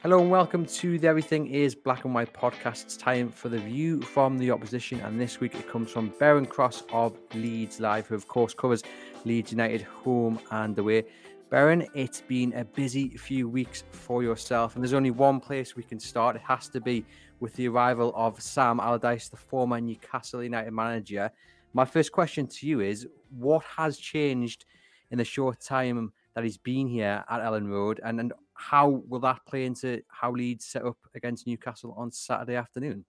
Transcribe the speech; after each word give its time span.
Hello 0.00 0.20
and 0.20 0.30
welcome 0.30 0.64
to 0.64 0.96
the 0.96 1.08
Everything 1.08 1.48
is 1.48 1.74
Black 1.74 2.04
and 2.04 2.14
White 2.14 2.32
podcast. 2.32 2.84
It's 2.84 2.96
time 2.96 3.28
for 3.30 3.48
the 3.48 3.58
view 3.58 4.00
from 4.00 4.38
the 4.38 4.48
opposition, 4.52 5.00
and 5.00 5.20
this 5.20 5.40
week 5.40 5.56
it 5.56 5.68
comes 5.68 5.90
from 5.90 6.12
Beren 6.12 6.48
Cross 6.48 6.84
of 6.92 7.18
Leeds 7.34 7.80
Live, 7.80 8.06
who 8.06 8.14
of 8.14 8.28
course 8.28 8.54
covers 8.54 8.84
Leeds 9.24 9.50
United 9.50 9.82
home 9.82 10.38
and 10.52 10.78
away. 10.78 11.02
Beren, 11.50 11.84
it's 11.94 12.20
been 12.20 12.52
a 12.52 12.64
busy 12.64 13.08
few 13.16 13.48
weeks 13.48 13.82
for 13.90 14.22
yourself, 14.22 14.76
and 14.76 14.84
there's 14.84 14.92
only 14.92 15.10
one 15.10 15.40
place 15.40 15.74
we 15.74 15.82
can 15.82 15.98
start. 15.98 16.36
It 16.36 16.42
has 16.42 16.68
to 16.68 16.80
be 16.80 17.04
with 17.40 17.56
the 17.56 17.66
arrival 17.66 18.12
of 18.14 18.40
Sam 18.40 18.78
Allardyce, 18.78 19.30
the 19.30 19.36
former 19.36 19.80
Newcastle 19.80 20.44
United 20.44 20.70
manager. 20.70 21.28
My 21.74 21.84
first 21.84 22.12
question 22.12 22.46
to 22.46 22.68
you 22.68 22.78
is 22.82 23.08
what 23.36 23.64
has 23.76 23.98
changed 23.98 24.64
in 25.10 25.18
the 25.18 25.24
short 25.24 25.60
time 25.60 26.12
that 26.34 26.44
he's 26.44 26.56
been 26.56 26.86
here 26.86 27.24
at 27.28 27.40
Elland 27.40 27.68
Road, 27.68 28.00
and, 28.04 28.20
and 28.20 28.32
how 28.58 29.02
will 29.06 29.20
that 29.20 29.38
play 29.46 29.64
into 29.64 30.02
how 30.08 30.32
Leeds 30.32 30.66
set 30.66 30.84
up 30.84 30.98
against 31.14 31.46
Newcastle 31.46 31.94
on 31.96 32.10
Saturday 32.10 32.56
afternoon? 32.56 33.04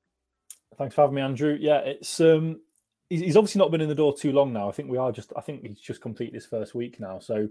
Thanks 0.77 0.93
for 0.93 1.01
having 1.01 1.15
me, 1.15 1.23
Andrew. 1.23 1.57
Yeah, 1.59 1.79
it's 1.79 2.21
um, 2.21 2.61
he's, 3.09 3.35
obviously 3.35 3.59
not 3.59 3.71
been 3.71 3.81
in 3.81 3.89
the 3.89 3.95
door 3.95 4.15
too 4.15 4.31
long 4.31 4.53
now. 4.53 4.69
I 4.69 4.71
think 4.71 4.89
we 4.89 4.97
are 4.97 5.11
just. 5.11 5.33
I 5.35 5.41
think 5.41 5.65
he's 5.65 5.79
just 5.79 6.01
completed 6.01 6.35
his 6.35 6.45
first 6.45 6.75
week 6.75 6.99
now, 6.99 7.17
so 7.17 7.49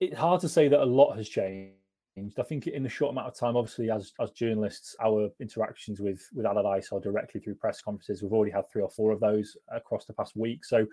it's 0.00 0.16
hard 0.16 0.40
to 0.42 0.48
say 0.48 0.68
that 0.68 0.80
a 0.80 0.84
lot 0.84 1.16
has 1.16 1.28
changed. 1.28 1.74
I 2.38 2.42
think 2.42 2.68
in 2.68 2.84
the 2.84 2.88
short 2.88 3.12
amount 3.12 3.26
of 3.26 3.36
time, 3.36 3.56
obviously, 3.56 3.90
as 3.90 4.12
as 4.20 4.30
journalists, 4.30 4.94
our 5.02 5.28
interactions 5.40 5.98
with 5.98 6.24
with 6.32 6.46
Allardyce 6.46 6.92
are 6.92 7.00
directly 7.00 7.40
through 7.40 7.56
press 7.56 7.82
conferences. 7.82 8.22
We've 8.22 8.32
already 8.32 8.52
had 8.52 8.70
three 8.70 8.82
or 8.82 8.90
four 8.90 9.10
of 9.10 9.18
those 9.18 9.56
across 9.72 10.04
the 10.04 10.14
past 10.14 10.36
week, 10.36 10.64
so 10.64 10.86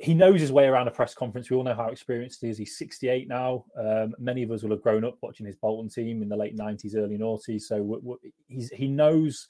he 0.00 0.14
knows 0.14 0.40
his 0.40 0.52
way 0.52 0.66
around 0.66 0.88
a 0.88 0.90
press 0.90 1.14
conference. 1.14 1.50
We 1.50 1.56
all 1.56 1.64
know 1.64 1.74
how 1.74 1.88
experienced 1.88 2.40
he 2.40 2.48
is. 2.48 2.58
He's 2.58 2.78
68 2.78 3.28
now. 3.28 3.64
Um, 3.78 4.14
many 4.18 4.42
of 4.42 4.50
us 4.50 4.62
will 4.62 4.70
have 4.70 4.82
grown 4.82 5.04
up 5.04 5.16
watching 5.20 5.46
his 5.46 5.56
Bolton 5.56 5.88
team 5.88 6.22
in 6.22 6.28
the 6.28 6.36
late 6.36 6.56
90s, 6.56 6.96
early 6.96 7.18
noughties. 7.18 7.62
So 7.62 8.18
he's, 8.48 8.70
he 8.70 8.88
knows 8.88 9.46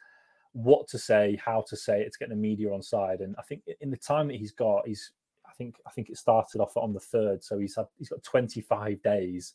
what 0.53 0.89
to 0.89 0.99
say, 0.99 1.39
how 1.45 1.65
to 1.69 1.77
say 1.77 2.01
it 2.03 2.13
to 2.13 2.19
get 2.19 2.29
the 2.29 2.37
media 2.37 2.73
on 2.73 2.83
side. 2.83 3.21
And 3.21 3.35
I 3.39 3.43
think 3.43 3.63
in 3.81 3.91
the 3.91 3.97
time 3.97 4.29
that 4.29 4.37
he's 4.37 4.53
got, 4.53 4.87
he's 4.87 5.13
I 5.47 5.53
think 5.57 5.77
I 5.87 5.91
think 5.91 6.11
it 6.11 6.17
started 6.17 6.61
off 6.61 6.77
on 6.77 6.93
the 6.93 7.01
third. 7.01 7.43
So 7.45 7.59
he's 7.59 7.77
had 7.77 7.87
he's 7.99 8.09
got 8.09 8.23
25 8.23 9.03
days 9.03 9.55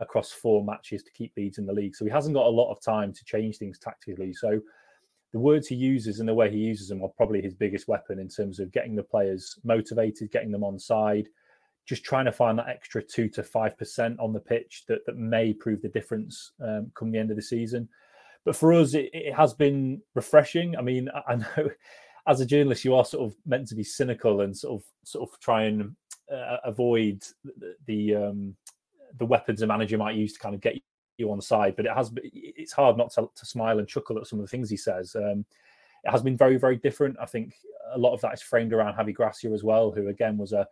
across 0.00 0.32
four 0.32 0.64
matches 0.64 1.02
to 1.02 1.12
keep 1.12 1.32
Leeds 1.36 1.58
in 1.58 1.66
the 1.66 1.72
league. 1.72 1.94
So 1.94 2.04
he 2.04 2.10
hasn't 2.10 2.34
got 2.34 2.46
a 2.46 2.50
lot 2.50 2.70
of 2.70 2.80
time 2.82 3.12
to 3.12 3.24
change 3.24 3.58
things 3.58 3.78
tactically. 3.78 4.32
So 4.32 4.60
the 5.34 5.40
words 5.40 5.66
he 5.66 5.74
uses 5.74 6.20
and 6.20 6.28
the 6.28 6.32
way 6.32 6.48
he 6.48 6.58
uses 6.58 6.88
them 6.88 7.02
are 7.02 7.08
probably 7.08 7.42
his 7.42 7.54
biggest 7.54 7.88
weapon 7.88 8.20
in 8.20 8.28
terms 8.28 8.60
of 8.60 8.70
getting 8.70 8.94
the 8.94 9.02
players 9.02 9.58
motivated, 9.64 10.30
getting 10.30 10.52
them 10.52 10.62
on 10.62 10.78
side, 10.78 11.26
just 11.86 12.04
trying 12.04 12.24
to 12.24 12.30
find 12.30 12.56
that 12.56 12.68
extra 12.68 13.02
two 13.02 13.28
to 13.30 13.42
five 13.42 13.76
percent 13.76 14.16
on 14.20 14.32
the 14.32 14.38
pitch 14.38 14.84
that, 14.86 15.04
that 15.06 15.16
may 15.16 15.52
prove 15.52 15.82
the 15.82 15.88
difference 15.88 16.52
um, 16.64 16.92
come 16.94 17.10
the 17.10 17.18
end 17.18 17.30
of 17.30 17.36
the 17.36 17.42
season. 17.42 17.88
But 18.44 18.54
for 18.54 18.72
us, 18.72 18.94
it, 18.94 19.10
it 19.12 19.34
has 19.34 19.52
been 19.52 20.00
refreshing. 20.14 20.76
I 20.76 20.82
mean, 20.82 21.08
I, 21.12 21.32
I, 21.32 21.34
know 21.34 21.68
as 22.28 22.40
a 22.40 22.46
journalist, 22.46 22.84
you 22.84 22.94
are 22.94 23.04
sort 23.04 23.26
of 23.26 23.36
meant 23.44 23.66
to 23.68 23.74
be 23.74 23.82
cynical 23.82 24.42
and 24.42 24.56
sort 24.56 24.80
of 24.80 24.86
sort 25.02 25.28
of 25.28 25.40
try 25.40 25.64
and 25.64 25.96
uh, 26.32 26.58
avoid 26.64 27.24
the 27.42 27.74
the, 27.86 28.14
um, 28.14 28.54
the 29.18 29.26
weapons 29.26 29.62
a 29.62 29.66
manager 29.66 29.98
might 29.98 30.14
use 30.14 30.34
to 30.34 30.38
kind 30.38 30.54
of 30.54 30.60
get 30.60 30.76
you 31.18 31.32
on 31.32 31.40
side, 31.40 31.74
but 31.74 31.86
it 31.86 31.92
has 31.92 32.12
it's 32.64 32.72
hard 32.72 32.96
not 32.96 33.12
to, 33.12 33.28
to 33.34 33.46
smile 33.46 33.78
and 33.78 33.86
chuckle 33.86 34.18
at 34.18 34.26
some 34.26 34.38
of 34.38 34.44
the 34.44 34.50
things 34.50 34.68
he 34.68 34.76
says. 34.76 35.14
Um, 35.14 35.44
it 36.02 36.10
has 36.10 36.22
been 36.22 36.36
very, 36.36 36.56
very 36.56 36.76
different. 36.76 37.16
I 37.20 37.26
think 37.26 37.54
a 37.92 37.98
lot 37.98 38.12
of 38.12 38.20
that 38.22 38.34
is 38.34 38.42
framed 38.42 38.72
around 38.72 38.94
Javi 38.94 39.14
Gracia 39.14 39.50
as 39.50 39.62
well, 39.62 39.90
who 39.90 40.08
again 40.08 40.36
was 40.36 40.52
a 40.52 40.66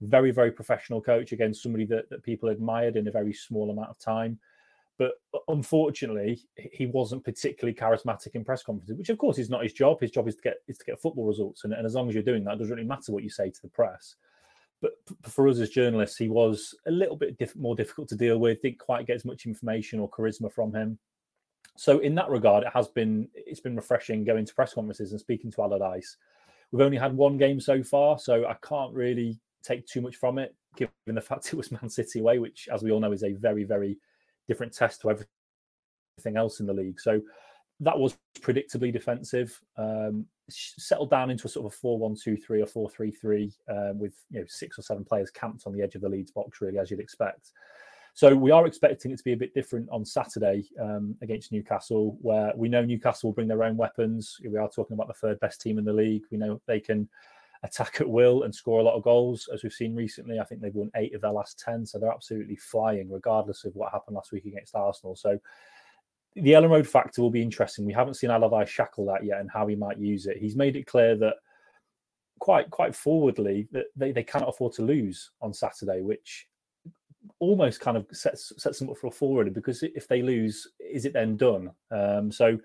very, 0.00 0.30
very 0.30 0.52
professional 0.52 1.00
coach, 1.00 1.32
again, 1.32 1.52
somebody 1.52 1.84
that, 1.86 2.08
that 2.10 2.22
people 2.22 2.48
admired 2.50 2.96
in 2.96 3.08
a 3.08 3.10
very 3.10 3.32
small 3.32 3.70
amount 3.70 3.90
of 3.90 3.98
time. 3.98 4.38
But 4.96 5.12
unfortunately, 5.48 6.40
he 6.56 6.86
wasn't 6.86 7.24
particularly 7.24 7.76
charismatic 7.76 8.34
in 8.34 8.44
press 8.44 8.62
conferences, 8.62 8.96
which 8.96 9.10
of 9.10 9.18
course 9.18 9.38
is 9.38 9.50
not 9.50 9.62
his 9.62 9.72
job. 9.72 10.00
His 10.00 10.10
job 10.10 10.28
is 10.28 10.36
to 10.36 10.42
get 10.42 10.56
is 10.66 10.78
to 10.78 10.84
get 10.84 11.00
football 11.00 11.26
results, 11.26 11.64
and, 11.64 11.72
and 11.72 11.86
as 11.86 11.94
long 11.94 12.08
as 12.08 12.14
you're 12.14 12.22
doing 12.22 12.44
that, 12.44 12.54
it 12.54 12.58
doesn't 12.58 12.74
really 12.74 12.86
matter 12.86 13.12
what 13.12 13.22
you 13.22 13.30
say 13.30 13.50
to 13.50 13.62
the 13.62 13.68
press 13.68 14.16
but 14.80 14.92
for 15.22 15.48
us 15.48 15.58
as 15.58 15.70
journalists, 15.70 16.16
he 16.16 16.28
was 16.28 16.74
a 16.86 16.90
little 16.90 17.16
bit 17.16 17.38
diff- 17.38 17.56
more 17.56 17.74
difficult 17.74 18.08
to 18.08 18.16
deal 18.16 18.38
with. 18.38 18.62
Didn't 18.62 18.78
quite 18.78 19.06
get 19.06 19.16
as 19.16 19.24
much 19.24 19.46
information 19.46 19.98
or 19.98 20.08
charisma 20.08 20.52
from 20.52 20.72
him. 20.72 20.98
So 21.78 22.00
in 22.00 22.16
that 22.16 22.28
regard, 22.28 22.64
it 22.64 22.72
has 22.74 22.88
been 22.88 23.28
it's 23.34 23.60
been 23.60 23.76
refreshing 23.76 24.24
going 24.24 24.44
to 24.44 24.54
press 24.54 24.74
conferences 24.74 25.12
and 25.12 25.20
speaking 25.20 25.52
to 25.52 25.62
Allardyce. 25.62 26.16
We've 26.72 26.84
only 26.84 26.98
had 26.98 27.16
one 27.16 27.38
game 27.38 27.60
so 27.60 27.84
far, 27.84 28.18
so 28.18 28.46
I 28.46 28.56
can't 28.66 28.92
really 28.92 29.38
take 29.62 29.86
too 29.86 30.00
much 30.00 30.16
from 30.16 30.38
it, 30.38 30.56
given 30.76 30.92
the 31.06 31.20
fact 31.20 31.46
it 31.46 31.56
was 31.56 31.70
Man 31.70 31.88
City 31.88 32.18
away, 32.18 32.40
which, 32.40 32.68
as 32.72 32.82
we 32.82 32.90
all 32.90 32.98
know, 32.98 33.12
is 33.12 33.22
a 33.22 33.32
very 33.32 33.62
very 33.62 33.96
different 34.48 34.72
test 34.72 35.02
to 35.02 35.10
everything 35.10 36.36
else 36.36 36.58
in 36.58 36.66
the 36.66 36.74
league. 36.74 36.98
So 36.98 37.22
that 37.78 37.96
was 37.96 38.18
predictably 38.40 38.92
defensive. 38.92 39.56
Um, 39.76 40.26
settled 40.48 41.10
down 41.10 41.30
into 41.30 41.46
a 41.46 41.50
sort 41.50 41.66
of 41.66 41.72
a 41.72 41.76
4 41.76 41.96
1 41.96 42.16
2 42.20 42.36
3 42.38 42.60
or 42.60 42.66
4 42.66 42.90
3 42.90 43.10
3 43.12 43.52
um, 43.68 43.98
with 44.00 44.14
you 44.30 44.40
know 44.40 44.46
six 44.48 44.80
or 44.80 44.82
seven 44.82 45.04
players 45.04 45.30
camped 45.30 45.62
on 45.64 45.72
the 45.72 45.82
edge 45.82 45.94
of 45.94 46.00
the 46.00 46.08
Leeds 46.08 46.32
box, 46.32 46.60
really, 46.60 46.78
as 46.78 46.90
you'd 46.90 46.98
expect. 46.98 47.52
So 48.18 48.34
we 48.34 48.50
are 48.50 48.66
expecting 48.66 49.12
it 49.12 49.18
to 49.18 49.22
be 49.22 49.34
a 49.34 49.36
bit 49.36 49.54
different 49.54 49.88
on 49.92 50.04
Saturday 50.04 50.64
um, 50.80 51.14
against 51.22 51.52
Newcastle, 51.52 52.18
where 52.20 52.52
we 52.56 52.68
know 52.68 52.84
Newcastle 52.84 53.28
will 53.28 53.34
bring 53.34 53.46
their 53.46 53.62
own 53.62 53.76
weapons. 53.76 54.40
We 54.44 54.56
are 54.56 54.68
talking 54.68 54.94
about 54.94 55.06
the 55.06 55.14
third 55.14 55.38
best 55.38 55.60
team 55.60 55.78
in 55.78 55.84
the 55.84 55.92
league. 55.92 56.24
We 56.32 56.36
know 56.36 56.60
they 56.66 56.80
can 56.80 57.08
attack 57.62 58.00
at 58.00 58.10
will 58.10 58.42
and 58.42 58.52
score 58.52 58.80
a 58.80 58.82
lot 58.82 58.96
of 58.96 59.04
goals, 59.04 59.48
as 59.54 59.62
we've 59.62 59.72
seen 59.72 59.94
recently. 59.94 60.40
I 60.40 60.44
think 60.44 60.60
they've 60.60 60.74
won 60.74 60.90
eight 60.96 61.14
of 61.14 61.20
their 61.20 61.30
last 61.30 61.60
10, 61.60 61.86
so 61.86 62.00
they're 62.00 62.10
absolutely 62.10 62.56
flying, 62.56 63.08
regardless 63.08 63.64
of 63.64 63.76
what 63.76 63.92
happened 63.92 64.16
last 64.16 64.32
week 64.32 64.46
against 64.46 64.74
Arsenal. 64.74 65.14
So 65.14 65.38
the 66.34 66.54
Elland 66.54 66.70
Road 66.70 66.88
factor 66.88 67.22
will 67.22 67.30
be 67.30 67.40
interesting. 67.40 67.86
We 67.86 67.92
haven't 67.92 68.14
seen 68.14 68.32
Allardyce 68.32 68.68
shackle 68.68 69.06
that 69.06 69.24
yet 69.24 69.38
and 69.38 69.48
how 69.48 69.68
he 69.68 69.76
might 69.76 69.98
use 69.98 70.26
it. 70.26 70.38
He's 70.38 70.56
made 70.56 70.74
it 70.74 70.88
clear 70.88 71.14
that 71.18 71.34
quite 72.40 72.68
quite 72.70 72.96
forwardly 72.96 73.68
that 73.70 73.84
they, 73.94 74.10
they 74.10 74.24
cannot 74.24 74.48
afford 74.48 74.72
to 74.72 74.82
lose 74.82 75.30
on 75.40 75.54
Saturday, 75.54 76.02
which 76.02 76.48
almost 77.40 77.80
kind 77.80 77.96
of 77.96 78.06
sets 78.12 78.52
sets 78.58 78.78
them 78.78 78.90
up 78.90 78.96
for 78.96 79.08
a 79.08 79.10
forward 79.10 79.52
because 79.54 79.82
if 79.82 80.06
they 80.08 80.22
lose, 80.22 80.66
is 80.78 81.04
it 81.04 81.12
then 81.12 81.36
done? 81.36 81.70
Um, 81.90 82.30
so 82.32 82.58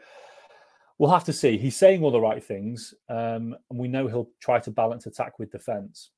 we'll 0.97 1.11
have 1.11 1.23
to 1.25 1.33
see. 1.33 1.57
He's 1.57 1.75
saying 1.75 2.03
all 2.03 2.11
the 2.11 2.21
right 2.21 2.43
things, 2.43 2.93
um, 3.09 3.55
and 3.69 3.79
we 3.79 3.87
know 3.87 4.07
he'll 4.07 4.29
try 4.39 4.59
to 4.59 4.71
balance 4.71 5.05
attack 5.07 5.39
with 5.39 5.51
defence 5.51 6.11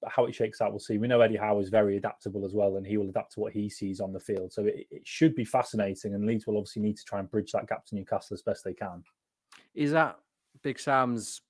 But 0.00 0.12
how 0.12 0.26
it 0.26 0.34
shakes 0.34 0.60
out, 0.60 0.70
we'll 0.72 0.80
see. 0.80 0.98
We 0.98 1.08
know 1.08 1.20
Eddie 1.20 1.36
Howe 1.36 1.58
is 1.60 1.68
very 1.70 1.96
adaptable 1.96 2.44
as 2.44 2.52
well, 2.54 2.76
and 2.76 2.86
he 2.86 2.96
will 2.96 3.08
adapt 3.08 3.32
to 3.34 3.40
what 3.40 3.52
he 3.52 3.68
sees 3.70 4.00
on 4.00 4.12
the 4.12 4.20
field. 4.20 4.52
So 4.52 4.64
it, 4.66 4.86
it 4.90 5.06
should 5.06 5.34
be 5.34 5.44
fascinating, 5.44 6.14
and 6.14 6.26
Leeds 6.26 6.46
will 6.46 6.58
obviously 6.58 6.82
need 6.82 6.96
to 6.98 7.04
try 7.04 7.20
and 7.20 7.30
bridge 7.30 7.52
that 7.52 7.68
gap 7.68 7.86
to 7.86 7.94
Newcastle 7.94 8.34
as 8.34 8.42
best 8.42 8.64
they 8.64 8.74
can. 8.74 9.02
Is 9.74 9.92
that 9.92 10.18
Big 10.62 10.78
Sam's 10.78 11.42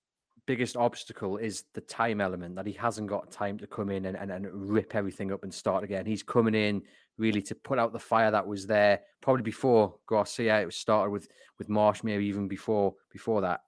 biggest 0.47 0.77
obstacle? 0.77 1.37
Is 1.37 1.65
the 1.75 1.81
time 1.81 2.21
element 2.21 2.57
that 2.57 2.67
he 2.67 2.73
hasn't 2.73 3.09
got 3.09 3.31
time 3.31 3.59
to 3.59 3.67
come 3.67 3.91
in 3.91 4.07
and, 4.07 4.17
and, 4.17 4.31
and 4.31 4.47
rip 4.53 4.95
everything 4.95 5.33
up 5.33 5.43
and 5.43 5.53
start 5.53 5.85
again? 5.85 6.07
He's 6.07 6.23
coming 6.23 6.55
in 6.55 6.83
really 7.19 7.43
to 7.43 7.55
put 7.55 7.79
out 7.79 7.93
the 7.93 7.99
fire 7.99 8.31
that 8.31 8.47
was 8.47 8.67
there 8.67 9.01
probably 9.21 9.43
before 9.43 9.95
Gracia. 10.07 10.61
It 10.61 10.67
was 10.67 10.77
started 10.77 11.11
with 11.11 11.29
with 11.59 11.69
Marsch, 11.69 12.03
maybe 12.05 12.27
even 12.27 12.49
before 12.49 12.95
before 13.13 13.41
that. 13.43 13.61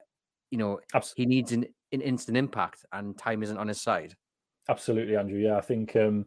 You 0.51 0.59
know, 0.59 0.81
Absolutely. 0.95 1.23
he 1.23 1.27
needs 1.27 1.53
an, 1.53 1.67
an 1.93 2.01
instant 2.01 2.37
impact, 2.37 2.85
and 2.93 3.17
time 3.17 3.43
isn't 3.43 3.59
on 3.59 3.69
his 3.69 3.81
side. 3.81 4.15
Absolutely, 4.69 5.17
Andrew. 5.17 5.39
Yeah, 5.39 5.57
I 5.57 5.61
think 5.61 5.95
um, 5.97 6.27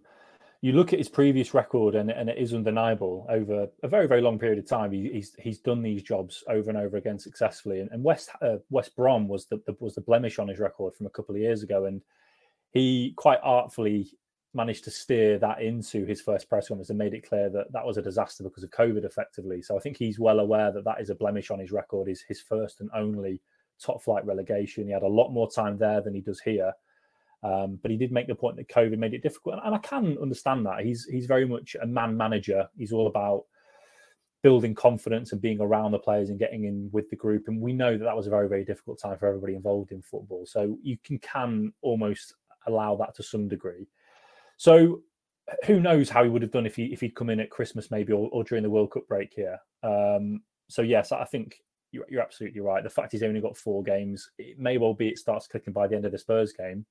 you 0.62 0.74
look 0.74 0.92
at 0.92 1.00
his 1.00 1.10
previous 1.10 1.54
record, 1.54 1.96
and, 1.96 2.12
and 2.12 2.30
it 2.30 2.38
is 2.38 2.54
undeniable 2.54 3.26
over 3.30 3.68
a 3.82 3.88
very 3.88 4.08
very 4.08 4.22
long 4.22 4.38
period 4.38 4.60
of 4.60 4.68
time. 4.68 4.92
He, 4.92 5.10
he's 5.14 5.34
he's 5.40 5.60
done 5.60 5.82
these 5.82 6.04
jobs 6.04 6.44
over 6.50 6.70
and 6.70 6.78
over 6.78 6.98
again 6.98 7.18
successfully. 7.18 7.80
And, 7.80 7.90
and 7.92 8.04
West 8.04 8.30
uh, 8.42 8.58
West 8.70 8.96
Brom 8.96 9.28
was 9.28 9.46
the, 9.46 9.62
the, 9.66 9.76
was 9.80 9.96
the 9.96 10.02
blemish 10.02 10.38
on 10.38 10.50
his 10.50 10.60
record 10.60 10.96
from 10.96 11.06
a 11.06 11.12
couple 11.12 11.36
of 11.36 11.42
years 11.42 11.64
ago, 11.64 11.86
and 11.86 12.02
he 12.72 13.14
quite 13.16 13.40
artfully 13.42 14.12
managed 14.54 14.84
to 14.84 14.92
steer 14.92 15.38
that 15.38 15.62
into 15.62 16.06
his 16.06 16.22
first 16.22 16.50
press 16.50 16.68
conference 16.68 16.90
and 16.90 16.98
made 16.98 17.14
it 17.14 17.28
clear 17.28 17.50
that 17.52 17.72
that 17.72 17.86
was 17.86 17.98
a 17.98 18.02
disaster 18.02 18.44
because 18.44 18.64
of 18.64 18.72
COVID, 18.72 19.06
effectively. 19.06 19.62
So 19.62 19.78
I 19.78 19.80
think 19.80 19.96
he's 19.96 20.20
well 20.20 20.40
aware 20.40 20.72
that 20.72 20.86
that 20.86 21.00
is 21.00 21.10
a 21.10 21.16
blemish 21.16 21.52
on 21.52 21.60
his 21.60 21.72
record. 21.72 22.10
Is 22.10 22.24
his 22.28 22.42
first 22.42 22.82
and 22.82 22.90
only 22.94 23.42
top 23.80 24.04
flight 24.04 24.26
relegation. 24.26 24.88
He 24.88 24.92
had 24.92 25.04
a 25.04 25.08
lot 25.08 25.30
more 25.30 25.50
time 25.50 25.78
there 25.78 26.02
than 26.02 26.14
he 26.14 26.22
does 26.22 26.42
here. 26.42 26.74
Um, 27.42 27.80
but 27.82 27.92
he 27.92 27.98
did 27.98 28.12
make 28.12 28.28
the 28.28 28.36
point 28.36 28.58
that 28.58 28.68
COVID 28.68 28.98
made 28.98 29.14
it 29.14 29.24
difficult, 29.24 29.60
and 29.64 29.74
I 29.74 29.78
can 29.80 30.18
understand 30.22 30.66
that. 30.66 30.82
He's 30.82 31.06
he's 31.06 31.26
very 31.26 31.48
much 31.48 31.76
a 31.82 31.88
man 31.88 32.18
manager. 32.18 32.68
He's 32.78 32.92
all 32.92 33.08
about 33.08 33.46
building 34.42 34.74
confidence 34.74 35.32
and 35.32 35.42
being 35.42 35.60
around 35.60 35.92
the 35.92 36.00
players 36.00 36.30
and 36.30 36.40
getting 36.40 36.64
in 36.66 36.90
with 36.92 37.10
the 37.10 37.16
group. 37.16 37.48
And 37.48 37.62
we 37.62 37.74
know 37.74 37.98
that 37.98 38.04
that 38.04 38.16
was 38.16 38.28
a 38.28 38.30
very 38.30 38.50
very 38.50 38.66
difficult 38.66 39.00
time 39.00 39.18
for 39.18 39.28
everybody 39.28 39.56
involved 39.56 39.92
in 39.92 40.02
football. 40.02 40.46
So 40.46 40.78
you 40.82 40.98
can 41.04 41.18
can 41.20 41.74
almost 41.82 42.34
allow 42.68 42.96
that 42.98 43.16
to 43.16 43.24
some 43.24 43.48
degree. 43.48 43.88
So 44.58 45.02
who 45.66 45.80
knows 45.80 46.10
how 46.10 46.24
he 46.24 46.30
would 46.30 46.42
have 46.42 46.52
done 46.52 46.66
if 46.66 46.76
he 46.76 46.86
if 46.86 47.00
he'd 47.00 47.16
come 47.16 47.30
in 47.30 47.40
at 47.40 47.50
Christmas 47.50 47.90
maybe 47.90 48.12
or, 48.12 48.30
or 48.32 48.44
during 48.44 48.64
the 48.64 48.70
World 48.70 48.92
Cup 48.92 49.08
break 49.08 49.34
here. 49.34 49.58
Um, 49.82 50.42
so 50.68 50.82
yes, 50.82 51.14
I 51.14 51.24
think 51.24 51.62
you're, 51.92 52.06
you're, 52.10 52.22
absolutely 52.22 52.60
right. 52.60 52.84
The 52.84 52.90
fact 52.90 53.14
he's 53.14 53.24
only 53.24 53.42
got 53.42 53.58
four 53.58 53.82
games, 53.82 54.30
it 54.38 54.60
may 54.60 54.78
well 54.78 54.94
be 54.94 55.08
it 55.08 55.18
starts 55.18 55.48
clicking 55.48 55.74
by 55.74 55.88
the 55.88 55.96
end 55.96 56.06
of 56.06 56.12
the 56.12 56.20
Spurs 56.20 56.54
game 56.54 56.86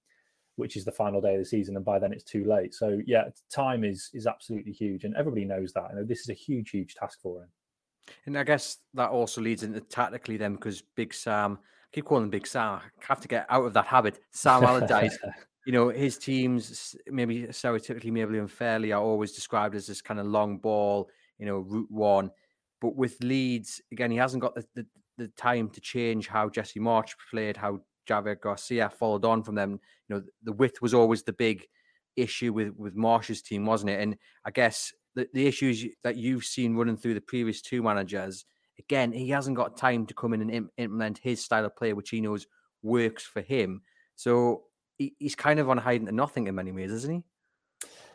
which 0.59 0.77
is 0.77 0.85
the 0.85 0.93
final 0.93 1.21
day 1.21 1.35
of 1.35 1.41
the 1.41 1.45
season, 1.45 1.77
and 1.77 1.85
by 1.85 1.99
then 1.99 2.13
it's 2.13 2.25
too 2.25 2.45
late. 2.45 2.75
So 2.75 3.01
yeah, 3.07 3.25
time 3.51 3.85
is 3.85 4.11
is 4.13 4.27
absolutely 4.27 4.73
huge, 4.73 5.05
and 5.05 5.15
everybody 5.15 5.45
knows 5.45 5.73
that. 5.73 5.91
You 5.91 5.97
know, 5.97 6.05
this 6.05 6.21
is 6.21 6.31
a 6.31 6.35
huge, 6.35 6.71
huge 6.71 6.97
task 6.97 7.21
for 7.23 7.43
him. 7.43 7.49
And 8.27 8.37
I 8.37 8.43
guess 8.43 8.79
that 8.95 9.11
also 9.11 9.41
leads 9.41 9.63
into 9.63 9.81
tactically 9.81 10.37
then, 10.37 10.55
because 10.55 10.83
Big 10.97 11.15
Sam, 11.15 11.59
I 11.63 11.89
keep 11.93 12.07
calling 12.07 12.25
him 12.25 12.31
Big 12.31 12.47
Sam. 12.47 12.81
I 12.81 13.05
have 13.07 13.21
to 13.21 13.29
get 13.29 13.47
out 13.49 13.65
of 13.65 13.73
that 13.75 13.87
habit. 13.87 14.19
Sam 14.33 14.65
Allardyce, 14.65 15.17
you 15.67 15.73
know, 15.73 15.91
his 15.91 16.19
teams 16.19 16.97
maybe 17.07 17.43
stereotypically, 17.45 18.11
maybe 18.11 18.39
unfairly, 18.39 18.93
are 18.93 19.03
always 19.03 19.33
described 19.33 19.77
as 19.77 19.87
this 19.87 20.03
kind 20.03 20.19
of 20.19 20.27
long 20.27 20.59
ball, 20.59 21.09
you 21.39 21.47
know, 21.47 21.59
route 21.59 21.91
one. 21.91 22.31
But 22.81 22.97
with 22.97 23.17
Leeds, 23.23 23.81
again, 23.93 24.11
he 24.11 24.17
hasn't 24.17 24.43
got 24.43 24.55
the, 24.55 24.67
the, 24.75 24.87
the 25.19 25.29
time 25.29 25.69
to 25.71 25.81
change 25.81 26.27
how 26.27 26.49
Jesse 26.49 26.81
Marsch 26.81 27.15
played, 27.31 27.57
how 27.57 27.81
Javier 28.09 28.41
Gracia 28.41 28.91
followed 28.91 29.25
on 29.25 29.43
from 29.43 29.55
them. 29.55 29.81
You 30.09 30.17
know, 30.17 30.23
the 30.43 30.53
width 30.53 30.83
was 30.83 30.95
always 30.95 31.23
the 31.23 31.33
big 31.33 31.67
issue 32.17 32.53
with 32.53 32.75
with 32.77 32.95
Marsch's 32.95 33.43
team, 33.43 33.65
wasn't 33.65 33.91
it? 33.91 34.01
And 34.01 34.17
I 34.45 34.51
guess 34.51 34.93
the, 35.15 35.29
the 35.33 35.47
issues 35.47 35.85
that 36.03 36.17
you've 36.17 36.45
seen 36.45 36.77
running 36.77 36.97
through 36.97 37.15
the 37.15 37.21
previous 37.21 37.63
two 37.63 37.83
managers, 37.83 38.45
again, 38.79 39.13
he 39.13 39.31
hasn't 39.31 39.57
got 39.57 39.77
time 39.77 40.07
to 40.07 40.15
come 40.15 40.35
in 40.35 40.43
and 40.43 40.51
Im- 40.51 40.71
implement 40.77 41.19
his 41.19 41.45
style 41.45 41.65
of 41.65 41.77
play, 41.77 41.93
which 41.93 42.11
he 42.11 42.21
knows 42.21 42.47
works 42.83 43.25
for 43.25 43.41
him. 43.41 43.83
So 44.17 44.65
he, 44.97 45.15
he's 45.19 45.35
kind 45.35 45.61
of 45.61 45.71
on 45.71 45.79
hiding 45.79 46.07
to 46.07 46.13
nothing 46.13 46.47
in 46.47 46.55
many 46.55 46.73
ways, 46.73 46.93
isn't 46.93 47.15
he? 47.15 47.23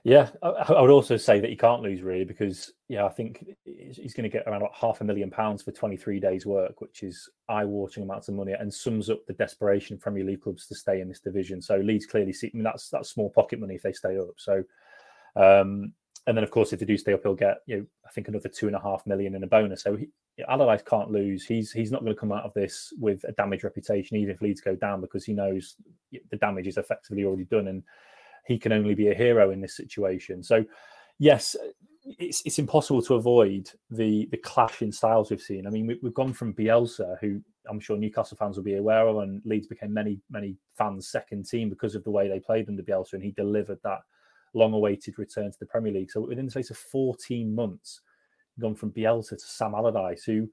Yeah, 0.06 0.30
I, 0.42 0.82
would 0.82 0.90
also 0.90 1.16
say 1.16 1.40
that 1.40 1.50
he 1.50 1.56
can't 1.56 1.82
lose 1.82 2.02
really 2.02 2.26
because 2.26 2.74
yeah, 2.90 3.06
I 3.06 3.10
think 3.10 3.46
he's 3.64 4.14
going 4.14 4.30
to 4.30 4.38
get 4.38 4.46
around 4.46 4.64
half 4.74 5.00
a 5.00 5.06
million 5.06 5.32
pounds 5.32 5.64
for 5.64 5.72
23 5.72 6.20
days' 6.20 6.46
work, 6.46 6.82
which 6.82 7.04
is 7.04 7.30
eye-watering 7.48 8.06
amounts 8.06 8.28
of 8.28 8.36
money, 8.36 8.52
and 8.52 8.74
sums 8.74 9.10
up 9.10 9.26
the 9.26 9.34
desperation 9.34 9.98
Premier 9.98 10.26
League 10.26 10.42
clubs 10.42 10.68
to 10.68 10.76
stay 10.76 11.00
in 11.00 11.08
this 11.08 11.22
division. 11.22 11.62
So 11.62 11.78
Leeds 11.78 12.06
clearly 12.06 12.34
see 12.34 12.52
I 12.54 12.58
mean, 12.58 12.64
that's 12.64 12.90
that's 12.90 13.12
small 13.12 13.30
pocket 13.30 13.62
money 13.62 13.76
if 13.76 13.82
they 13.82 13.94
stay 13.94 14.18
up. 14.18 14.34
So, 14.36 14.64
um, 15.38 15.94
and 16.28 16.36
then 16.36 16.44
of 16.44 16.52
course 16.52 16.74
if 16.74 16.82
they 16.82 16.86
do 16.86 16.98
stay 16.98 17.14
up, 17.14 17.22
he'll 17.24 17.34
get 17.34 17.60
you 17.66 17.78
know 17.78 17.86
I 18.06 18.12
think 18.12 18.28
another 18.28 18.50
two 18.50 18.68
and 18.68 18.76
a 18.76 18.82
half 18.82 19.08
million 19.08 19.36
in 19.36 19.44
a 19.44 19.48
bonus. 19.48 19.84
So 19.84 19.98
Allardyce 20.50 20.84
can't 20.86 21.12
lose. 21.12 21.46
He's 21.46 21.72
he's 21.72 21.94
not 21.94 22.02
going 22.02 22.14
to 22.14 22.20
come 22.20 22.34
out 22.34 22.44
of 22.44 22.54
this 22.56 22.92
with 23.00 23.24
a 23.24 23.32
damaged 23.32 23.64
reputation, 23.64 24.18
even 24.18 24.36
if 24.36 24.42
Leeds 24.42 24.60
go 24.60 24.76
down, 24.76 25.00
because 25.00 25.24
he 25.24 25.32
knows 25.32 25.78
the 26.12 26.38
damage 26.38 26.68
is 26.68 26.78
effectively 26.78 27.24
already 27.24 27.46
done 27.46 27.70
and 27.70 27.84
he 28.46 28.58
can 28.58 28.72
only 28.72 28.96
be 28.96 29.10
a 29.10 29.14
hero 29.14 29.52
in 29.52 29.62
this 29.62 29.76
situation. 29.76 30.44
So, 30.44 30.66
yes, 31.20 31.56
it's 32.06 32.42
it's 32.46 32.60
impossible 32.60 33.02
to 33.04 33.16
avoid 33.16 33.70
the 33.90 34.28
the 34.32 34.38
clash 34.38 34.82
in 34.82 34.92
styles 34.92 35.30
we've 35.30 35.42
seen. 35.42 35.66
I 35.66 35.70
mean, 35.70 35.88
we, 35.88 36.00
have 36.04 36.14
gone 36.14 36.34
from 36.34 36.54
Bielsa, 36.54 37.18
who 37.22 37.42
I'm 37.70 37.80
sure 37.80 37.98
Newcastle 37.98 38.38
fans 38.38 38.58
will 38.58 38.64
be 38.64 38.76
aware 38.76 39.08
of, 39.08 39.18
and 39.18 39.42
Leeds 39.46 39.68
became 39.68 39.94
many 39.94 40.20
many 40.30 40.58
fans' 40.78 41.08
second 41.08 41.48
team 41.48 41.70
because 41.70 41.96
of 41.96 42.04
the 42.04 42.12
way 42.12 42.28
they 42.28 42.40
played 42.40 42.68
under 42.68 42.84
Bielsa, 42.84 43.14
and 43.14 43.24
he 43.24 43.32
delivered 43.32 43.80
that 43.84 44.00
long-awaited 44.54 45.18
return 45.18 45.52
to 45.52 45.60
the 45.60 45.66
Premier 45.66 45.92
League. 45.92 46.12
So 46.12 46.22
within 46.22 46.46
the 46.46 46.52
space 46.52 46.70
of 46.70 46.78
14 46.78 47.56
months, 47.56 48.02
gone 48.60 48.76
from 48.76 48.92
Bielsa 48.92 49.32
to 49.32 49.40
Sam 49.40 49.74
Allardyce, 49.74 50.24
who 50.24 50.48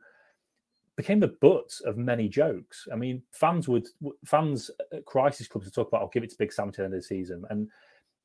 became 1.00 1.20
the 1.20 1.36
butt 1.40 1.72
of 1.86 1.96
many 1.96 2.28
jokes. 2.28 2.86
I 2.92 2.96
mean, 2.96 3.22
fans 3.32 3.68
would 3.68 3.88
fans 4.24 4.70
at 4.92 5.04
crisis 5.06 5.48
clubs 5.48 5.66
would 5.66 5.74
talk 5.74 5.88
about, 5.88 6.02
"I'll 6.02 6.08
give 6.08 6.24
it 6.24 6.30
to 6.30 6.38
Big 6.38 6.52
Sam 6.52 6.70
to 6.72 6.76
the 6.78 6.84
end 6.84 6.94
of 6.94 7.00
the 7.00 7.06
season," 7.06 7.44
and 7.50 7.68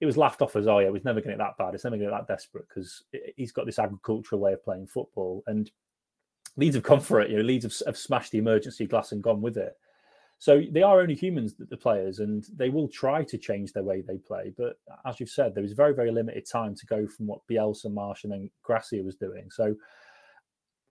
it 0.01 0.05
was 0.05 0.17
laughed 0.17 0.41
off 0.41 0.55
as, 0.55 0.67
"Oh 0.67 0.79
yeah, 0.79 0.89
was 0.89 1.05
never 1.05 1.21
going 1.21 1.31
to 1.31 1.37
get 1.37 1.45
that 1.45 1.57
bad. 1.57 1.73
It's 1.73 1.83
never 1.83 1.95
going 1.95 2.09
to 2.09 2.11
get 2.11 2.27
that 2.27 2.33
desperate 2.33 2.67
because 2.67 3.03
he's 3.37 3.53
got 3.53 3.65
this 3.65 3.79
agricultural 3.79 4.41
way 4.41 4.53
of 4.53 4.63
playing 4.63 4.87
football." 4.87 5.43
And 5.47 5.71
Leeds 6.57 6.75
have 6.75 6.83
come 6.83 6.99
for 6.99 7.21
it. 7.21 7.29
You 7.29 7.37
know, 7.37 7.43
Leeds 7.43 7.63
have, 7.63 7.87
have 7.87 7.97
smashed 7.97 8.31
the 8.31 8.39
emergency 8.39 8.85
glass 8.85 9.11
and 9.11 9.23
gone 9.23 9.41
with 9.41 9.57
it. 9.57 9.77
So 10.37 10.63
they 10.69 10.83
are 10.83 10.99
only 10.99 11.15
humans, 11.15 11.55
the 11.57 11.77
players, 11.77 12.19
and 12.19 12.45
they 12.55 12.69
will 12.69 12.89
try 12.89 13.23
to 13.23 13.37
change 13.37 13.71
their 13.71 13.83
way 13.83 14.01
they 14.01 14.17
play. 14.17 14.53
But 14.57 14.77
as 15.05 15.19
you've 15.19 15.29
said, 15.29 15.55
there 15.55 15.63
is 15.63 15.71
very, 15.71 15.93
very 15.93 16.11
limited 16.11 16.45
time 16.45 16.75
to 16.75 16.85
go 16.85 17.07
from 17.07 17.27
what 17.27 17.47
Bielsa, 17.49 17.85
Marsch, 17.85 18.23
and 18.23 18.33
then 18.33 18.49
Gracia 18.63 19.01
was 19.01 19.15
doing. 19.15 19.49
So 19.49 19.75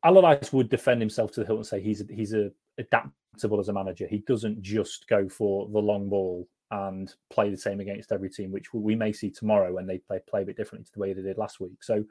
Allardyce 0.04 0.52
would 0.52 0.68
defend 0.68 1.00
himself 1.00 1.32
to 1.32 1.40
the 1.40 1.46
hilt 1.46 1.58
and 1.58 1.66
say 1.66 1.80
he's 1.80 2.02
he's 2.10 2.34
a 2.34 2.50
adaptable 2.78 3.60
as 3.60 3.68
a 3.68 3.72
manager. 3.72 4.06
He 4.06 4.18
doesn't 4.18 4.60
just 4.62 5.08
go 5.08 5.28
for 5.28 5.68
the 5.68 5.78
long 5.78 6.08
ball 6.08 6.46
and 6.70 7.14
play 7.30 7.50
the 7.50 7.56
same 7.56 7.80
against 7.80 8.12
every 8.12 8.30
team, 8.30 8.50
which 8.50 8.72
we 8.74 8.94
may 8.94 9.12
see 9.12 9.30
tomorrow 9.30 9.72
when 9.72 9.86
they 9.86 9.98
play 9.98 10.20
play 10.28 10.42
a 10.42 10.46
bit 10.46 10.56
differently 10.56 10.84
to 10.84 10.92
the 10.92 11.00
way 11.00 11.12
they 11.12 11.22
did 11.22 11.38
last 11.38 11.60
week. 11.60 11.82
So 11.82 12.04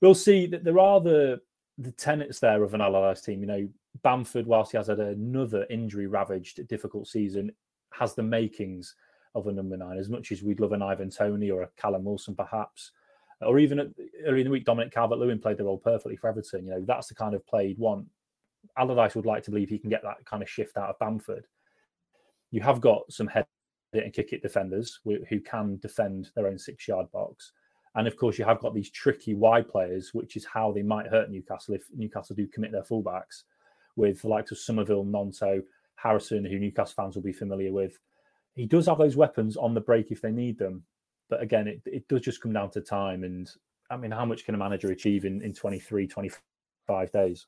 we'll 0.00 0.14
see 0.14 0.46
that 0.46 0.64
there 0.64 0.78
are 0.78 1.00
the 1.00 1.40
the 1.78 1.92
tenets 1.92 2.40
there 2.40 2.62
of 2.62 2.74
an 2.74 2.80
Allardyce 2.80 3.22
team. 3.22 3.40
You 3.40 3.46
know, 3.46 3.68
Bamford, 4.02 4.46
whilst 4.46 4.72
he 4.72 4.78
has 4.78 4.86
had 4.86 5.00
another 5.00 5.66
injury 5.68 6.06
ravaged, 6.06 6.66
difficult 6.68 7.08
season, 7.08 7.50
has 7.92 8.14
the 8.14 8.22
makings 8.22 8.94
of 9.34 9.46
a 9.46 9.52
number 9.52 9.76
nine. 9.76 9.98
As 9.98 10.08
much 10.08 10.32
as 10.32 10.42
we'd 10.42 10.60
love 10.60 10.72
an 10.72 10.82
Ivan 10.82 11.10
Tony 11.10 11.50
or 11.50 11.62
a 11.62 11.68
Callum 11.76 12.04
Wilson, 12.04 12.34
perhaps, 12.34 12.92
or 13.40 13.58
even 13.58 13.78
at, 13.78 13.88
early 14.26 14.40
in 14.40 14.44
the 14.44 14.50
week, 14.50 14.64
Dominic 14.64 14.92
Calvert 14.92 15.18
Lewin 15.18 15.38
played 15.38 15.58
the 15.58 15.64
role 15.64 15.78
perfectly 15.78 16.16
for 16.16 16.28
Everton. 16.28 16.66
You 16.66 16.72
know, 16.72 16.84
that's 16.86 17.08
the 17.08 17.14
kind 17.14 17.34
of 17.34 17.46
play 17.46 17.68
he'd 17.68 17.78
want. 17.78 18.06
Allardyce 18.78 19.14
would 19.14 19.26
like 19.26 19.42
to 19.44 19.50
believe 19.50 19.68
he 19.68 19.78
can 19.78 19.90
get 19.90 20.02
that 20.02 20.24
kind 20.24 20.42
of 20.42 20.50
shift 20.50 20.76
out 20.76 20.90
of 20.90 20.98
Bamford. 20.98 21.46
You 22.50 22.60
have 22.62 22.80
got 22.80 23.10
some 23.10 23.26
head 23.26 23.46
and 23.92 24.12
kick 24.12 24.32
it 24.32 24.42
defenders 24.42 25.00
who 25.04 25.40
can 25.40 25.78
defend 25.78 26.30
their 26.34 26.46
own 26.46 26.58
six 26.58 26.86
yard 26.86 27.10
box. 27.12 27.52
And 27.94 28.06
of 28.06 28.16
course, 28.16 28.38
you 28.38 28.44
have 28.44 28.60
got 28.60 28.74
these 28.74 28.90
tricky 28.90 29.34
wide 29.34 29.68
players, 29.68 30.12
which 30.12 30.36
is 30.36 30.44
how 30.44 30.70
they 30.70 30.82
might 30.82 31.06
hurt 31.06 31.30
Newcastle 31.30 31.74
if 31.74 31.84
Newcastle 31.94 32.36
do 32.36 32.46
commit 32.46 32.72
their 32.72 32.82
fullbacks 32.82 33.44
with 33.96 34.20
the 34.20 34.28
likes 34.28 34.50
of 34.50 34.58
Summerville, 34.58 35.04
Gnonto, 35.04 35.62
Harrison, 35.94 36.44
who 36.44 36.58
Newcastle 36.58 36.94
fans 36.94 37.14
will 37.14 37.22
be 37.22 37.32
familiar 37.32 37.72
with. 37.72 37.98
He 38.54 38.66
does 38.66 38.86
have 38.86 38.98
those 38.98 39.16
weapons 39.16 39.56
on 39.56 39.72
the 39.72 39.80
break 39.80 40.10
if 40.10 40.20
they 40.20 40.30
need 40.30 40.58
them. 40.58 40.84
But 41.28 41.42
again, 41.42 41.66
it, 41.66 41.80
it 41.86 42.08
does 42.08 42.20
just 42.20 42.40
come 42.40 42.52
down 42.52 42.70
to 42.70 42.80
time. 42.80 43.24
And 43.24 43.50
I 43.90 43.96
mean, 43.96 44.10
how 44.10 44.24
much 44.24 44.44
can 44.44 44.54
a 44.54 44.58
manager 44.58 44.90
achieve 44.90 45.24
in, 45.24 45.42
in 45.42 45.52
23, 45.52 46.06
25 46.06 47.12
days? 47.12 47.46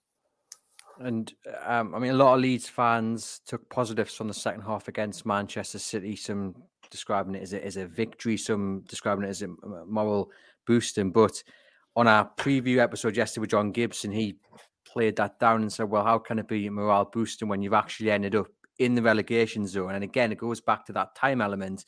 And 1.00 1.32
um, 1.64 1.94
I 1.94 1.98
mean, 1.98 2.10
a 2.10 2.16
lot 2.16 2.34
of 2.34 2.40
Leeds 2.40 2.68
fans 2.68 3.40
took 3.46 3.68
positives 3.70 4.14
from 4.14 4.28
the 4.28 4.34
second 4.34 4.62
half 4.62 4.88
against 4.88 5.24
Manchester 5.24 5.78
City. 5.78 6.16
Some 6.16 6.56
describing 6.90 7.34
it 7.34 7.42
as 7.42 7.52
a, 7.52 7.64
as 7.64 7.76
a 7.76 7.86
victory, 7.86 8.36
some 8.36 8.82
describing 8.88 9.24
it 9.24 9.28
as 9.28 9.42
a 9.42 9.48
moral 9.86 10.30
boosting. 10.66 11.12
But 11.12 11.42
on 11.94 12.08
our 12.08 12.28
preview 12.36 12.78
episode 12.78 13.16
yesterday 13.16 13.42
with 13.42 13.50
John 13.50 13.70
Gibson, 13.70 14.10
he 14.10 14.38
played 14.84 15.16
that 15.16 15.38
down 15.38 15.62
and 15.62 15.72
said, 15.72 15.88
"Well, 15.88 16.04
how 16.04 16.18
can 16.18 16.38
it 16.38 16.48
be 16.48 16.68
morale 16.68 17.04
boosting 17.04 17.48
when 17.48 17.62
you've 17.62 17.74
actually 17.74 18.10
ended 18.10 18.34
up 18.34 18.48
in 18.78 18.94
the 18.94 19.02
relegation 19.02 19.66
zone?" 19.68 19.94
And 19.94 20.02
again, 20.02 20.32
it 20.32 20.38
goes 20.38 20.60
back 20.60 20.84
to 20.86 20.92
that 20.94 21.14
time 21.14 21.40
element. 21.40 21.84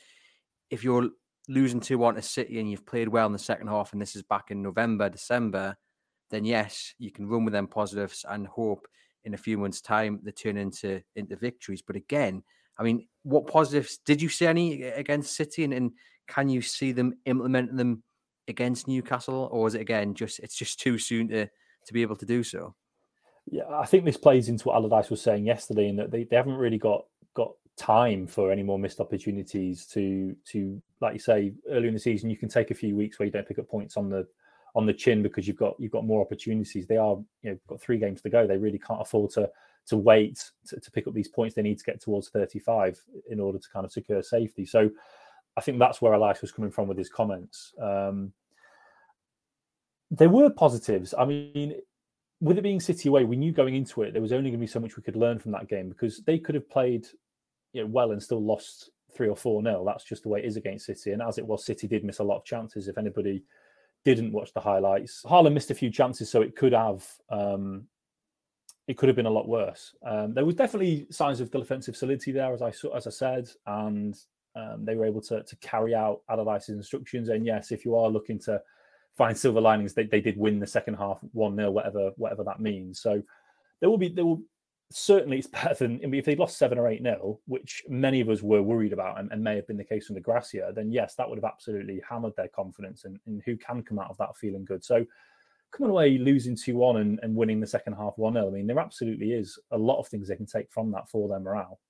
If 0.70 0.84
you're 0.84 1.10
losing 1.50 1.80
2 1.80 1.98
1 1.98 2.14
to 2.14 2.22
City 2.22 2.60
and 2.60 2.70
you've 2.70 2.86
played 2.86 3.08
well 3.08 3.26
in 3.26 3.32
the 3.32 3.38
second 3.38 3.66
half, 3.66 3.92
and 3.92 4.00
this 4.00 4.14
is 4.14 4.22
back 4.22 4.50
in 4.50 4.62
November, 4.62 5.08
December, 5.10 5.76
then 6.30 6.44
yes, 6.44 6.94
you 6.98 7.10
can 7.10 7.26
run 7.26 7.44
with 7.44 7.52
them 7.52 7.66
positives 7.66 8.24
and 8.28 8.46
hope 8.46 8.86
in 9.24 9.34
a 9.34 9.38
few 9.38 9.58
months' 9.58 9.80
time 9.80 10.20
they 10.22 10.30
turn 10.30 10.56
into 10.56 11.02
into 11.16 11.36
victories. 11.36 11.82
But 11.82 11.96
again, 11.96 12.42
I 12.78 12.84
mean, 12.84 13.06
what 13.24 13.46
positives 13.46 13.98
did 13.98 14.22
you 14.22 14.28
see 14.28 14.46
any 14.46 14.84
against 14.84 15.34
City, 15.34 15.64
and, 15.64 15.74
and 15.74 15.92
can 16.28 16.48
you 16.48 16.62
see 16.62 16.92
them 16.92 17.14
implementing 17.26 17.76
them 17.76 18.02
against 18.48 18.88
Newcastle, 18.88 19.48
or 19.52 19.66
is 19.66 19.74
it 19.74 19.80
again 19.80 20.14
just 20.14 20.38
it's 20.38 20.56
just 20.56 20.80
too 20.80 20.98
soon 20.98 21.28
to 21.28 21.46
to 21.46 21.92
be 21.92 22.02
able 22.02 22.16
to 22.16 22.26
do 22.26 22.42
so? 22.42 22.74
Yeah, 23.50 23.68
I 23.68 23.86
think 23.86 24.04
this 24.04 24.16
plays 24.16 24.48
into 24.48 24.68
what 24.68 24.76
Allardyce 24.76 25.10
was 25.10 25.20
saying 25.20 25.46
yesterday, 25.46 25.88
in 25.88 25.96
that 25.96 26.12
they, 26.12 26.24
they 26.24 26.36
haven't 26.36 26.54
really 26.54 26.78
got 26.78 27.06
got 27.34 27.52
time 27.76 28.26
for 28.26 28.52
any 28.52 28.62
more 28.62 28.78
missed 28.78 29.00
opportunities 29.00 29.86
to 29.86 30.36
to 30.46 30.80
like 31.00 31.14
you 31.14 31.18
say, 31.18 31.52
early 31.70 31.88
in 31.88 31.94
the 31.94 32.00
season, 32.00 32.30
you 32.30 32.36
can 32.36 32.48
take 32.48 32.70
a 32.70 32.74
few 32.74 32.94
weeks 32.96 33.18
where 33.18 33.26
you 33.26 33.32
don't 33.32 33.48
pick 33.48 33.58
up 33.58 33.68
points 33.68 33.96
on 33.96 34.08
the 34.08 34.26
on 34.74 34.86
the 34.86 34.92
chin 34.92 35.22
because 35.22 35.48
you've 35.48 35.56
got 35.56 35.74
you've 35.78 35.92
got 35.92 36.04
more 36.04 36.20
opportunities. 36.20 36.86
They 36.86 36.96
are 36.96 37.16
you 37.42 37.50
know 37.50 37.58
got 37.68 37.80
three 37.80 37.98
games 37.98 38.22
to 38.22 38.30
go. 38.30 38.46
They 38.46 38.58
really 38.58 38.78
can't 38.78 39.00
afford 39.00 39.30
to 39.32 39.50
to 39.86 39.96
wait 39.96 40.50
to, 40.68 40.78
to 40.78 40.90
pick 40.90 41.06
up 41.06 41.14
these 41.14 41.28
points. 41.28 41.54
They 41.54 41.62
need 41.62 41.78
to 41.78 41.84
get 41.84 42.00
towards 42.00 42.28
35 42.28 43.00
in 43.30 43.40
order 43.40 43.58
to 43.58 43.68
kind 43.72 43.84
of 43.84 43.92
secure 43.92 44.22
safety. 44.22 44.66
So 44.66 44.90
I 45.56 45.60
think 45.60 45.78
that's 45.78 46.00
where 46.00 46.14
Allardyce 46.14 46.42
was 46.42 46.52
coming 46.52 46.70
from 46.70 46.86
with 46.86 46.98
his 46.98 47.08
comments. 47.08 47.72
Um, 47.80 48.32
there 50.10 50.28
were 50.28 50.50
positives. 50.50 51.14
I 51.18 51.24
mean, 51.24 51.76
with 52.40 52.58
it 52.58 52.62
being 52.62 52.80
City 52.80 53.08
away, 53.08 53.24
we 53.24 53.36
knew 53.36 53.52
going 53.52 53.74
into 53.74 54.02
it 54.02 54.12
there 54.12 54.22
was 54.22 54.32
only 54.32 54.50
going 54.50 54.60
to 54.60 54.66
be 54.66 54.66
so 54.66 54.80
much 54.80 54.96
we 54.96 55.02
could 55.02 55.16
learn 55.16 55.38
from 55.38 55.52
that 55.52 55.68
game 55.68 55.88
because 55.88 56.20
they 56.20 56.38
could 56.38 56.54
have 56.54 56.68
played 56.68 57.06
you 57.72 57.82
know, 57.82 57.86
well 57.86 58.12
and 58.12 58.22
still 58.22 58.42
lost 58.42 58.90
three 59.14 59.28
or 59.28 59.36
four 59.36 59.62
nil. 59.62 59.84
That's 59.84 60.04
just 60.04 60.22
the 60.22 60.28
way 60.28 60.40
it 60.40 60.46
is 60.46 60.56
against 60.56 60.86
City. 60.86 61.12
And 61.12 61.22
as 61.22 61.38
it 61.38 61.46
was, 61.46 61.64
City 61.64 61.86
did 61.86 62.04
miss 62.04 62.18
a 62.18 62.24
lot 62.24 62.38
of 62.38 62.44
chances. 62.44 62.88
If 62.88 62.98
anybody 62.98 63.42
didn't 64.04 64.32
watch 64.32 64.52
the 64.52 64.60
highlights, 64.60 65.22
Haaland 65.24 65.52
missed 65.52 65.70
a 65.70 65.74
few 65.74 65.90
chances, 65.90 66.30
so 66.30 66.42
it 66.42 66.56
could 66.56 66.72
have 66.72 67.06
um, 67.30 67.84
it 68.88 68.96
could 68.96 69.08
have 69.08 69.16
been 69.16 69.26
a 69.26 69.30
lot 69.30 69.48
worse. 69.48 69.94
Um, 70.04 70.34
there 70.34 70.44
was 70.44 70.54
definitely 70.54 71.06
signs 71.10 71.40
of 71.40 71.50
defensive 71.50 71.96
solidity 71.96 72.32
there, 72.32 72.52
as 72.52 72.62
I 72.62 72.72
as 72.94 73.06
I 73.06 73.10
said, 73.10 73.48
and 73.66 74.16
um, 74.56 74.84
they 74.84 74.94
were 74.94 75.06
able 75.06 75.20
to 75.22 75.42
to 75.42 75.56
carry 75.56 75.94
out 75.94 76.22
Allardyce's 76.28 76.76
instructions. 76.76 77.28
And 77.28 77.46
yes, 77.46 77.72
if 77.72 77.84
you 77.84 77.96
are 77.96 78.08
looking 78.08 78.38
to 78.40 78.60
find 79.16 79.36
silver 79.36 79.60
linings, 79.60 79.94
they, 79.94 80.04
they 80.04 80.20
did 80.20 80.36
win 80.36 80.58
the 80.58 80.66
second 80.66 80.94
half 80.94 81.18
one 81.32 81.56
0 81.56 81.70
whatever 81.70 82.10
whatever 82.16 82.44
that 82.44 82.60
means. 82.60 83.00
So 83.00 83.22
there 83.80 83.90
will 83.90 83.98
be 83.98 84.08
there 84.08 84.24
will 84.24 84.42
certainly 84.90 85.38
it's 85.38 85.46
better 85.46 85.74
than 85.74 86.00
I 86.02 86.06
mean, 86.06 86.18
if 86.18 86.24
they 86.24 86.36
lost 86.36 86.58
seven 86.58 86.78
or 86.78 86.88
eight 86.88 87.02
nil, 87.02 87.40
which 87.46 87.82
many 87.88 88.20
of 88.20 88.28
us 88.28 88.42
were 88.42 88.62
worried 88.62 88.92
about 88.92 89.18
and, 89.18 89.30
and, 89.32 89.42
may 89.42 89.56
have 89.56 89.66
been 89.66 89.76
the 89.76 89.84
case 89.84 90.10
under 90.10 90.20
Gracia, 90.20 90.72
then 90.74 90.90
yes, 90.90 91.14
that 91.14 91.28
would 91.28 91.38
have 91.38 91.50
absolutely 91.50 92.02
hammered 92.08 92.36
their 92.36 92.48
confidence 92.48 93.04
and, 93.04 93.18
and 93.26 93.42
who 93.44 93.56
can 93.56 93.82
come 93.82 93.98
out 93.98 94.10
of 94.10 94.18
that 94.18 94.36
feeling 94.36 94.64
good. 94.64 94.84
So 94.84 95.06
coming 95.70 95.90
away 95.90 96.18
losing 96.18 96.56
2 96.56 96.76
1 96.76 96.96
and, 96.98 97.20
and 97.22 97.34
winning 97.34 97.60
the 97.60 97.66
second 97.66 97.94
half 97.94 98.14
1 98.16 98.34
0, 98.34 98.48
I 98.48 98.50
mean, 98.50 98.66
there 98.66 98.80
absolutely 98.80 99.32
is 99.32 99.58
a 99.70 99.78
lot 99.78 99.98
of 99.98 100.08
things 100.08 100.28
they 100.28 100.36
can 100.36 100.46
take 100.46 100.70
from 100.70 100.90
that 100.92 101.08
for 101.08 101.28
their 101.28 101.40
morale. 101.40 101.80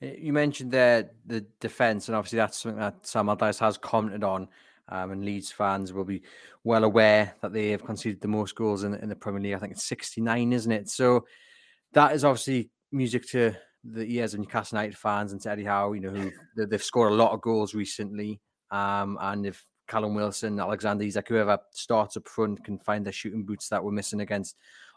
You 0.00 0.32
mentioned 0.32 0.72
there 0.72 1.10
the 1.24 1.46
defence, 1.60 2.08
and 2.08 2.16
obviously 2.16 2.38
that's 2.38 2.58
something 2.58 2.80
that 2.80 3.06
Sam 3.06 3.28
Allardyce 3.28 3.58
has 3.60 3.78
commented 3.78 4.24
on. 4.24 4.48
Um, 4.88 5.10
and 5.10 5.24
Leeds 5.24 5.50
fans 5.50 5.92
will 5.92 6.04
be 6.04 6.22
well 6.62 6.84
aware 6.84 7.34
that 7.40 7.52
they 7.52 7.70
have 7.70 7.84
conceded 7.84 8.20
the 8.20 8.28
most 8.28 8.54
goals 8.54 8.84
in, 8.84 8.94
in 8.94 9.08
the 9.08 9.16
Premier 9.16 9.40
League. 9.40 9.54
I 9.54 9.58
think 9.58 9.72
it's 9.72 9.82
69, 9.82 10.52
isn't 10.52 10.70
it? 10.70 10.88
So 10.88 11.26
that 11.96 12.14
is 12.14 12.24
obviously 12.24 12.70
music 12.92 13.26
to 13.26 13.54
the 13.82 14.04
ears 14.04 14.34
of 14.34 14.40
Newcastle 14.40 14.76
United 14.76 14.98
fans 14.98 15.32
and 15.32 15.40
to 15.40 15.50
Eddie 15.50 15.64
Howe, 15.64 15.94
you 15.94 16.00
know, 16.02 16.10
who 16.10 16.30
they've 16.66 16.82
scored 16.82 17.10
a 17.10 17.14
lot 17.14 17.32
of 17.32 17.40
goals 17.40 17.74
recently. 17.74 18.38
Um, 18.70 19.16
and 19.18 19.46
if 19.46 19.64
Callum 19.88 20.14
Wilson, 20.14 20.60
Alexander 20.60 21.04
Isak, 21.04 21.28
whoever 21.28 21.58
starts 21.72 22.18
up 22.18 22.28
front 22.28 22.62
can 22.62 22.78
find 22.78 23.06
the 23.06 23.12
shooting 23.12 23.44
boots 23.44 23.70
that 23.70 23.82
were 23.82 23.92
missing 23.92 24.20
against 24.20 24.56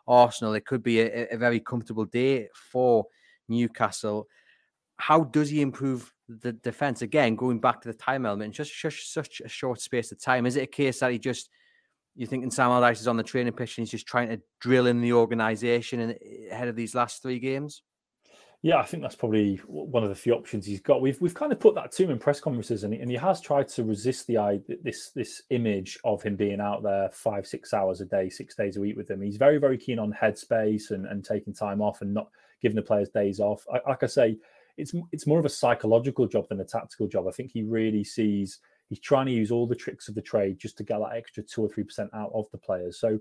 Arsenal, 0.10 0.56
it 0.56 0.66
could 0.66 0.84
be 0.84 1.00
a, 1.00 1.28
a 1.32 1.38
very 1.38 1.62
comfortable 1.62 2.04
day 2.04 2.50
for 2.54 3.06
Newcastle. 3.48 4.28
How 4.98 5.24
does 5.24 5.50
he 5.50 5.62
improve 5.62 6.12
the 6.28 6.52
defense? 6.52 7.02
Again, 7.02 7.38
going 7.38 7.60
back 7.60 7.80
to 7.82 7.88
the 7.88 7.94
time 7.94 8.26
element, 8.26 8.56
just, 8.56 8.78
just 8.78 9.14
such 9.14 9.42
a 9.46 9.48
short 9.48 9.80
space 9.80 10.12
of 10.12 10.20
time. 10.20 10.46
Is 10.46 10.58
it 10.58 10.64
a 10.64 10.68
case 10.68 11.00
that 11.00 11.14
he 11.14 11.18
just 11.18 11.50
you 12.20 12.28
thinking 12.28 12.52
Sam 12.52 12.70
Allardyce 12.72 13.00
is 13.00 13.08
on 13.08 13.16
the 13.16 13.24
training 13.24 13.54
pitch 13.54 13.78
and 13.78 13.84
he's 13.84 13.92
just 13.92 14.06
trying 14.06 14.28
to 14.28 14.42
drill 14.60 14.88
in 14.88 15.00
the 15.00 15.14
organisation 15.14 16.14
ahead 16.52 16.68
of 16.68 16.76
these 16.76 16.94
last 16.94 17.22
three 17.22 17.40
games? 17.40 17.82
Yeah, 18.62 18.76
I 18.76 18.84
think 18.84 19.02
that's 19.02 19.16
probably 19.16 19.56
one 19.68 20.04
of 20.04 20.10
the 20.10 20.16
few 20.16 20.34
options 20.34 20.66
he's 20.66 20.82
got. 20.82 21.02
We've 21.02 21.20
we've 21.22 21.34
kind 21.34 21.54
of 21.54 21.62
put 21.62 21.76
that 21.76 21.94
to 21.94 22.04
him 22.04 22.10
in 22.10 22.20
press 22.20 22.42
conferences, 22.42 22.84
and 22.84 22.94
he, 22.94 23.00
and 23.00 23.10
he 23.10 23.16
has 23.16 23.40
tried 23.40 23.70
to 23.70 23.86
resist 23.86 24.28
the 24.28 24.62
this 24.84 25.12
this 25.12 25.44
image 25.50 25.98
of 26.04 26.22
him 26.22 26.36
being 26.36 26.60
out 26.60 26.84
there 26.84 27.10
five 27.14 27.48
six 27.48 27.74
hours 27.74 28.02
a 28.02 28.06
day, 28.06 28.30
six 28.30 28.56
days 28.56 28.76
a 28.76 28.82
week 28.82 28.98
with 28.98 29.08
them. 29.08 29.22
He's 29.22 29.38
very 29.38 29.60
very 29.60 29.78
keen 29.78 29.98
on 29.98 30.12
headspace 30.12 30.92
and 30.92 31.06
and 31.06 31.24
taking 31.24 31.54
time 31.54 31.82
off 31.82 32.02
and 32.02 32.14
not 32.14 32.28
giving 32.62 32.76
the 32.76 32.82
players 32.82 33.08
days 33.08 33.40
off. 33.40 33.66
I, 33.74 33.80
like 33.90 34.04
I 34.04 34.08
say, 34.08 34.38
it's 34.76 34.92
it's 35.14 35.26
more 35.26 35.40
of 35.40 35.46
a 35.46 35.50
psychological 35.50 36.28
job 36.28 36.50
than 36.50 36.60
a 36.60 36.66
tactical 36.66 37.08
job. 37.08 37.28
I 37.30 37.32
think 37.32 37.52
he 37.52 37.64
really 37.64 38.04
sees 38.04 38.60
he's 38.90 39.00
trying 39.00 39.28
to 39.28 39.32
use 39.32 39.52
all 39.52 39.68
the 39.68 39.76
tricks 39.76 40.10
of 40.10 40.16
the 40.16 40.22
trade 40.22 40.60
just 40.60 40.78
to 40.78 40.84
get 40.84 41.00
that 41.00 41.16
extra 41.16 41.44
two 41.44 41.62
or 41.62 41.70
three 41.70 41.84
percent 41.84 42.10
out 42.14 42.32
of 42.34 42.50
the 42.52 42.58
players. 42.58 43.00
So 43.00 43.20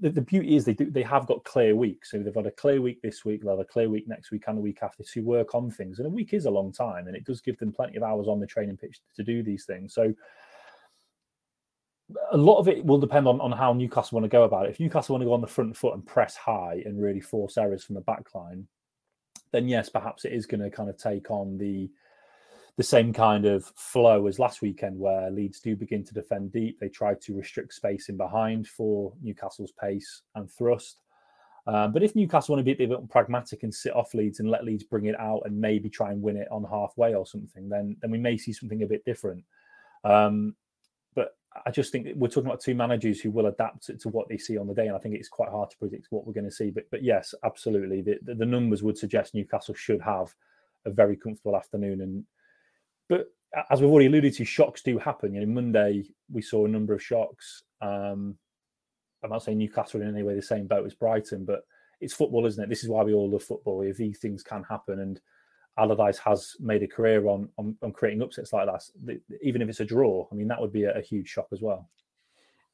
the, 0.00 0.10
the, 0.10 0.22
beauty 0.22 0.56
is 0.56 0.64
they 0.64 0.74
do 0.74 0.90
they 0.90 1.02
have 1.02 1.26
got 1.26 1.44
clear 1.44 1.76
weeks. 1.76 2.10
So 2.10 2.18
they've 2.18 2.34
got 2.34 2.46
a 2.46 2.50
clear 2.50 2.80
week 2.80 3.00
this 3.00 3.24
week, 3.24 3.42
they'll 3.42 3.52
have 3.52 3.60
a 3.60 3.64
clear 3.64 3.88
week 3.88 4.08
next 4.08 4.30
week 4.30 4.44
and 4.48 4.58
a 4.58 4.60
week 4.60 4.78
after 4.82 5.04
to 5.04 5.20
work 5.20 5.54
on 5.54 5.70
things. 5.70 5.98
And 5.98 6.06
a 6.06 6.10
week 6.10 6.34
is 6.34 6.46
a 6.46 6.50
long 6.50 6.72
time, 6.72 7.06
and 7.06 7.16
it 7.16 7.24
does 7.24 7.40
give 7.40 7.58
them 7.58 7.72
plenty 7.72 7.96
of 7.96 8.02
hours 8.02 8.26
on 8.26 8.40
the 8.40 8.46
training 8.46 8.76
pitch 8.76 9.00
to 9.14 9.22
do 9.22 9.42
these 9.42 9.64
things. 9.64 9.94
So 9.94 10.12
a 12.32 12.36
lot 12.36 12.58
of 12.58 12.68
it 12.68 12.84
will 12.84 12.98
depend 12.98 13.28
on, 13.28 13.40
on 13.40 13.52
how 13.52 13.72
Newcastle 13.72 14.16
want 14.16 14.24
to 14.24 14.34
go 14.34 14.44
about 14.44 14.66
it. 14.66 14.70
If 14.70 14.80
Newcastle 14.80 15.12
want 15.12 15.22
to 15.22 15.26
go 15.26 15.34
on 15.34 15.42
the 15.42 15.46
front 15.46 15.76
foot 15.76 15.94
and 15.94 16.04
press 16.04 16.36
high 16.36 16.82
and 16.86 17.00
really 17.00 17.20
force 17.20 17.58
errors 17.58 17.84
from 17.84 17.96
the 17.96 18.00
back 18.00 18.34
line, 18.34 18.66
then 19.52 19.68
yes, 19.68 19.88
perhaps 19.88 20.24
it 20.24 20.32
is 20.32 20.46
going 20.46 20.60
to 20.60 20.70
kind 20.70 20.88
of 20.88 20.96
take 20.96 21.30
on 21.30 21.58
the 21.58 21.90
the 22.78 22.84
same 22.84 23.12
kind 23.12 23.44
of 23.44 23.66
flow 23.74 24.28
as 24.28 24.38
last 24.38 24.62
weekend, 24.62 24.96
where 24.96 25.32
Leeds 25.32 25.58
do 25.58 25.74
begin 25.74 26.04
to 26.04 26.14
defend 26.14 26.52
deep. 26.52 26.78
They 26.78 26.88
try 26.88 27.14
to 27.14 27.36
restrict 27.36 27.74
space 27.74 28.08
in 28.08 28.16
behind 28.16 28.68
for 28.68 29.12
Newcastle's 29.20 29.72
pace 29.72 30.22
and 30.36 30.48
thrust. 30.48 31.00
Um, 31.66 31.92
but 31.92 32.04
if 32.04 32.14
Newcastle 32.14 32.54
want 32.54 32.64
to 32.64 32.74
be 32.76 32.84
a 32.84 32.86
bit 32.86 33.10
pragmatic 33.10 33.64
and 33.64 33.74
sit 33.74 33.92
off 33.96 34.14
Leeds 34.14 34.38
and 34.38 34.48
let 34.48 34.64
Leeds 34.64 34.84
bring 34.84 35.06
it 35.06 35.18
out 35.18 35.42
and 35.44 35.60
maybe 35.60 35.90
try 35.90 36.12
and 36.12 36.22
win 36.22 36.36
it 36.36 36.46
on 36.52 36.64
halfway 36.70 37.16
or 37.16 37.26
something, 37.26 37.68
then 37.68 37.96
then 38.00 38.12
we 38.12 38.16
may 38.16 38.36
see 38.36 38.52
something 38.52 38.84
a 38.84 38.86
bit 38.86 39.04
different. 39.04 39.42
Um, 40.04 40.54
but 41.16 41.36
I 41.66 41.72
just 41.72 41.90
think 41.90 42.06
we're 42.14 42.28
talking 42.28 42.46
about 42.46 42.60
two 42.60 42.76
managers 42.76 43.20
who 43.20 43.32
will 43.32 43.46
adapt 43.46 43.90
to, 43.98 44.08
what 44.08 44.28
they 44.28 44.38
see 44.38 44.56
on 44.56 44.68
the 44.68 44.72
day, 44.72 44.86
and 44.86 44.94
I 44.94 45.00
think 45.00 45.16
it's 45.16 45.28
quite 45.28 45.50
hard 45.50 45.68
to 45.70 45.76
predict 45.78 46.06
what 46.10 46.24
we're 46.28 46.32
going 46.32 46.44
to 46.44 46.52
see. 46.52 46.70
But 46.70 46.88
but 46.92 47.02
yes, 47.02 47.34
absolutely, 47.42 48.02
the, 48.02 48.20
the 48.22 48.46
numbers 48.46 48.84
would 48.84 48.96
suggest 48.96 49.34
Newcastle 49.34 49.74
should 49.74 50.00
have 50.00 50.32
a 50.84 50.90
very 50.90 51.16
comfortable 51.16 51.56
afternoon 51.56 52.02
and 52.02 52.24
but 53.08 53.32
as 53.70 53.80
we've 53.80 53.90
already 53.90 54.06
alluded 54.06 54.34
to, 54.34 54.44
shocks 54.44 54.82
do 54.82 54.98
happen. 54.98 55.34
You 55.34 55.40
know, 55.40 55.52
Monday 55.52 56.04
we 56.30 56.42
saw 56.42 56.66
a 56.66 56.68
number 56.68 56.94
of 56.94 57.02
shocks. 57.02 57.62
Um, 57.80 58.36
I'm 59.22 59.30
not 59.30 59.42
saying 59.42 59.58
Newcastle 59.58 60.00
in 60.00 60.08
any 60.08 60.22
way 60.22 60.34
the 60.34 60.42
same 60.42 60.66
boat 60.66 60.86
as 60.86 60.94
Brighton, 60.94 61.44
but 61.44 61.62
it's 62.00 62.14
football, 62.14 62.46
isn't 62.46 62.62
it? 62.62 62.68
This 62.68 62.84
is 62.84 62.90
why 62.90 63.02
we 63.02 63.14
all 63.14 63.30
love 63.30 63.42
football. 63.42 63.82
If 63.82 63.96
these 63.96 64.18
things 64.18 64.42
can 64.42 64.62
happen, 64.64 65.00
and 65.00 65.20
Allardyce 65.78 66.18
has 66.18 66.56
made 66.60 66.82
a 66.82 66.88
career 66.88 67.26
on, 67.26 67.48
on, 67.58 67.76
on 67.82 67.92
creating 67.92 68.22
upsets 68.22 68.52
like 68.52 68.66
that, 68.66 69.18
even 69.42 69.62
if 69.62 69.68
it's 69.68 69.80
a 69.80 69.84
draw, 69.84 70.28
I 70.30 70.34
mean 70.34 70.48
that 70.48 70.60
would 70.60 70.72
be 70.72 70.84
a, 70.84 70.96
a 70.96 71.02
huge 71.02 71.28
shock 71.28 71.48
as 71.52 71.60
well. 71.60 71.88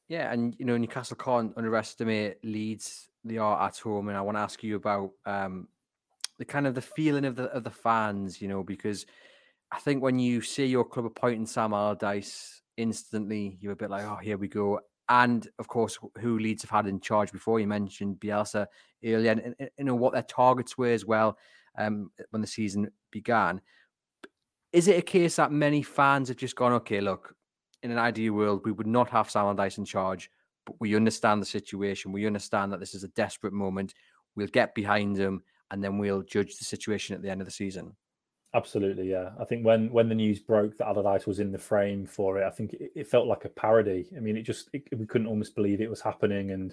Yeah, 0.08 0.30
and 0.32 0.54
you 0.58 0.66
know 0.66 0.76
Newcastle 0.76 1.16
can't 1.16 1.56
underestimate 1.56 2.44
Leeds. 2.44 3.08
They 3.24 3.38
are 3.38 3.62
at 3.62 3.78
home, 3.78 4.08
and 4.08 4.18
I 4.18 4.20
want 4.20 4.36
to 4.36 4.42
ask 4.42 4.62
you 4.62 4.76
about 4.76 5.12
um, 5.24 5.68
the 6.38 6.44
kind 6.44 6.66
of 6.66 6.74
the 6.74 6.82
feeling 6.82 7.24
of 7.24 7.36
the 7.36 7.44
of 7.44 7.64
the 7.64 7.70
fans, 7.70 8.42
you 8.42 8.48
know, 8.48 8.62
because 8.62 9.06
I 9.74 9.78
think 9.78 10.04
when 10.04 10.20
you 10.20 10.40
see 10.40 10.66
your 10.66 10.84
club 10.84 11.04
appointing 11.04 11.46
Sam 11.46 11.72
Allardyce, 11.72 12.62
instantly 12.76 13.58
you're 13.60 13.72
a 13.72 13.76
bit 13.76 13.90
like, 13.90 14.04
oh, 14.04 14.18
here 14.22 14.38
we 14.38 14.46
go. 14.46 14.78
And 15.08 15.46
of 15.58 15.66
course, 15.66 15.98
who 16.20 16.38
Leeds 16.38 16.62
have 16.62 16.70
had 16.70 16.86
in 16.86 17.00
charge 17.00 17.32
before. 17.32 17.58
You 17.58 17.66
mentioned 17.66 18.20
Bielsa 18.20 18.66
earlier, 19.04 19.32
and, 19.32 19.54
you 19.76 19.84
know 19.84 19.96
what 19.96 20.12
their 20.12 20.22
targets 20.22 20.78
were 20.78 20.92
as 20.92 21.04
well 21.04 21.36
um, 21.76 22.12
when 22.30 22.40
the 22.40 22.46
season 22.46 22.88
began. 23.10 23.60
Is 24.72 24.86
it 24.86 24.96
a 24.96 25.02
case 25.02 25.36
that 25.36 25.50
many 25.50 25.82
fans 25.82 26.28
have 26.28 26.36
just 26.36 26.54
gone, 26.54 26.72
okay, 26.74 27.00
look, 27.00 27.34
in 27.82 27.90
an 27.90 27.98
ideal 27.98 28.34
world, 28.34 28.62
we 28.64 28.72
would 28.72 28.86
not 28.86 29.10
have 29.10 29.28
Sam 29.28 29.46
Allardyce 29.46 29.78
in 29.78 29.84
charge, 29.84 30.30
but 30.66 30.76
we 30.78 30.94
understand 30.94 31.42
the 31.42 31.46
situation. 31.46 32.12
We 32.12 32.28
understand 32.28 32.72
that 32.72 32.78
this 32.78 32.94
is 32.94 33.02
a 33.02 33.08
desperate 33.08 33.52
moment. 33.52 33.92
We'll 34.36 34.46
get 34.46 34.72
behind 34.76 35.16
him, 35.16 35.42
and 35.72 35.82
then 35.82 35.98
we'll 35.98 36.22
judge 36.22 36.58
the 36.58 36.64
situation 36.64 37.16
at 37.16 37.22
the 37.22 37.30
end 37.30 37.40
of 37.40 37.46
the 37.46 37.50
season. 37.50 37.96
Absolutely, 38.54 39.10
yeah. 39.10 39.30
I 39.40 39.44
think 39.44 39.64
when 39.64 39.90
when 39.90 40.08
the 40.08 40.14
news 40.14 40.38
broke 40.38 40.78
that 40.78 40.86
Allardyce 40.86 41.26
was 41.26 41.40
in 41.40 41.50
the 41.50 41.58
frame 41.58 42.06
for 42.06 42.38
it, 42.40 42.46
I 42.46 42.50
think 42.50 42.72
it, 42.74 42.92
it 42.94 43.08
felt 43.08 43.26
like 43.26 43.44
a 43.44 43.48
parody. 43.48 44.06
I 44.16 44.20
mean, 44.20 44.36
it 44.36 44.42
just 44.42 44.68
it, 44.72 44.84
we 44.96 45.06
couldn't 45.06 45.26
almost 45.26 45.56
believe 45.56 45.80
it 45.80 45.90
was 45.90 46.00
happening, 46.00 46.52
and 46.52 46.72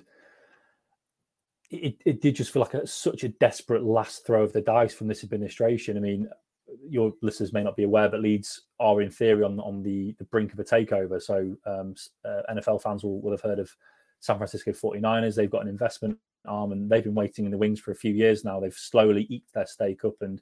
it, 1.71 1.95
it 2.05 2.21
did 2.21 2.35
just 2.35 2.51
feel 2.53 2.61
like 2.61 2.75
a, 2.75 2.85
such 2.85 3.23
a 3.23 3.29
desperate 3.29 3.83
last 3.83 4.27
throw 4.27 4.43
of 4.43 4.53
the 4.53 4.61
dice 4.61 4.93
from 4.93 5.07
this 5.07 5.23
administration. 5.23 5.97
I 5.97 6.01
mean, 6.01 6.29
your 6.87 7.13
listeners 7.23 7.51
may 7.51 7.63
not 7.63 7.75
be 7.75 7.83
aware, 7.83 8.09
but 8.09 8.21
Leeds 8.21 8.61
are 8.79 9.01
in 9.01 9.09
theory 9.09 9.43
on 9.43 9.59
on 9.59 9.81
the, 9.81 10.13
the 10.19 10.25
brink 10.25 10.53
of 10.53 10.59
a 10.59 10.63
takeover. 10.63 11.19
So 11.19 11.55
um, 11.65 11.95
uh, 12.23 12.41
NFL 12.53 12.83
fans 12.83 13.03
will, 13.03 13.19
will 13.21 13.31
have 13.31 13.41
heard 13.41 13.57
of 13.57 13.75
San 14.19 14.37
Francisco 14.37 14.71
49ers. 14.71 15.33
They've 15.35 15.49
got 15.49 15.63
an 15.63 15.67
investment 15.67 16.19
arm, 16.45 16.73
and 16.73 16.91
they've 16.91 17.03
been 17.03 17.15
waiting 17.15 17.45
in 17.45 17.51
the 17.51 17.57
wings 17.57 17.79
for 17.79 17.89
a 17.89 17.95
few 17.95 18.13
years 18.13 18.45
now. 18.45 18.59
They've 18.59 18.71
slowly 18.71 19.25
eked 19.31 19.55
their 19.55 19.65
stake 19.65 20.05
up 20.05 20.21
and 20.21 20.39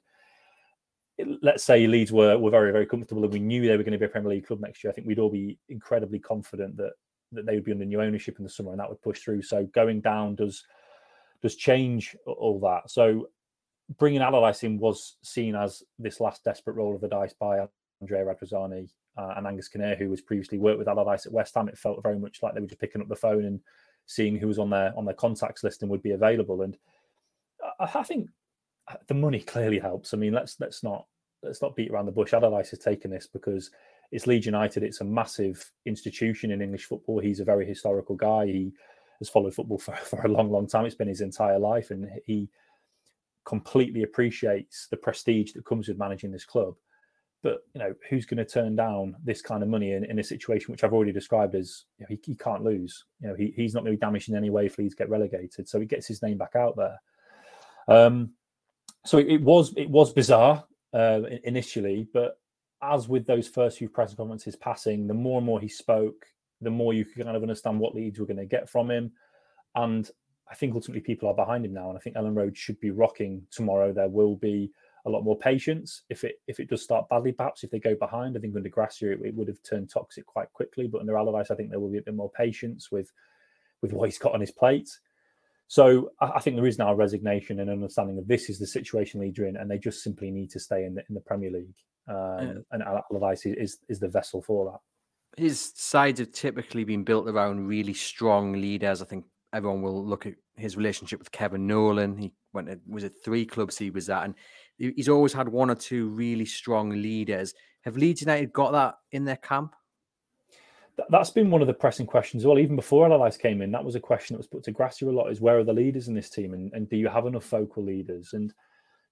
let's 1.42 1.64
say 1.64 1.86
Leeds 1.86 2.12
were 2.12 2.38
were 2.38 2.50
very 2.50 2.72
very 2.72 2.86
comfortable 2.86 3.24
and 3.24 3.32
we 3.32 3.40
knew 3.40 3.66
they 3.66 3.76
were 3.76 3.82
going 3.82 3.92
to 3.92 3.98
be 3.98 4.04
a 4.04 4.08
Premier 4.08 4.30
League 4.30 4.46
club 4.46 4.60
next 4.60 4.82
year, 4.82 4.90
I 4.90 4.94
think 4.94 5.06
we'd 5.06 5.18
all 5.18 5.30
be 5.30 5.58
incredibly 5.68 6.18
confident 6.18 6.76
that 6.76 6.92
that 7.32 7.46
they 7.46 7.54
would 7.54 7.64
be 7.64 7.72
under 7.72 7.84
new 7.84 8.00
ownership 8.00 8.38
in 8.38 8.44
the 8.44 8.50
summer 8.50 8.72
and 8.72 8.80
that 8.80 8.88
would 8.88 9.02
push 9.02 9.20
through. 9.20 9.42
So 9.42 9.64
going 9.66 10.00
down 10.00 10.34
does 10.34 10.64
does 11.42 11.56
change 11.56 12.16
all 12.26 12.60
that. 12.60 12.90
So 12.90 13.28
bringing 13.98 14.20
Allardyce 14.20 14.62
in 14.64 14.78
was 14.78 15.16
seen 15.22 15.54
as 15.54 15.82
this 15.98 16.20
last 16.20 16.44
desperate 16.44 16.76
roll 16.76 16.94
of 16.94 17.00
the 17.00 17.08
dice 17.08 17.32
by 17.32 17.66
Andrea 18.00 18.24
Radrizzani 18.24 18.90
uh, 19.16 19.34
and 19.36 19.46
Angus 19.46 19.68
Kinnear, 19.68 19.96
who 19.96 20.10
was 20.10 20.20
previously 20.20 20.58
worked 20.58 20.78
with 20.78 20.88
Allardyce 20.88 21.26
at 21.26 21.32
West 21.32 21.54
Ham, 21.54 21.68
it 21.68 21.78
felt 21.78 22.02
very 22.02 22.18
much 22.18 22.42
like 22.42 22.54
they 22.54 22.60
were 22.60 22.66
just 22.66 22.80
picking 22.80 23.00
up 23.00 23.08
the 23.08 23.16
phone 23.16 23.44
and 23.44 23.60
seeing 24.06 24.36
who 24.36 24.48
was 24.48 24.58
on 24.58 24.70
their 24.70 24.92
on 24.96 25.04
their 25.04 25.14
contacts 25.14 25.64
list 25.64 25.82
and 25.82 25.90
would 25.90 26.02
be 26.02 26.12
available. 26.12 26.62
And 26.62 26.76
I, 27.78 27.90
I 27.94 28.02
think 28.02 28.28
the 29.06 29.14
money 29.14 29.40
clearly 29.40 29.78
helps. 29.78 30.14
I 30.14 30.16
mean, 30.16 30.32
let's 30.32 30.58
let's 30.60 30.82
not 30.82 31.06
let's 31.42 31.62
not 31.62 31.76
beat 31.76 31.90
around 31.90 32.06
the 32.06 32.12
bush. 32.12 32.32
Allardyce 32.32 32.70
has 32.70 32.78
taken 32.78 33.10
this 33.10 33.26
because 33.26 33.70
it's 34.12 34.26
Leeds 34.26 34.46
United. 34.46 34.82
It's 34.82 35.00
a 35.00 35.04
massive 35.04 35.70
institution 35.86 36.50
in 36.50 36.62
English 36.62 36.84
football. 36.84 37.20
He's 37.20 37.40
a 37.40 37.44
very 37.44 37.66
historical 37.66 38.16
guy. 38.16 38.46
He 38.46 38.72
has 39.20 39.28
followed 39.28 39.54
football 39.54 39.78
for, 39.78 39.94
for 39.96 40.22
a 40.22 40.28
long, 40.28 40.50
long 40.50 40.66
time. 40.66 40.86
It's 40.86 40.94
been 40.94 41.08
his 41.08 41.20
entire 41.20 41.58
life, 41.58 41.90
and 41.90 42.08
he 42.26 42.48
completely 43.44 44.02
appreciates 44.02 44.86
the 44.90 44.96
prestige 44.96 45.52
that 45.52 45.64
comes 45.64 45.88
with 45.88 45.98
managing 45.98 46.30
this 46.30 46.44
club. 46.44 46.74
But 47.42 47.60
you 47.72 47.78
know, 47.78 47.94
who's 48.10 48.26
going 48.26 48.36
to 48.36 48.44
turn 48.44 48.76
down 48.76 49.16
this 49.24 49.40
kind 49.40 49.62
of 49.62 49.70
money 49.70 49.92
in, 49.92 50.04
in 50.04 50.18
a 50.18 50.24
situation 50.24 50.72
which 50.72 50.84
I've 50.84 50.92
already 50.92 51.12
described 51.12 51.54
as 51.54 51.84
you 51.98 52.04
know, 52.04 52.08
he, 52.10 52.20
he 52.22 52.34
can't 52.34 52.62
lose. 52.62 53.06
You 53.20 53.28
know, 53.28 53.34
he, 53.34 53.54
he's 53.56 53.72
not 53.72 53.82
going 53.82 53.92
to 53.92 53.96
be 53.96 54.00
damaged 54.00 54.28
in 54.28 54.36
any 54.36 54.50
way 54.50 54.66
if 54.66 54.76
Leeds 54.76 54.94
get 54.94 55.08
relegated. 55.08 55.66
So 55.66 55.80
he 55.80 55.86
gets 55.86 56.06
his 56.06 56.22
name 56.22 56.36
back 56.36 56.54
out 56.54 56.76
there. 56.76 57.00
Um, 57.88 58.32
so 59.06 59.16
it, 59.16 59.28
it 59.28 59.42
was 59.42 59.72
it 59.78 59.88
was 59.88 60.12
bizarre 60.12 60.64
uh, 60.92 61.20
initially, 61.44 62.08
but 62.12 62.38
as 62.82 63.08
with 63.08 63.26
those 63.26 63.48
first 63.48 63.78
few 63.78 63.88
press 63.88 64.14
conferences 64.14 64.56
passing, 64.56 65.06
the 65.06 65.14
more 65.14 65.38
and 65.38 65.46
more 65.46 65.60
he 65.60 65.68
spoke, 65.68 66.26
the 66.60 66.70
more 66.70 66.92
you 66.92 67.04
could 67.04 67.24
kind 67.24 67.36
of 67.36 67.42
understand 67.42 67.78
what 67.78 67.94
Leeds 67.94 68.18
we're 68.18 68.26
going 68.26 68.36
to 68.36 68.46
get 68.46 68.68
from 68.68 68.90
him. 68.90 69.12
And 69.74 70.10
I 70.50 70.54
think 70.54 70.74
ultimately 70.74 71.00
people 71.00 71.28
are 71.28 71.34
behind 71.34 71.64
him 71.64 71.72
now. 71.72 71.88
And 71.88 71.96
I 71.96 72.00
think 72.00 72.16
Elland 72.16 72.36
Road 72.36 72.56
should 72.56 72.80
be 72.80 72.90
rocking 72.90 73.42
tomorrow. 73.50 73.92
There 73.92 74.08
will 74.08 74.36
be 74.36 74.72
a 75.06 75.10
lot 75.10 75.22
more 75.22 75.38
patience. 75.38 76.02
If 76.10 76.24
it 76.24 76.40
if 76.46 76.58
it 76.58 76.68
does 76.68 76.82
start 76.82 77.08
badly, 77.08 77.32
perhaps 77.32 77.64
if 77.64 77.70
they 77.70 77.78
go 77.78 77.94
behind, 77.94 78.36
I 78.36 78.40
think 78.40 78.56
under 78.56 78.68
Gracia 78.68 79.12
it, 79.12 79.20
it 79.22 79.34
would 79.34 79.48
have 79.48 79.62
turned 79.62 79.90
toxic 79.90 80.26
quite 80.26 80.52
quickly. 80.52 80.88
But 80.88 81.00
under 81.00 81.16
Allardyce, 81.16 81.50
I 81.50 81.54
think 81.54 81.70
there 81.70 81.80
will 81.80 81.90
be 81.90 81.98
a 81.98 82.02
bit 82.02 82.14
more 82.14 82.30
patience 82.30 82.90
with 82.90 83.12
with 83.80 83.92
what 83.92 84.06
he's 84.06 84.18
got 84.18 84.34
on 84.34 84.40
his 84.40 84.50
plate. 84.50 84.90
So 85.70 86.10
I, 86.20 86.32
I 86.36 86.40
think 86.40 86.56
there 86.56 86.66
is 86.66 86.78
now 86.78 86.92
a 86.92 86.96
resignation 86.96 87.60
and 87.60 87.70
understanding 87.70 88.18
of 88.18 88.26
this 88.26 88.50
is 88.50 88.58
the 88.58 88.66
situation 88.66 89.20
Leeds 89.20 89.38
are 89.38 89.46
in, 89.46 89.56
and 89.56 89.70
they 89.70 89.78
just 89.78 90.02
simply 90.02 90.30
need 90.30 90.50
to 90.50 90.60
stay 90.60 90.84
in 90.84 90.94
the 90.94 91.02
in 91.08 91.14
the 91.14 91.20
Premier 91.20 91.50
League. 91.50 91.78
Um, 92.08 92.46
yeah. 92.46 92.52
And 92.72 92.82
Allardyce 92.82 93.46
is 93.46 93.78
is 93.88 94.00
the 94.00 94.08
vessel 94.08 94.42
for 94.42 94.72
that 94.72 94.80
his 95.36 95.72
sides 95.76 96.20
have 96.20 96.32
typically 96.32 96.84
been 96.84 97.04
built 97.04 97.28
around 97.28 97.66
really 97.66 97.94
strong 97.94 98.52
leaders. 98.52 99.00
I 99.00 99.04
think 99.04 99.24
everyone 99.52 99.82
will 99.82 100.04
look 100.04 100.26
at 100.26 100.34
his 100.56 100.76
relationship 100.76 101.18
with 101.18 101.32
Kevin 101.32 101.66
Nolan. 101.66 102.16
He 102.16 102.32
went 102.52 102.68
to, 102.68 102.78
was 102.86 103.04
it 103.04 103.14
three 103.24 103.46
clubs 103.46 103.78
he 103.78 103.90
was 103.90 104.10
at, 104.10 104.24
and 104.24 104.34
he's 104.78 105.08
always 105.08 105.32
had 105.32 105.48
one 105.48 105.70
or 105.70 105.74
two 105.74 106.08
really 106.08 106.46
strong 106.46 106.90
leaders. 106.90 107.54
Have 107.82 107.96
Leeds 107.96 108.20
United 108.20 108.52
got 108.52 108.72
that 108.72 108.96
in 109.12 109.24
their 109.24 109.36
camp? 109.36 109.74
That's 111.08 111.30
been 111.30 111.50
one 111.50 111.60
of 111.60 111.66
the 111.66 111.74
pressing 111.74 112.06
questions. 112.06 112.44
Well, 112.44 112.58
even 112.58 112.76
before 112.76 113.06
Allardyce 113.06 113.36
came 113.36 113.62
in, 113.62 113.70
that 113.72 113.84
was 113.84 113.94
a 113.94 114.00
question 114.00 114.34
that 114.34 114.38
was 114.38 114.46
put 114.46 114.64
to 114.64 114.72
Gracia 114.72 115.08
a 115.08 115.10
lot: 115.10 115.30
is 115.30 115.40
where 115.40 115.58
are 115.58 115.64
the 115.64 115.72
leaders 115.72 116.08
in 116.08 116.14
this 116.14 116.30
team, 116.30 116.54
and, 116.54 116.72
and 116.72 116.88
do 116.88 116.96
you 116.96 117.08
have 117.08 117.26
enough 117.26 117.44
focal 117.44 117.84
leaders? 117.84 118.32
And 118.32 118.52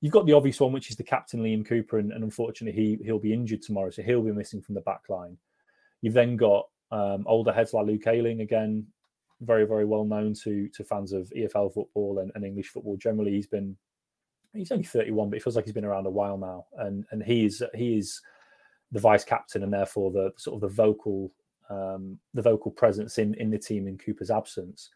you've 0.01 0.13
got 0.13 0.27
the 0.27 0.33
obvious 0.33 0.61
one, 0.61 0.73
which 0.73 0.91
is 0.91 0.97
the 0.97 1.05
captain 1.05 1.41
Liam 1.41 1.67
Cooper, 1.67 1.99
and, 1.99 2.13
and 2.13 2.25
unfortunately 2.25 2.81
he 2.81 2.99
he'll 3.05 3.19
be 3.19 3.33
injured 3.33 3.63
tomorrow, 3.63 3.91
so 3.91 4.03
he'll 4.03 4.23
be 4.23 4.33
missing 4.33 4.61
from 4.61 4.75
the 4.75 4.81
back 4.83 5.03
line. 5.09 5.37
You've 6.01 6.15
then 6.15 6.37
got 6.37 6.69
um, 6.91 7.25
older 7.27 7.53
heads 7.53 7.73
like 7.73 7.87
Luke 7.87 8.07
Ayling, 8.07 8.41
again, 8.41 8.87
very, 9.41 9.67
very 9.67 9.85
well 9.85 10.05
known 10.05 10.35
to 10.43 10.69
to 10.69 10.85
fans 10.85 11.13
of 11.13 11.33
EFL 11.37 11.73
football 11.73 12.19
and, 12.21 12.33
and 12.35 12.45
English 12.45 12.69
football 12.69 12.97
generally. 12.97 13.33
He's 13.33 13.47
been 13.47 13.77
he's 14.53 14.73
only 14.73 14.85
31, 14.85 15.31
but 15.31 15.37
it 15.37 15.43
feels 15.43 15.57
like 15.57 15.65
he's 15.65 15.75
been 15.75 15.85
around 15.85 16.07
a 16.07 16.11
while 16.11 16.39
now. 16.39 16.67
And 16.79 17.05
and 17.11 17.23
he 17.23 17.45
is 17.45 17.63
he 17.75 17.97
is 17.97 18.21
the 18.91 19.01
vice 19.01 19.25
captain 19.25 19.63
and 19.63 19.73
therefore 19.73 20.11
the 20.11 20.33
sort 20.37 20.55
of 20.57 20.61
the 20.63 20.75
vocal 20.75 21.31
um, 21.71 22.19
the 22.35 22.43
vocal 22.43 22.71
presence 22.71 23.19
in 23.19 23.35
in 23.35 23.51
the 23.51 23.59
team 23.59 23.87
in 23.87 23.99
Cooper's 23.99 24.31
absence. 24.31 24.91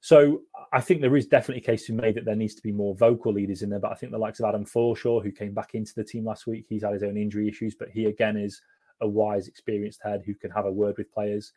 So 0.00 0.42
I 0.72 0.80
think 0.80 1.00
there 1.00 1.16
is 1.16 1.26
definitely 1.26 1.62
a 1.62 1.66
case 1.66 1.86
to 1.86 1.92
be 1.92 2.00
made 2.00 2.14
that 2.14 2.24
there 2.24 2.36
needs 2.36 2.54
to 2.54 2.62
be 2.62 2.70
more 2.70 2.94
vocal 2.94 3.32
leaders 3.32 3.62
in 3.62 3.70
there. 3.70 3.80
But 3.80 3.92
I 3.92 3.94
think 3.94 4.12
the 4.12 4.18
likes 4.18 4.38
of 4.38 4.46
Adam 4.46 4.64
Forshaw, 4.64 5.22
who 5.22 5.32
came 5.32 5.54
back 5.54 5.74
into 5.74 5.94
the 5.94 6.04
team 6.04 6.24
last 6.24 6.46
week, 6.46 6.66
he's 6.68 6.84
had 6.84 6.92
his 6.92 7.02
own 7.02 7.16
injury 7.16 7.48
issues, 7.48 7.74
but 7.74 7.88
he 7.90 8.04
again 8.06 8.36
is 8.36 8.60
a 9.00 9.08
wise, 9.08 9.48
experienced 9.48 10.00
head 10.02 10.22
who 10.24 10.34
can 10.34 10.50
have 10.50 10.66
a 10.66 10.70
word 10.72 10.96
with 10.98 11.12
players. 11.12 11.52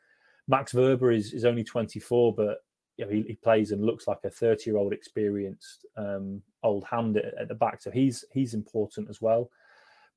Max 0.47 0.73
Wöber 0.73 1.15
is, 1.15 1.33
is 1.33 1.45
only 1.45 1.63
24, 1.63 2.33
but 2.33 2.63
you 2.97 3.05
know, 3.05 3.11
he, 3.11 3.21
he 3.21 3.35
plays 3.35 3.71
and 3.71 3.85
looks 3.85 4.07
like 4.07 4.19
a 4.25 4.29
30 4.29 4.69
year 4.69 4.77
old 4.77 4.93
experienced 4.93 5.85
um, 5.95 6.41
old 6.63 6.83
hand 6.83 7.17
at, 7.17 7.33
at, 7.39 7.47
the 7.47 7.55
back. 7.55 7.81
So 7.81 7.91
he's 7.91 8.25
he's 8.33 8.53
important 8.53 9.09
as 9.09 9.21
well. 9.21 9.49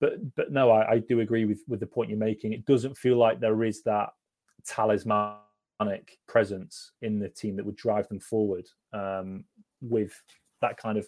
But 0.01 0.35
but 0.35 0.51
no, 0.51 0.71
I, 0.71 0.93
I, 0.93 0.99
do 0.99 1.21
agree 1.21 1.45
with 1.45 1.63
with 1.69 1.79
the 1.79 1.87
point 1.87 2.11
you're 2.11 2.19
making. 2.19 2.53
It 2.53 2.67
doesn't 2.67 2.97
feel 2.97 3.17
like 3.17 3.39
there 3.39 3.63
is 3.63 3.83
that 3.83 4.09
talismanic 4.67 6.19
presence 6.29 6.93
in 7.03 7.19
the 7.19 7.29
team 7.29 7.57
that 7.57 7.67
would 7.67 7.77
drive 7.77 8.09
them 8.09 8.21
forward 8.21 8.67
um, 8.93 9.45
with 9.81 10.13
that 10.61 10.77
kind 10.77 10.99
of 10.99 11.07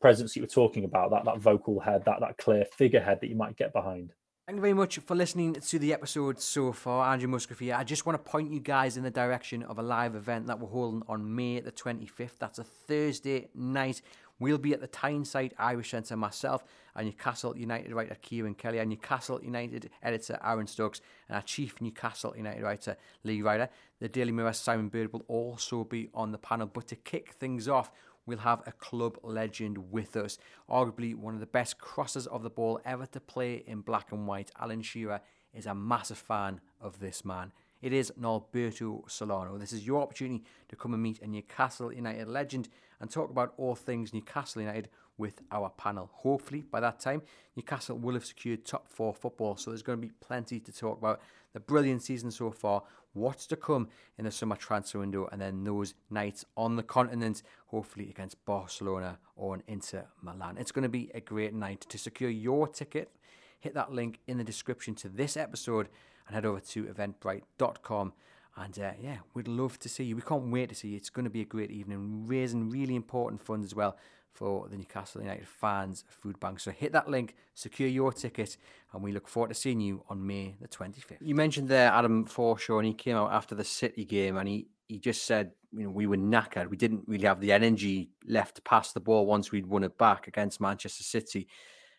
presence 0.00 0.34
you 0.34 0.42
were 0.42 0.48
talking 0.48 0.84
about, 0.84 1.10
that 1.10 1.24
that 1.24 1.38
vocal 1.38 1.78
head, 1.80 2.02
that 2.06 2.20
that 2.20 2.38
clear 2.38 2.64
figurehead 2.76 3.20
that 3.20 3.28
you 3.28 3.36
might 3.36 3.56
get 3.56 3.72
behind. 3.72 4.12
Thank 4.46 4.56
you 4.56 4.62
very 4.62 4.74
much 4.74 4.98
for 4.98 5.14
listening 5.14 5.54
to 5.54 5.78
the 5.78 5.92
episode 5.92 6.40
so 6.40 6.72
far. 6.72 7.12
Andrew 7.12 7.28
Musgrave 7.28 7.60
here. 7.60 7.76
I 7.76 7.84
just 7.84 8.04
want 8.04 8.18
to 8.18 8.30
point 8.30 8.50
you 8.50 8.58
guys 8.58 8.96
in 8.96 9.04
the 9.04 9.10
direction 9.10 9.62
of 9.62 9.78
a 9.78 9.82
live 9.82 10.16
event 10.16 10.48
that 10.48 10.58
we're 10.58 10.68
holding 10.68 11.04
on 11.06 11.36
May 11.36 11.60
the 11.60 11.70
25th. 11.70 12.38
That's 12.40 12.58
a 12.58 12.64
Thursday 12.64 13.48
night. 13.54 14.02
We'll 14.40 14.58
be 14.58 14.72
at 14.72 14.80
the 14.80 14.86
Tyneside 14.86 15.54
Irish 15.58 15.90
Centre, 15.90 16.16
myself 16.16 16.64
and 16.96 17.06
Newcastle 17.06 17.56
United 17.56 17.92
writer 17.92 18.16
Kieran 18.20 18.54
Kelly, 18.54 18.78
and 18.78 18.88
Newcastle 18.90 19.40
United 19.42 19.90
editor 20.02 20.38
Aaron 20.42 20.66
Stokes, 20.66 21.00
and 21.28 21.36
our 21.36 21.42
chief 21.42 21.80
Newcastle 21.80 22.34
United 22.36 22.62
writer 22.62 22.96
Lee 23.22 23.42
Ryder. 23.42 23.68
The 24.00 24.08
Daily 24.08 24.32
Mirror 24.32 24.54
Simon 24.54 24.88
Bird 24.88 25.12
will 25.12 25.24
also 25.28 25.84
be 25.84 26.08
on 26.14 26.32
the 26.32 26.38
panel. 26.38 26.66
But 26.66 26.88
to 26.88 26.96
kick 26.96 27.34
things 27.34 27.68
off, 27.68 27.92
we'll 28.24 28.38
have 28.38 28.62
a 28.66 28.72
club 28.72 29.18
legend 29.22 29.92
with 29.92 30.16
us. 30.16 30.38
Arguably 30.68 31.14
one 31.14 31.34
of 31.34 31.40
the 31.40 31.46
best 31.46 31.78
crossers 31.78 32.26
of 32.26 32.42
the 32.42 32.50
ball 32.50 32.80
ever 32.84 33.06
to 33.06 33.20
play 33.20 33.62
in 33.66 33.82
black 33.82 34.10
and 34.10 34.26
white. 34.26 34.50
Alan 34.58 34.82
Shearer 34.82 35.20
is 35.52 35.66
a 35.66 35.74
massive 35.74 36.18
fan 36.18 36.60
of 36.80 36.98
this 36.98 37.24
man. 37.24 37.52
It 37.82 37.94
is 37.94 38.12
Norberto 38.20 39.10
Solano. 39.10 39.56
This 39.56 39.72
is 39.72 39.86
your 39.86 40.02
opportunity 40.02 40.44
to 40.68 40.76
come 40.76 40.92
and 40.92 41.02
meet 41.02 41.22
a 41.22 41.26
Newcastle 41.26 41.92
United 41.92 42.28
legend 42.28 42.68
and 43.00 43.10
talk 43.10 43.30
about 43.30 43.54
all 43.56 43.74
things 43.74 44.12
Newcastle 44.12 44.60
United 44.60 44.90
with 45.16 45.40
our 45.50 45.70
panel. 45.70 46.10
Hopefully, 46.12 46.62
by 46.62 46.80
that 46.80 47.00
time, 47.00 47.22
Newcastle 47.56 47.96
will 47.96 48.14
have 48.14 48.24
secured 48.24 48.66
top 48.66 48.86
four 48.86 49.14
football, 49.14 49.56
so 49.56 49.70
there's 49.70 49.82
going 49.82 49.98
to 49.98 50.06
be 50.06 50.12
plenty 50.20 50.60
to 50.60 50.72
talk 50.72 50.98
about. 50.98 51.22
The 51.54 51.60
brilliant 51.60 52.02
season 52.02 52.30
so 52.30 52.50
far, 52.50 52.82
what's 53.14 53.46
to 53.48 53.56
come 53.56 53.88
in 54.18 54.26
the 54.26 54.30
summer 54.30 54.56
transfer 54.56 54.98
window, 54.98 55.28
and 55.32 55.40
then 55.40 55.64
those 55.64 55.94
nights 56.10 56.44
on 56.56 56.76
the 56.76 56.82
continent, 56.82 57.42
hopefully 57.68 58.10
against 58.10 58.44
Barcelona 58.44 59.18
or 59.36 59.54
an 59.54 59.62
Inter 59.66 60.04
Milan. 60.22 60.58
It's 60.58 60.72
going 60.72 60.82
to 60.82 60.90
be 60.90 61.10
a 61.14 61.20
great 61.20 61.54
night. 61.54 61.86
To 61.88 61.98
secure 61.98 62.30
your 62.30 62.68
ticket, 62.68 63.10
hit 63.58 63.74
that 63.74 63.92
link 63.92 64.20
in 64.26 64.36
the 64.38 64.44
description 64.44 64.94
to 64.96 65.08
this 65.08 65.36
episode 65.36 65.88
and 66.30 66.34
head 66.36 66.46
over 66.46 66.60
to 66.60 66.84
eventbrite.com. 66.84 68.12
And 68.56 68.78
uh, 68.78 68.92
yeah, 69.00 69.18
we'd 69.34 69.48
love 69.48 69.78
to 69.80 69.88
see 69.88 70.04
you. 70.04 70.16
We 70.16 70.22
can't 70.22 70.50
wait 70.50 70.68
to 70.68 70.74
see 70.74 70.88
you. 70.88 70.96
It's 70.96 71.10
going 71.10 71.24
to 71.24 71.30
be 71.30 71.40
a 71.40 71.46
great 71.46 71.70
evening, 71.70 72.26
raising 72.26 72.70
really 72.70 72.94
important 72.94 73.42
funds 73.42 73.66
as 73.66 73.74
well 73.74 73.96
for 74.32 74.68
the 74.68 74.76
Newcastle 74.76 75.22
United 75.22 75.48
Fans 75.48 76.04
Food 76.08 76.38
Bank. 76.38 76.60
So 76.60 76.70
hit 76.70 76.92
that 76.92 77.08
link, 77.08 77.34
secure 77.54 77.88
your 77.88 78.12
ticket, 78.12 78.56
and 78.92 79.02
we 79.02 79.12
look 79.12 79.28
forward 79.28 79.48
to 79.48 79.54
seeing 79.54 79.80
you 79.80 80.04
on 80.08 80.24
May 80.24 80.54
the 80.60 80.68
25th. 80.68 81.18
You 81.20 81.34
mentioned 81.34 81.68
there 81.68 81.90
Adam 81.90 82.26
Forshaw, 82.26 82.78
and 82.78 82.86
he 82.86 82.94
came 82.94 83.16
out 83.16 83.32
after 83.32 83.54
the 83.54 83.64
City 83.64 84.04
game 84.04 84.36
and 84.36 84.48
he, 84.48 84.68
he 84.86 84.98
just 84.98 85.24
said, 85.24 85.52
you 85.72 85.84
know, 85.84 85.90
we 85.90 86.06
were 86.06 86.16
knackered. 86.16 86.68
We 86.68 86.76
didn't 86.76 87.04
really 87.06 87.26
have 87.26 87.40
the 87.40 87.52
energy 87.52 88.10
left 88.26 88.56
to 88.56 88.62
pass 88.62 88.92
the 88.92 89.00
ball 89.00 89.26
once 89.26 89.50
we'd 89.50 89.66
won 89.66 89.84
it 89.84 89.98
back 89.98 90.28
against 90.28 90.60
Manchester 90.60 91.02
City. 91.02 91.48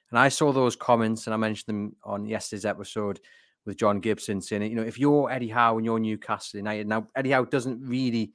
And 0.09 0.19
I 0.19 0.29
saw 0.29 0.51
those 0.51 0.75
comments 0.75 1.25
and 1.25 1.33
I 1.33 1.37
mentioned 1.37 1.67
them 1.67 1.95
on 2.03 2.25
yesterday's 2.25 2.65
episode 2.65 3.19
with 3.65 3.77
John 3.77 3.99
Gibson 3.99 4.41
saying, 4.41 4.63
you 4.63 4.75
know, 4.75 4.81
if 4.81 4.99
you're 4.99 5.31
Eddie 5.31 5.49
Howe 5.49 5.77
and 5.77 5.85
you're 5.85 5.99
Newcastle 5.99 6.57
United, 6.57 6.87
now 6.87 7.07
Eddie 7.15 7.31
Howe 7.31 7.45
doesn't 7.45 7.81
really 7.81 8.33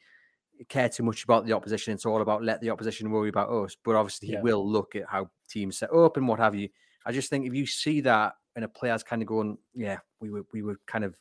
care 0.69 0.89
too 0.89 1.03
much 1.03 1.25
about 1.25 1.47
the 1.47 1.53
opposition. 1.53 1.93
It's 1.93 2.07
all 2.07 2.23
about 2.23 2.45
let 2.45 2.61
the 2.61 2.71
opposition 2.71 3.11
worry 3.11 3.29
about 3.29 3.51
us. 3.51 3.77
But 3.85 3.97
obviously, 3.97 4.29
yeah. 4.29 4.39
he 4.39 4.43
will 4.43 4.69
look 4.69 4.97
at 4.97 5.05
how 5.09 5.31
teams 5.49 5.79
set 5.79 5.93
up 5.93 6.17
and 6.17 6.29
what 6.29 6.39
have 6.39 6.55
you. 6.55 6.69
I 7.05 7.13
just 7.13 7.31
think 7.31 7.47
if 7.47 7.55
you 7.55 7.67
see 7.67 8.01
that 8.03 8.35
and 8.55 8.65
a 8.65 8.69
player's 8.69 9.03
kind 9.03 9.23
of 9.23 9.29
going, 9.29 9.59
yeah, 9.75 9.99
we 10.21 10.31
were 10.31 10.45
we 10.53 10.63
were 10.63 10.81
kind 10.87 11.05
of 11.05 11.17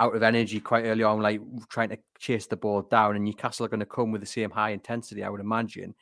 out 0.00 0.14
of 0.14 0.22
energy 0.22 0.60
quite 0.60 0.84
early 0.84 1.04
on, 1.04 1.20
like 1.20 1.40
trying 1.68 1.90
to 1.90 1.98
chase 2.18 2.46
the 2.46 2.56
ball 2.56 2.82
down, 2.82 3.16
and 3.16 3.24
Newcastle 3.24 3.66
are 3.66 3.68
going 3.68 3.80
to 3.80 3.86
come 3.86 4.10
with 4.10 4.20
the 4.20 4.26
same 4.26 4.50
high 4.50 4.70
intensity, 4.70 5.22
I 5.22 5.28
would 5.28 5.40
imagine. 5.40 5.94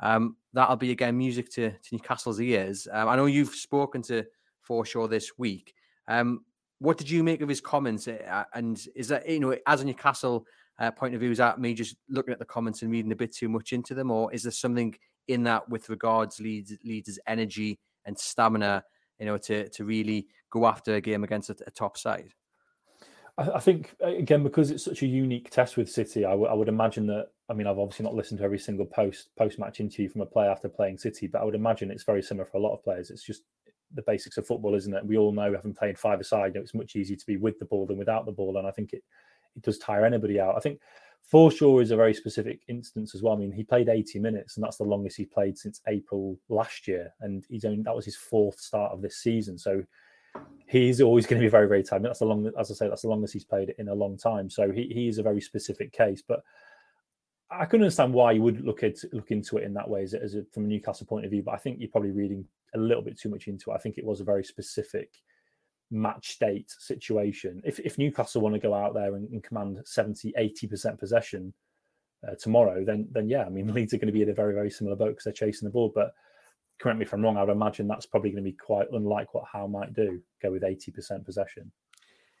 Um, 0.00 0.36
that'll 0.52 0.76
be 0.76 0.92
again 0.92 1.16
music 1.16 1.50
to, 1.52 1.70
to 1.70 1.88
Newcastle's 1.92 2.40
ears. 2.40 2.86
Um, 2.90 3.08
I 3.08 3.16
know 3.16 3.26
you've 3.26 3.54
spoken 3.54 4.02
to 4.02 4.24
Forshaw 4.68 5.08
this 5.08 5.32
week. 5.38 5.74
Um, 6.08 6.44
what 6.80 6.98
did 6.98 7.08
you 7.08 7.22
make 7.22 7.40
of 7.40 7.48
his 7.48 7.60
comments? 7.60 8.08
Uh, 8.08 8.44
and 8.54 8.86
is 8.94 9.08
that 9.08 9.28
you 9.28 9.40
know, 9.40 9.56
as 9.66 9.80
a 9.80 9.84
Newcastle 9.84 10.46
uh, 10.78 10.90
point 10.90 11.14
of 11.14 11.20
view? 11.20 11.30
Is 11.30 11.38
that 11.38 11.60
me 11.60 11.74
just 11.74 11.96
looking 12.08 12.32
at 12.32 12.38
the 12.38 12.44
comments 12.44 12.82
and 12.82 12.90
reading 12.90 13.12
a 13.12 13.16
bit 13.16 13.34
too 13.34 13.48
much 13.48 13.72
into 13.72 13.94
them, 13.94 14.10
or 14.10 14.32
is 14.32 14.42
there 14.42 14.52
something 14.52 14.94
in 15.28 15.44
that 15.44 15.68
with 15.68 15.88
regards 15.88 16.40
Leeds 16.40 16.76
Leeds' 16.84 17.18
energy 17.26 17.78
and 18.04 18.18
stamina 18.18 18.82
you 19.20 19.26
know, 19.26 19.38
to 19.38 19.68
to 19.68 19.84
really 19.84 20.26
go 20.50 20.66
after 20.66 20.94
a 20.94 21.00
game 21.00 21.22
against 21.22 21.50
a, 21.50 21.56
a 21.66 21.70
top 21.70 21.96
side? 21.96 22.30
I, 23.38 23.50
I 23.50 23.60
think 23.60 23.94
again 24.00 24.42
because 24.42 24.70
it's 24.70 24.84
such 24.84 25.02
a 25.02 25.06
unique 25.06 25.50
test 25.50 25.76
with 25.76 25.90
City, 25.90 26.24
I, 26.24 26.30
w- 26.30 26.48
I 26.48 26.54
would 26.54 26.68
imagine 26.68 27.06
that. 27.08 27.28
I 27.48 27.52
mean, 27.52 27.66
I've 27.66 27.78
obviously 27.78 28.04
not 28.04 28.14
listened 28.14 28.38
to 28.38 28.44
every 28.44 28.58
single 28.58 28.86
post 28.86 29.28
post 29.36 29.58
match 29.58 29.78
interview 29.78 30.08
from 30.08 30.22
a 30.22 30.26
player 30.26 30.50
after 30.50 30.68
playing 30.68 30.98
City, 30.98 31.26
but 31.26 31.40
I 31.40 31.44
would 31.44 31.54
imagine 31.54 31.90
it's 31.90 32.02
very 32.02 32.22
similar 32.22 32.46
for 32.46 32.56
a 32.56 32.60
lot 32.60 32.72
of 32.72 32.82
players. 32.82 33.10
It's 33.10 33.24
just 33.24 33.42
the 33.94 34.02
basics 34.02 34.36
of 34.36 34.46
football, 34.46 34.74
isn't 34.74 34.94
it? 34.94 35.04
We 35.04 35.16
all 35.16 35.32
know, 35.32 35.54
having 35.54 35.74
played 35.74 35.98
five 35.98 36.20
aside, 36.20 36.56
it's 36.56 36.74
much 36.74 36.96
easier 36.96 37.16
to 37.16 37.26
be 37.26 37.36
with 37.36 37.58
the 37.58 37.64
ball 37.64 37.86
than 37.86 37.98
without 37.98 38.26
the 38.26 38.32
ball, 38.32 38.56
and 38.58 38.66
I 38.66 38.70
think 38.70 38.92
it 38.92 39.02
it 39.56 39.62
does 39.62 39.78
tire 39.78 40.04
anybody 40.04 40.38
out. 40.38 40.56
I 40.56 40.60
think 40.60 40.80
Forshaw 41.32 41.82
is 41.82 41.90
a 41.90 41.96
very 41.96 42.14
specific 42.14 42.60
instance 42.68 43.14
as 43.14 43.22
well. 43.22 43.34
I 43.34 43.36
mean, 43.36 43.52
he 43.52 43.62
played 43.62 43.88
80 43.88 44.18
minutes, 44.18 44.56
and 44.56 44.64
that's 44.64 44.76
the 44.76 44.84
longest 44.84 45.16
he 45.16 45.24
played 45.24 45.56
since 45.56 45.80
April 45.86 46.38
last 46.48 46.88
year, 46.88 47.12
and 47.20 47.44
he's 47.48 47.64
only 47.64 47.82
that 47.82 47.94
was 47.94 48.04
his 48.04 48.16
fourth 48.16 48.58
start 48.58 48.92
of 48.92 49.02
this 49.02 49.18
season. 49.18 49.58
So 49.58 49.84
he's 50.66 51.00
always 51.00 51.26
going 51.26 51.40
to 51.40 51.46
be 51.46 51.50
very, 51.50 51.68
very 51.68 51.82
tired. 51.82 52.04
That's 52.04 52.20
the 52.20 52.24
long, 52.24 52.50
as 52.58 52.70
I 52.70 52.74
say, 52.74 52.88
that's 52.88 53.02
the 53.02 53.08
longest 53.08 53.32
he's 53.32 53.44
played 53.44 53.74
in 53.78 53.88
a 53.88 53.94
long 53.94 54.16
time. 54.16 54.48
So 54.50 54.70
he, 54.70 54.84
he 54.92 55.08
is 55.08 55.18
a 55.18 55.22
very 55.22 55.40
specific 55.40 55.92
case, 55.92 56.22
but 56.26 56.40
I 57.50 57.64
can 57.64 57.80
understand 57.80 58.12
why 58.12 58.32
you 58.32 58.42
would 58.42 58.64
look 58.64 58.82
at 58.82 58.98
look 59.12 59.30
into 59.30 59.58
it 59.58 59.64
in 59.64 59.74
that 59.74 59.88
way 59.88 60.02
as, 60.02 60.14
as 60.14 60.34
a, 60.34 60.44
from 60.52 60.64
a 60.64 60.68
Newcastle 60.68 61.06
point 61.06 61.24
of 61.24 61.30
view. 61.30 61.42
But 61.42 61.54
I 61.54 61.58
think 61.58 61.80
you're 61.80 61.90
probably 61.90 62.12
reading 62.12 62.44
a 62.74 62.78
little 62.78 63.02
bit 63.02 63.18
too 63.18 63.28
much 63.28 63.48
into 63.48 63.70
it. 63.70 63.74
I 63.74 63.78
think 63.78 63.98
it 63.98 64.04
was 64.04 64.20
a 64.20 64.24
very 64.24 64.44
specific 64.44 65.10
match 65.90 66.30
state 66.30 66.70
situation. 66.78 67.60
If, 67.64 67.80
if 67.80 67.98
Newcastle 67.98 68.42
want 68.42 68.54
to 68.54 68.60
go 68.60 68.72
out 68.72 68.94
there 68.94 69.16
and, 69.16 69.28
and 69.30 69.42
command 69.42 69.80
70, 69.84 70.32
80% 70.38 70.98
possession 70.98 71.52
uh, 72.26 72.34
tomorrow, 72.38 72.84
then 72.84 73.08
then 73.10 73.28
yeah, 73.28 73.44
I 73.44 73.48
mean 73.48 73.66
Leeds 73.74 73.94
are 73.94 73.98
going 73.98 74.06
to 74.06 74.12
be 74.12 74.22
in 74.22 74.30
a 74.30 74.34
very 74.34 74.54
very 74.54 74.70
similar 74.70 74.96
boat 74.96 75.10
because 75.10 75.24
they're 75.24 75.32
chasing 75.32 75.66
the 75.66 75.72
ball. 75.72 75.90
But 75.92 76.12
correct 76.80 76.98
me 76.98 77.04
if 77.04 77.12
I'm 77.12 77.22
wrong, 77.22 77.36
I 77.36 77.42
would 77.42 77.52
imagine 77.52 77.88
that's 77.88 78.06
probably 78.06 78.30
going 78.30 78.44
to 78.44 78.50
be 78.50 78.56
quite 78.56 78.86
unlike 78.92 79.34
what 79.34 79.44
Howe 79.52 79.66
might 79.66 79.92
do, 79.92 80.20
go 80.42 80.50
with 80.50 80.62
80% 80.62 81.24
possession. 81.24 81.70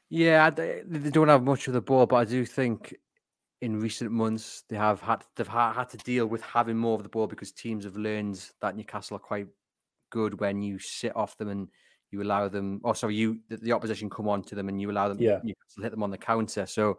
Yeah, 0.08 0.50
they 0.50 0.82
don't 1.10 1.28
have 1.28 1.44
much 1.44 1.68
of 1.68 1.74
the 1.74 1.80
ball, 1.80 2.06
but 2.06 2.16
I 2.16 2.24
do 2.24 2.44
think 2.44 2.96
in 3.62 3.78
recent 3.78 4.10
months 4.10 4.64
they 4.68 4.76
have 4.76 5.00
had 5.00 5.24
they've 5.36 5.46
had, 5.46 5.74
had 5.74 5.88
to 5.90 5.98
deal 5.98 6.26
with 6.26 6.40
having 6.42 6.76
more 6.76 6.94
of 6.94 7.02
the 7.02 7.08
ball 7.08 7.26
because 7.26 7.52
teams 7.52 7.84
have 7.84 7.96
learned 7.96 8.42
that 8.60 8.76
Newcastle 8.76 9.16
are 9.16 9.20
quite 9.20 9.48
good 10.10 10.40
when 10.40 10.62
you 10.62 10.78
sit 10.78 11.14
off 11.14 11.36
them 11.36 11.48
and 11.48 11.68
you 12.10 12.22
allow 12.22 12.48
them. 12.48 12.80
or 12.82 12.94
sorry, 12.94 13.14
you 13.14 13.38
the, 13.48 13.56
the 13.58 13.72
opposition 13.72 14.10
come 14.10 14.28
on 14.28 14.42
to 14.42 14.54
them 14.54 14.68
and 14.68 14.80
you 14.80 14.90
allow 14.90 15.08
them. 15.08 15.20
Yeah, 15.20 15.40
Newcastle 15.42 15.82
hit 15.82 15.90
them 15.90 16.02
on 16.02 16.10
the 16.10 16.18
counter. 16.18 16.66
So 16.66 16.98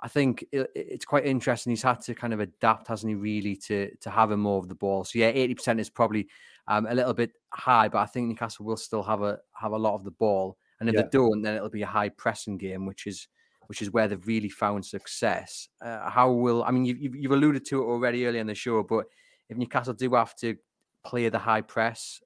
I 0.00 0.08
think 0.08 0.44
it, 0.52 0.70
it's 0.74 1.04
quite 1.04 1.26
interesting. 1.26 1.70
He's 1.70 1.82
had 1.82 2.00
to 2.02 2.14
kind 2.14 2.32
of 2.32 2.40
adapt, 2.40 2.88
hasn't 2.88 3.10
he? 3.10 3.14
Really 3.16 3.56
to 3.56 3.94
to 3.96 4.10
having 4.10 4.38
more 4.38 4.58
of 4.58 4.68
the 4.68 4.74
ball. 4.74 5.04
So 5.04 5.18
yeah, 5.18 5.28
eighty 5.28 5.54
percent 5.54 5.80
is 5.80 5.90
probably 5.90 6.28
um, 6.68 6.86
a 6.86 6.94
little 6.94 7.14
bit 7.14 7.32
high, 7.52 7.88
but 7.88 7.98
I 7.98 8.06
think 8.06 8.28
Newcastle 8.28 8.64
will 8.64 8.76
still 8.76 9.02
have 9.02 9.22
a 9.22 9.38
have 9.54 9.72
a 9.72 9.78
lot 9.78 9.94
of 9.94 10.04
the 10.04 10.12
ball. 10.12 10.56
And 10.78 10.88
if 10.88 10.94
yeah. 10.94 11.02
they 11.02 11.08
don't, 11.10 11.42
then 11.42 11.56
it'll 11.56 11.68
be 11.68 11.82
a 11.82 11.86
high 11.86 12.08
pressing 12.08 12.56
game, 12.56 12.86
which 12.86 13.06
is 13.06 13.28
which 13.70 13.82
is 13.82 13.92
where 13.92 14.08
they've 14.08 14.26
really 14.26 14.48
found 14.48 14.84
success. 14.84 15.68
Uh, 15.80 16.10
how 16.10 16.32
will 16.32 16.64
I 16.64 16.72
mean? 16.72 16.84
You've, 16.84 17.14
you've 17.14 17.30
alluded 17.30 17.64
to 17.66 17.80
it 17.80 17.86
already 17.86 18.26
early 18.26 18.40
in 18.40 18.48
the 18.48 18.54
show, 18.56 18.82
but 18.82 19.06
if 19.48 19.56
Newcastle 19.56 19.94
do 19.94 20.12
have 20.14 20.34
to 20.38 20.56
play 21.04 21.28
the 21.28 21.38
high 21.38 21.60
press, 21.60 22.20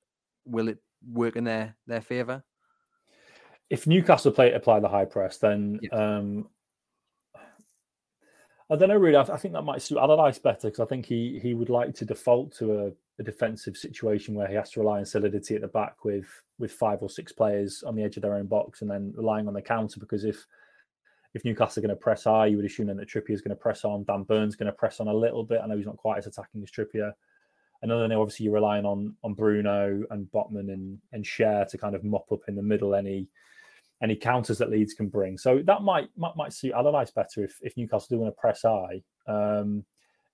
will 0.46 0.68
it 0.68 0.78
work 1.06 1.36
in 1.36 1.44
their 1.44 1.76
their 1.86 2.00
favour? 2.00 2.42
If 3.68 3.86
Newcastle 3.86 4.32
play 4.32 4.52
apply 4.52 4.80
the 4.80 4.88
high 4.88 5.04
press, 5.04 5.36
then 5.36 5.80
yeah. 5.82 5.90
um, 5.90 6.48
I 8.70 8.76
don't 8.76 8.88
know. 8.88 8.96
Really, 8.96 9.16
I, 9.16 9.24
I 9.24 9.36
think 9.36 9.52
that 9.52 9.64
might 9.64 9.82
suit 9.82 9.98
Allardyce 9.98 10.38
better 10.38 10.68
because 10.68 10.80
I 10.80 10.86
think 10.86 11.04
he 11.04 11.38
he 11.42 11.52
would 11.52 11.68
like 11.68 11.94
to 11.96 12.06
default 12.06 12.56
to 12.56 12.86
a 12.86 12.92
a 13.20 13.22
defensive 13.22 13.76
situation 13.76 14.34
where 14.34 14.48
he 14.48 14.54
has 14.54 14.70
to 14.70 14.80
rely 14.80 15.00
on 15.00 15.04
solidity 15.04 15.56
at 15.56 15.60
the 15.60 15.68
back 15.68 16.06
with 16.06 16.26
with 16.58 16.72
five 16.72 17.02
or 17.02 17.10
six 17.10 17.32
players 17.32 17.82
on 17.86 17.94
the 17.94 18.02
edge 18.02 18.16
of 18.16 18.22
their 18.22 18.34
own 18.34 18.46
box 18.46 18.80
and 18.80 18.90
then 18.90 19.12
relying 19.14 19.46
on 19.46 19.52
the 19.52 19.60
counter 19.60 20.00
because 20.00 20.24
if 20.24 20.46
if 21.34 21.44
Newcastle 21.44 21.80
are 21.80 21.86
going 21.86 21.96
to 21.96 22.00
press 22.00 22.24
high, 22.24 22.46
you 22.46 22.56
would 22.56 22.64
assume 22.64 22.86
then 22.86 22.96
that 22.96 23.08
Trippier 23.08 23.32
is 23.32 23.42
going 23.42 23.50
to 23.50 23.60
press 23.60 23.84
on. 23.84 24.04
Dan 24.04 24.22
Burns 24.22 24.54
going 24.54 24.66
to 24.66 24.72
press 24.72 25.00
on 25.00 25.08
a 25.08 25.14
little 25.14 25.44
bit. 25.44 25.60
I 25.62 25.66
know 25.66 25.76
he's 25.76 25.86
not 25.86 25.96
quite 25.96 26.18
as 26.18 26.26
attacking 26.26 26.62
as 26.62 26.70
Trippier. 26.70 27.12
And 27.82 27.90
then 27.90 28.12
obviously 28.12 28.44
you're 28.44 28.54
relying 28.54 28.86
on 28.86 29.14
on 29.22 29.34
Bruno 29.34 30.04
and 30.10 30.26
Botman 30.32 30.72
and 30.72 30.98
and 31.12 31.24
Schär 31.24 31.68
to 31.68 31.76
kind 31.76 31.94
of 31.94 32.02
mop 32.02 32.32
up 32.32 32.40
in 32.48 32.54
the 32.54 32.62
middle 32.62 32.94
any 32.94 33.28
any 34.02 34.16
counters 34.16 34.58
that 34.58 34.70
Leeds 34.70 34.94
can 34.94 35.08
bring. 35.08 35.36
So 35.36 35.60
that 35.66 35.82
might 35.82 36.08
might, 36.16 36.34
might 36.36 36.52
suit 36.52 36.72
Allardyce 36.72 37.10
better 37.10 37.44
if 37.44 37.58
if 37.60 37.76
Newcastle 37.76 38.06
do 38.10 38.20
want 38.20 38.34
to 38.34 38.40
press 38.40 38.62
high. 38.62 39.02
Um, 39.26 39.84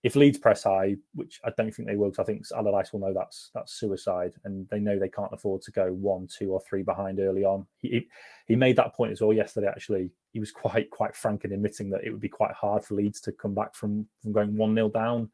if 0.03 0.17
Leeds 0.17 0.39
press 0.39 0.63
high, 0.63 0.97
which 1.15 1.41
I 1.45 1.51
don't 1.57 1.75
think 1.75 1.87
they 1.87 1.97
will, 1.97 2.11
because 2.11 2.23
I 2.23 2.27
think 2.27 2.45
Allardyce 2.57 2.93
will 2.93 3.01
know 3.01 3.13
that's 3.13 3.51
that's 3.55 3.75
suicide, 3.75 4.35
and 4.45 4.67
they 4.71 4.81
know 4.81 4.99
they 4.99 5.11
can't 5.11 5.33
afford 5.33 5.61
to 5.63 5.73
go 5.73 5.93
one, 5.93 6.27
two, 6.27 6.53
or 6.53 6.61
three 6.61 6.83
behind 6.83 7.21
early 7.21 7.45
on. 7.45 7.67
He 7.77 8.09
he 8.47 8.57
made 8.57 8.77
that 8.77 8.95
point 8.95 9.13
as 9.13 9.21
well 9.21 9.33
yesterday. 9.33 9.67
Actually, 9.67 10.11
he 10.33 10.41
was 10.41 10.53
quite 10.53 10.91
quite 10.91 11.15
frank 11.15 11.45
in 11.45 11.53
admitting 11.53 11.91
that 11.91 12.03
it 12.03 12.11
would 12.11 12.21
be 12.21 12.31
quite 12.31 12.53
hard 12.53 12.83
for 12.83 12.95
Leeds 12.95 13.21
to 13.23 13.33
come 13.33 13.55
back 13.55 13.75
from 13.75 14.07
from 14.23 14.33
going 14.33 14.57
one 14.57 14.75
0 14.75 14.89
down, 14.89 15.31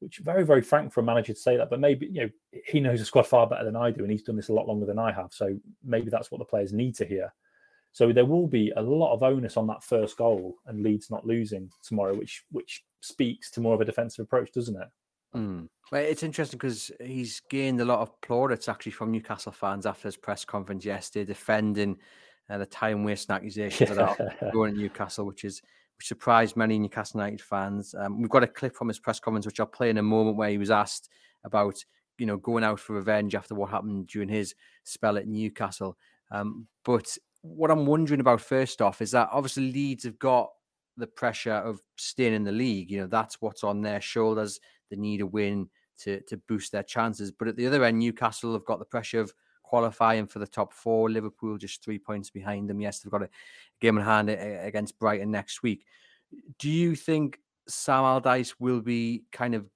which 0.00 0.18
very 0.18 0.44
very 0.44 0.62
frank 0.62 0.92
for 0.92 1.00
a 1.00 1.04
manager 1.04 1.32
to 1.32 1.40
say 1.40 1.56
that. 1.56 1.70
But 1.70 1.80
maybe 1.80 2.06
you 2.06 2.22
know 2.22 2.30
he 2.66 2.80
knows 2.80 2.98
the 2.98 3.06
squad 3.06 3.26
far 3.26 3.46
better 3.46 3.64
than 3.64 3.76
I 3.76 3.90
do, 3.90 4.02
and 4.02 4.10
he's 4.10 4.22
done 4.22 4.36
this 4.36 4.50
a 4.50 4.54
lot 4.54 4.68
longer 4.68 4.84
than 4.84 4.98
I 4.98 5.10
have. 5.10 5.32
So 5.32 5.58
maybe 5.82 6.10
that's 6.10 6.30
what 6.30 6.38
the 6.38 6.44
players 6.44 6.74
need 6.74 6.96
to 6.96 7.06
hear. 7.06 7.32
So 7.92 8.12
there 8.12 8.26
will 8.26 8.46
be 8.46 8.74
a 8.76 8.82
lot 8.82 9.14
of 9.14 9.22
onus 9.22 9.56
on 9.56 9.66
that 9.68 9.82
first 9.82 10.18
goal 10.18 10.56
and 10.66 10.82
Leeds 10.82 11.10
not 11.10 11.26
losing 11.26 11.70
tomorrow, 11.82 12.14
which 12.14 12.44
which 12.50 12.84
speaks 13.06 13.50
to 13.52 13.60
more 13.60 13.74
of 13.74 13.80
a 13.80 13.84
defensive 13.84 14.24
approach, 14.24 14.52
doesn't 14.52 14.76
it? 14.76 14.88
Mm. 15.34 15.68
Well, 15.92 16.02
it's 16.02 16.22
interesting 16.22 16.58
because 16.58 16.90
he's 17.00 17.40
gained 17.48 17.80
a 17.80 17.84
lot 17.84 18.00
of 18.00 18.20
plaudits 18.20 18.68
actually 18.68 18.92
from 18.92 19.12
Newcastle 19.12 19.52
fans 19.52 19.86
after 19.86 20.08
his 20.08 20.16
press 20.16 20.44
conference 20.44 20.84
yesterday, 20.84 21.24
defending 21.24 21.96
uh, 22.50 22.58
the 22.58 22.66
time 22.66 23.04
wasting 23.04 23.34
accusations 23.34 23.90
about 23.90 24.18
going 24.52 24.74
to 24.74 24.80
Newcastle, 24.80 25.26
which 25.26 25.44
is 25.44 25.62
which 25.98 26.08
surprised 26.08 26.56
many 26.56 26.78
Newcastle 26.78 27.20
United 27.20 27.40
fans. 27.40 27.94
Um, 27.98 28.20
we've 28.20 28.30
got 28.30 28.42
a 28.42 28.48
clip 28.48 28.74
from 28.74 28.88
his 28.88 28.98
press 28.98 29.18
conference, 29.18 29.46
which 29.46 29.60
I'll 29.60 29.66
play 29.66 29.90
in 29.90 29.98
a 29.98 30.02
moment, 30.02 30.36
where 30.36 30.50
he 30.50 30.58
was 30.58 30.70
asked 30.70 31.08
about 31.44 31.76
you 32.18 32.26
know 32.26 32.36
going 32.36 32.64
out 32.64 32.80
for 32.80 32.94
revenge 32.94 33.34
after 33.34 33.54
what 33.54 33.70
happened 33.70 34.08
during 34.08 34.28
his 34.28 34.54
spell 34.84 35.16
at 35.16 35.28
Newcastle. 35.28 35.96
Um, 36.30 36.66
but 36.84 37.16
what 37.42 37.70
I'm 37.70 37.86
wondering 37.86 38.20
about 38.20 38.40
first 38.40 38.82
off 38.82 39.00
is 39.00 39.12
that 39.12 39.28
obviously 39.32 39.72
Leeds 39.72 40.04
have 40.04 40.18
got 40.18 40.50
the 40.96 41.06
pressure 41.06 41.52
of 41.52 41.80
staying 41.96 42.34
in 42.34 42.44
the 42.44 42.52
league. 42.52 42.90
You 42.90 43.00
know, 43.00 43.06
that's 43.06 43.40
what's 43.40 43.64
on 43.64 43.82
their 43.82 44.00
shoulders. 44.00 44.60
They 44.90 44.96
need 44.96 45.20
a 45.20 45.26
win 45.26 45.68
to 45.98 46.20
to 46.22 46.36
boost 46.36 46.72
their 46.72 46.82
chances. 46.82 47.30
But 47.30 47.48
at 47.48 47.56
the 47.56 47.66
other 47.66 47.84
end, 47.84 47.98
Newcastle 47.98 48.52
have 48.52 48.64
got 48.64 48.78
the 48.78 48.84
pressure 48.84 49.20
of 49.20 49.32
qualifying 49.62 50.26
for 50.26 50.38
the 50.38 50.46
top 50.46 50.72
four. 50.72 51.10
Liverpool 51.10 51.58
just 51.58 51.84
three 51.84 51.98
points 51.98 52.30
behind 52.30 52.70
them. 52.70 52.80
Yes, 52.80 53.00
they've 53.00 53.10
got 53.10 53.22
a 53.22 53.30
game 53.80 53.98
in 53.98 54.04
hand 54.04 54.30
against 54.30 54.98
Brighton 54.98 55.30
next 55.30 55.62
week. 55.62 55.84
Do 56.58 56.70
you 56.70 56.94
think 56.94 57.40
Sam 57.68 58.04
Allardyce 58.04 58.58
will 58.60 58.80
be 58.80 59.24
kind 59.32 59.54
of 59.54 59.66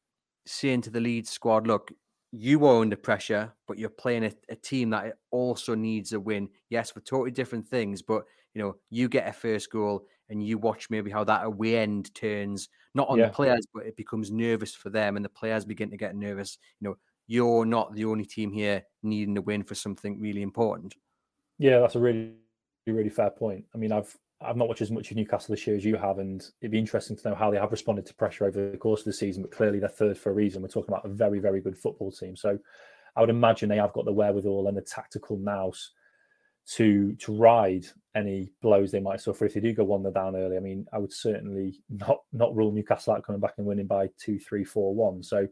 saying 0.47 0.83
to 0.83 0.91
the 0.91 1.01
Leeds 1.01 1.31
squad, 1.31 1.67
look, 1.67 1.93
you 2.33 2.65
are 2.65 2.81
under 2.81 2.97
pressure, 2.97 3.53
but 3.67 3.79
you're 3.79 3.89
playing 3.89 4.25
a, 4.25 4.33
a, 4.49 4.55
team 4.55 4.91
that 4.91 5.17
also 5.33 5.75
needs 5.75 6.13
a 6.13 6.21
win. 6.21 6.49
Yes, 6.69 6.91
for 6.91 7.01
totally 7.01 7.33
different 7.33 7.67
things, 7.67 8.03
but 8.03 8.25
you 8.55 8.63
know, 8.63 8.77
you 8.89 9.09
get 9.09 9.29
a 9.29 9.33
first 9.33 9.71
goal 9.71 10.05
and 10.31 10.43
you 10.43 10.57
watch 10.57 10.89
maybe 10.89 11.11
how 11.11 11.25
that 11.25 11.45
away 11.45 11.77
end 11.77 12.15
turns, 12.15 12.69
not 12.95 13.09
on 13.09 13.19
yeah. 13.19 13.27
the 13.27 13.33
players, 13.33 13.67
but 13.75 13.85
it 13.85 13.97
becomes 13.97 14.31
nervous 14.31 14.75
for 14.75 14.89
them, 14.89 15.17
and 15.17 15.25
the 15.25 15.31
players 15.31 15.65
begin 15.65 15.91
to 15.91 15.97
get 15.97 16.17
nervous. 16.17 16.57
You 16.81 16.89
know, 16.89 16.97
you're 17.27 17.67
not 17.67 17.95
the 17.95 18.05
only 18.07 18.25
team 18.25 18.53
here 18.53 18.85
needing 19.03 19.37
a 19.37 19.43
win 19.43 19.63
for 19.63 19.75
something 19.75 20.19
really 20.21 20.43
important. 20.43 20.95
Yeah, 21.59 21.81
that's 21.81 21.97
a 21.97 22.01
really, 22.01 22.33
really 22.87 23.11
fair 23.11 23.31
point. 23.31 23.65
I 23.75 23.79
mean, 23.79 23.93
I've 23.93 24.17
I've 24.41 24.57
not 24.57 24.69
watched 24.69 24.81
as 24.81 24.91
much 24.91 25.11
of 25.11 25.17
Newcastle 25.17 25.55
this 25.55 25.67
year 25.67 25.77
as 25.77 25.85
you 25.85 25.97
have, 25.97 26.19
and 26.19 26.41
it'd 26.61 26.71
be 26.71 26.79
interesting 26.79 27.17
to 27.17 27.29
know 27.29 27.35
how 27.35 27.51
they 27.51 27.59
have 27.59 27.71
responded 27.71 28.07
to 28.07 28.15
pressure 28.15 28.47
over 28.47 28.71
the 28.71 28.79
course 28.79 29.01
of 29.01 29.07
the 29.07 29.13
season. 29.13 29.43
But 29.43 29.53
clearly, 29.53 29.79
they're 29.79 29.89
third 29.89 30.17
for 30.17 30.31
a 30.31 30.35
reason. 30.35 30.63
We're 30.63 30.69
talking 30.69 30.93
about 30.93 31.05
a 31.05 31.13
very, 31.13 31.41
very 31.41 31.61
good 31.61 31.77
football 31.77 32.11
team. 32.11 32.37
So, 32.37 32.59
I 33.17 33.21
would 33.21 33.31
imagine 33.31 33.69
they 33.69 33.77
have 33.77 33.93
got 33.93 34.07
the 34.07 34.13
wherewithal 34.13 34.69
and 34.69 34.77
the 34.77 34.83
tactical 34.83 35.37
nous 35.37 35.91
to 36.77 37.15
to 37.17 37.33
ride 37.33 37.85
any 38.15 38.53
blows 38.63 38.91
they 38.91 39.01
might 39.01 39.21
suffer 39.21 39.45
if 39.45 39.55
they 39.55 39.61
do 39.61 39.73
go 39.73 39.85
one 39.85 40.03
down 40.13 40.37
early. 40.37 40.57
I 40.57 40.61
mean, 40.61 40.87
I 40.93 40.99
would 40.99 41.13
certainly 41.13 41.81
not 41.89 42.21
not 42.33 42.55
rule 42.55 42.73
Newcastle 42.73 43.15
out 43.15 43.25
coming 43.25 43.41
back 43.41 43.55
and 43.59 43.67
winning 43.67 43.87
by 43.87 44.09
two, 44.19 44.39
three, 44.39 44.65
four, 44.65 44.95
one. 44.95 45.23
So, 45.23 45.49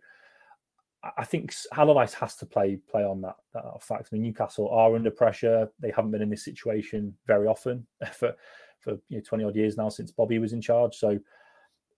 I 1.16 1.24
think 1.24 1.54
Allardyce 1.76 2.14
has 2.14 2.36
to 2.36 2.46
play 2.46 2.78
play 2.90 3.04
on 3.04 3.20
that 3.22 3.36
that 3.52 3.82
fact. 3.82 4.08
I 4.10 4.14
mean, 4.14 4.22
Newcastle 4.22 4.68
are 4.70 4.94
under 4.94 5.10
pressure. 5.10 5.70
They 5.80 5.90
haven't 5.90 6.12
been 6.12 6.22
in 6.22 6.30
this 6.30 6.44
situation 6.44 7.14
very 7.26 7.46
often 7.46 7.86
for 8.12 8.34
for 8.80 8.92
you 9.08 9.18
know 9.18 9.22
20 9.26 9.44
odd 9.44 9.56
years 9.56 9.76
now 9.76 9.88
since 9.88 10.12
Bobby 10.12 10.38
was 10.38 10.52
in 10.52 10.60
charge. 10.60 10.96
So 10.96 11.18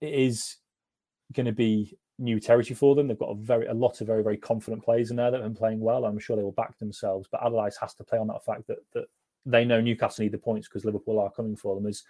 it 0.01 0.13
is 0.13 0.57
going 1.33 1.45
to 1.45 1.51
be 1.51 1.97
new 2.21 2.39
territory 2.39 2.75
for 2.75 2.95
them. 2.95 3.07
They've 3.07 3.17
got 3.17 3.31
a 3.31 3.35
very 3.35 3.65
a 3.65 3.73
lot 3.73 3.99
of 3.99 4.07
very 4.07 4.23
very 4.23 4.37
confident 4.37 4.83
players 4.83 5.09
in 5.09 5.17
there 5.17 5.31
that 5.31 5.41
have 5.41 5.45
been 5.45 5.57
playing 5.57 5.79
well. 5.79 6.05
I'm 6.05 6.19
sure 6.19 6.35
they 6.35 6.43
will 6.43 6.51
back 6.51 6.77
themselves. 6.77 7.27
But 7.31 7.41
Allardyce 7.43 7.77
has 7.77 7.93
to 7.95 8.03
play 8.03 8.19
on 8.19 8.27
that 8.27 8.45
fact 8.45 8.67
that 8.67 8.79
that 8.93 9.05
they 9.45 9.65
know 9.65 9.81
Newcastle 9.81 10.23
need 10.23 10.31
the 10.31 10.37
points 10.37 10.67
because 10.67 10.85
Liverpool 10.85 11.19
are 11.19 11.31
coming 11.31 11.55
for 11.55 11.75
them. 11.75 11.87
As 11.87 12.03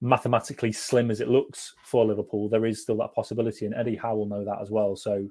mathematically 0.00 0.70
slim 0.70 1.10
as 1.10 1.20
it 1.20 1.28
looks 1.28 1.74
for 1.82 2.06
Liverpool, 2.06 2.48
there 2.48 2.66
is 2.66 2.82
still 2.82 2.96
that 2.98 3.14
possibility, 3.14 3.66
and 3.66 3.74
Eddie 3.74 3.96
Howe 3.96 4.14
will 4.14 4.26
know 4.26 4.44
that 4.44 4.62
as 4.62 4.70
well. 4.70 4.94
So 4.94 5.28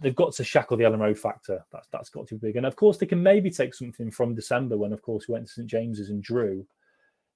they've 0.00 0.16
got 0.16 0.32
to 0.34 0.44
shackle 0.44 0.76
the 0.76 0.84
Elland 0.84 1.00
Road 1.00 1.18
factor. 1.18 1.64
That's 1.72 1.86
that's 1.92 2.10
got 2.10 2.26
to 2.28 2.34
be 2.34 2.48
big. 2.48 2.56
And 2.56 2.66
of 2.66 2.76
course, 2.76 2.98
they 2.98 3.06
can 3.06 3.22
maybe 3.22 3.50
take 3.50 3.74
something 3.74 4.10
from 4.10 4.34
December 4.34 4.76
when, 4.76 4.92
of 4.92 5.02
course, 5.02 5.28
we 5.28 5.34
went 5.34 5.46
to 5.46 5.52
St 5.52 5.68
James's 5.68 6.10
and 6.10 6.22
drew 6.22 6.66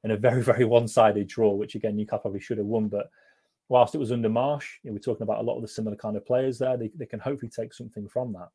in 0.02 0.11
a 0.11 0.16
very 0.16 0.42
very 0.42 0.64
one 0.64 0.88
sided 0.88 1.28
draw, 1.28 1.52
which 1.52 1.76
again 1.76 1.96
Newcastle 1.96 2.22
probably 2.22 2.40
should 2.40 2.59
have 2.59 2.66
won. 2.66 2.88
But 2.88 3.09
whilst 3.70 3.94
it 3.94 3.98
was 3.98 4.12
under 4.12 4.28
Marsch, 4.28 4.66
you 4.83 4.90
know, 4.90 4.94
we're 4.94 4.98
talking 4.98 5.22
about 5.22 5.38
a 5.38 5.42
lot 5.42 5.56
of 5.56 5.62
the 5.62 5.68
similar 5.68 5.96
kind 5.96 6.16
of 6.16 6.26
players 6.26 6.59
there. 6.59 6.76
They 6.76 6.90
they 6.94 7.06
can 7.06 7.20
hopefully 7.20 7.50
take 7.54 7.72
something 7.72 8.06
from 8.09 8.35
that. 8.35 8.48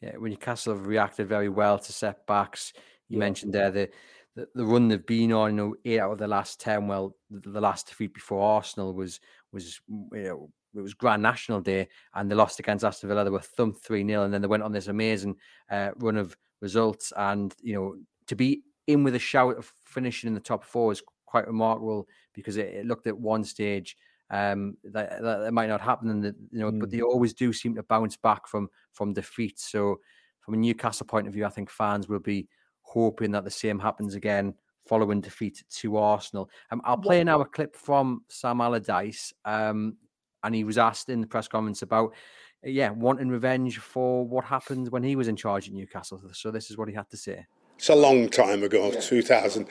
Yeah, 0.00 0.16
when 0.16 0.32
Newcastle 0.32 0.74
have 0.74 0.86
reacted 0.86 1.28
very 1.28 1.48
well 1.48 1.78
to 1.78 1.92
setbacks. 1.92 2.72
You 3.08 3.18
yeah. 3.18 3.20
mentioned 3.20 3.52
there 3.52 3.70
the, 3.70 3.88
the, 4.34 4.48
the 4.54 4.64
run 4.64 4.88
they've 4.88 5.06
been 5.06 5.32
on. 5.32 5.50
You 5.50 5.56
know, 5.56 5.74
eight 5.84 6.00
out 6.00 6.12
of 6.12 6.18
the 6.18 6.26
last 6.26 6.60
ten. 6.60 6.88
Well, 6.88 7.14
the, 7.30 7.50
the 7.50 7.60
last 7.60 7.88
defeat 7.88 8.14
before 8.14 8.42
Arsenal 8.42 8.94
was 8.94 9.20
was 9.52 9.80
you 9.86 10.22
know 10.22 10.50
it 10.74 10.80
was 10.80 10.94
Grand 10.94 11.22
National 11.22 11.60
Day, 11.60 11.88
and 12.14 12.30
they 12.30 12.34
lost 12.34 12.58
against 12.58 12.84
Aston 12.84 13.08
Villa. 13.08 13.22
They 13.22 13.30
were 13.30 13.40
thumped 13.40 13.84
three 13.84 14.06
0 14.06 14.24
and 14.24 14.34
then 14.34 14.42
they 14.42 14.48
went 14.48 14.62
on 14.62 14.72
this 14.72 14.88
amazing 14.88 15.36
uh, 15.70 15.90
run 15.96 16.16
of 16.16 16.36
results. 16.60 17.12
And 17.16 17.54
you 17.62 17.74
know, 17.74 17.96
to 18.26 18.34
be 18.36 18.62
in 18.86 19.04
with 19.04 19.14
a 19.14 19.20
shout 19.20 19.56
of 19.56 19.72
finishing 19.84 20.28
in 20.28 20.34
the 20.34 20.40
top 20.40 20.64
four 20.64 20.92
is 20.92 21.02
quite 21.26 21.46
remarkable 21.46 22.06
because 22.34 22.56
it, 22.56 22.66
it 22.66 22.86
looked 22.86 23.06
at 23.06 23.18
one 23.18 23.44
stage 23.44 23.96
um, 24.30 24.76
that, 24.84 25.22
that, 25.22 25.38
that 25.38 25.52
might 25.52 25.68
not 25.68 25.80
happen, 25.80 26.10
and 26.10 26.24
you 26.24 26.58
know, 26.58 26.70
mm. 26.70 26.80
but 26.80 26.90
they 26.90 27.00
always 27.00 27.34
do 27.34 27.52
seem 27.52 27.74
to 27.74 27.82
bounce 27.82 28.16
back 28.16 28.46
from 28.46 28.68
from 28.92 29.12
defeat. 29.12 29.58
So, 29.58 30.00
from 30.40 30.54
a 30.54 30.56
Newcastle 30.56 31.06
point 31.06 31.26
of 31.26 31.32
view, 31.32 31.44
I 31.44 31.50
think 31.50 31.70
fans 31.70 32.08
will 32.08 32.20
be 32.20 32.48
hoping 32.82 33.32
that 33.32 33.44
the 33.44 33.50
same 33.50 33.78
happens 33.78 34.14
again 34.14 34.54
following 34.86 35.20
defeat 35.20 35.64
to 35.68 35.96
Arsenal. 35.96 36.48
Um, 36.70 36.80
I'll 36.84 36.96
play 36.96 37.22
now 37.24 37.40
a 37.40 37.44
clip 37.44 37.76
from 37.76 38.22
Sam 38.28 38.60
Allardyce, 38.60 39.32
um, 39.44 39.96
and 40.42 40.54
he 40.54 40.64
was 40.64 40.78
asked 40.78 41.08
in 41.08 41.20
the 41.20 41.26
press 41.26 41.48
conference 41.48 41.82
about, 41.82 42.14
yeah, 42.62 42.90
wanting 42.90 43.28
revenge 43.28 43.78
for 43.78 44.26
what 44.26 44.44
happened 44.44 44.88
when 44.90 45.02
he 45.02 45.16
was 45.16 45.28
in 45.28 45.36
charge 45.36 45.68
at 45.68 45.74
Newcastle. 45.74 46.20
So 46.32 46.50
this 46.50 46.70
is 46.70 46.78
what 46.78 46.88
he 46.88 46.94
had 46.94 47.10
to 47.10 47.16
say. 47.16 47.46
It's 47.78 47.88
a 47.88 47.94
long 47.94 48.28
time 48.28 48.62
ago, 48.62 48.90
yeah. 48.92 49.00
2000, 49.00 49.66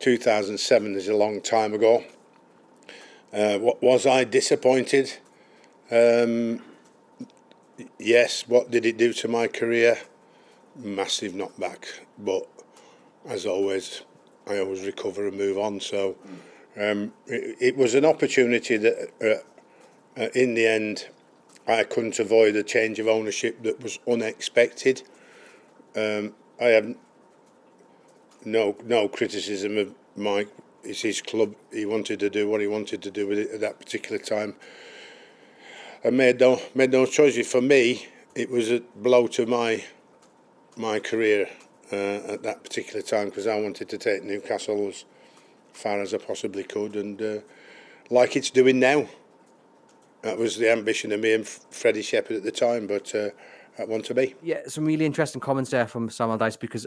2007 0.00 0.94
is 0.96 1.08
a 1.08 1.14
long 1.14 1.40
time 1.40 1.74
ago. 1.74 2.02
Uh, 3.32 3.58
was 3.80 4.06
I 4.06 4.24
disappointed? 4.24 5.14
Um, 5.90 6.62
yes. 7.98 8.46
What 8.46 8.70
did 8.70 8.84
it 8.84 8.98
do 8.98 9.12
to 9.14 9.28
my 9.28 9.46
career? 9.46 9.98
Massive 10.76 11.32
knockback. 11.32 11.84
But 12.18 12.46
as 13.26 13.46
always, 13.46 14.02
I 14.46 14.58
always 14.58 14.84
recover 14.84 15.28
and 15.28 15.36
move 15.36 15.58
on. 15.58 15.80
So 15.80 16.16
um, 16.76 17.12
it, 17.26 17.56
it, 17.60 17.76
was 17.76 17.94
an 17.94 18.04
opportunity 18.04 18.76
that, 18.76 19.10
uh, 19.22 20.20
uh, 20.20 20.28
in 20.34 20.54
the 20.54 20.66
end, 20.66 21.08
I 21.66 21.84
couldn't 21.84 22.18
avoid 22.18 22.56
a 22.56 22.62
change 22.62 22.98
of 22.98 23.08
ownership 23.08 23.62
that 23.62 23.82
was 23.82 23.98
unexpected. 24.08 25.02
Um, 25.94 26.34
I 26.60 26.66
have 26.66 26.94
no 28.44 28.76
no 28.84 29.08
criticism 29.08 29.78
of 29.78 29.94
Mike. 30.16 30.48
It's 30.84 31.02
his 31.02 31.22
club. 31.22 31.54
He 31.72 31.86
wanted 31.86 32.20
to 32.20 32.30
do 32.30 32.48
what 32.48 32.60
he 32.60 32.66
wanted 32.66 33.02
to 33.02 33.10
do 33.10 33.26
with 33.26 33.38
it 33.38 33.50
at 33.50 33.60
that 33.60 33.78
particular 33.78 34.18
time. 34.18 34.56
I 36.04 36.10
made 36.10 36.40
no 36.40 36.60
made 36.74 36.90
no 36.90 37.06
choice. 37.06 37.46
For 37.46 37.60
me, 37.60 38.06
it 38.34 38.50
was 38.50 38.70
a 38.70 38.80
blow 38.96 39.26
to 39.28 39.46
my 39.46 39.84
my 40.76 40.98
career 40.98 41.48
uh, 41.92 42.32
at 42.32 42.42
that 42.42 42.64
particular 42.64 43.02
time 43.02 43.28
because 43.28 43.46
I 43.46 43.60
wanted 43.60 43.88
to 43.90 43.98
take 43.98 44.24
Newcastle 44.24 44.88
as 44.88 45.04
far 45.72 46.00
as 46.00 46.12
I 46.12 46.18
possibly 46.18 46.64
could, 46.64 46.96
and 46.96 47.20
uh, 47.22 47.38
like 48.10 48.36
it's 48.36 48.50
doing 48.50 48.80
now. 48.80 49.06
That 50.22 50.38
was 50.38 50.56
the 50.56 50.70
ambition 50.70 51.10
of 51.10 51.18
me 51.18 51.32
and 51.32 51.46
Freddie 51.46 52.02
Shepherd 52.02 52.36
at 52.36 52.42
the 52.44 52.52
time, 52.52 52.86
but 52.86 53.12
uh, 53.12 53.30
I 53.76 53.84
want 53.84 54.04
to 54.04 54.14
be. 54.14 54.36
Yeah, 54.40 54.60
some 54.68 54.84
really 54.84 55.04
interesting 55.04 55.40
comments 55.40 55.70
there 55.70 55.88
from 55.88 56.10
Sam 56.10 56.28
Allardyce 56.28 56.56
because 56.56 56.86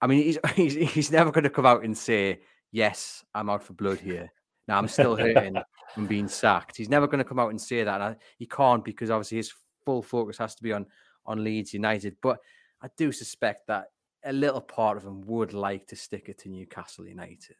I 0.00 0.06
mean, 0.06 0.22
he's, 0.22 0.38
he's, 0.54 0.74
he's 0.92 1.10
never 1.10 1.30
going 1.30 1.44
to 1.44 1.50
come 1.50 1.66
out 1.66 1.82
and 1.82 1.96
say, 1.96 2.40
yes, 2.74 3.24
I'm 3.34 3.48
out 3.48 3.62
for 3.62 3.72
blood 3.72 4.00
here. 4.00 4.30
Now 4.66 4.78
I'm 4.78 4.88
still 4.88 5.16
hurting 5.16 5.56
from 5.94 6.06
being 6.06 6.28
sacked. 6.28 6.76
He's 6.76 6.88
never 6.88 7.06
going 7.06 7.18
to 7.18 7.24
come 7.24 7.38
out 7.38 7.50
and 7.50 7.60
say 7.60 7.84
that. 7.84 7.94
And 7.94 8.02
I, 8.02 8.16
he 8.36 8.46
can't 8.46 8.84
because 8.84 9.10
obviously 9.10 9.38
his 9.38 9.54
full 9.84 10.02
focus 10.02 10.36
has 10.38 10.54
to 10.56 10.62
be 10.62 10.72
on 10.72 10.86
on 11.24 11.42
Leeds 11.42 11.72
United. 11.72 12.16
But 12.20 12.38
I 12.82 12.88
do 12.96 13.12
suspect 13.12 13.68
that 13.68 13.86
a 14.24 14.32
little 14.32 14.60
part 14.60 14.96
of 14.96 15.04
him 15.04 15.22
would 15.22 15.52
like 15.54 15.86
to 15.86 15.96
stick 15.96 16.28
it 16.28 16.38
to 16.40 16.48
Newcastle 16.48 17.06
United. 17.06 17.56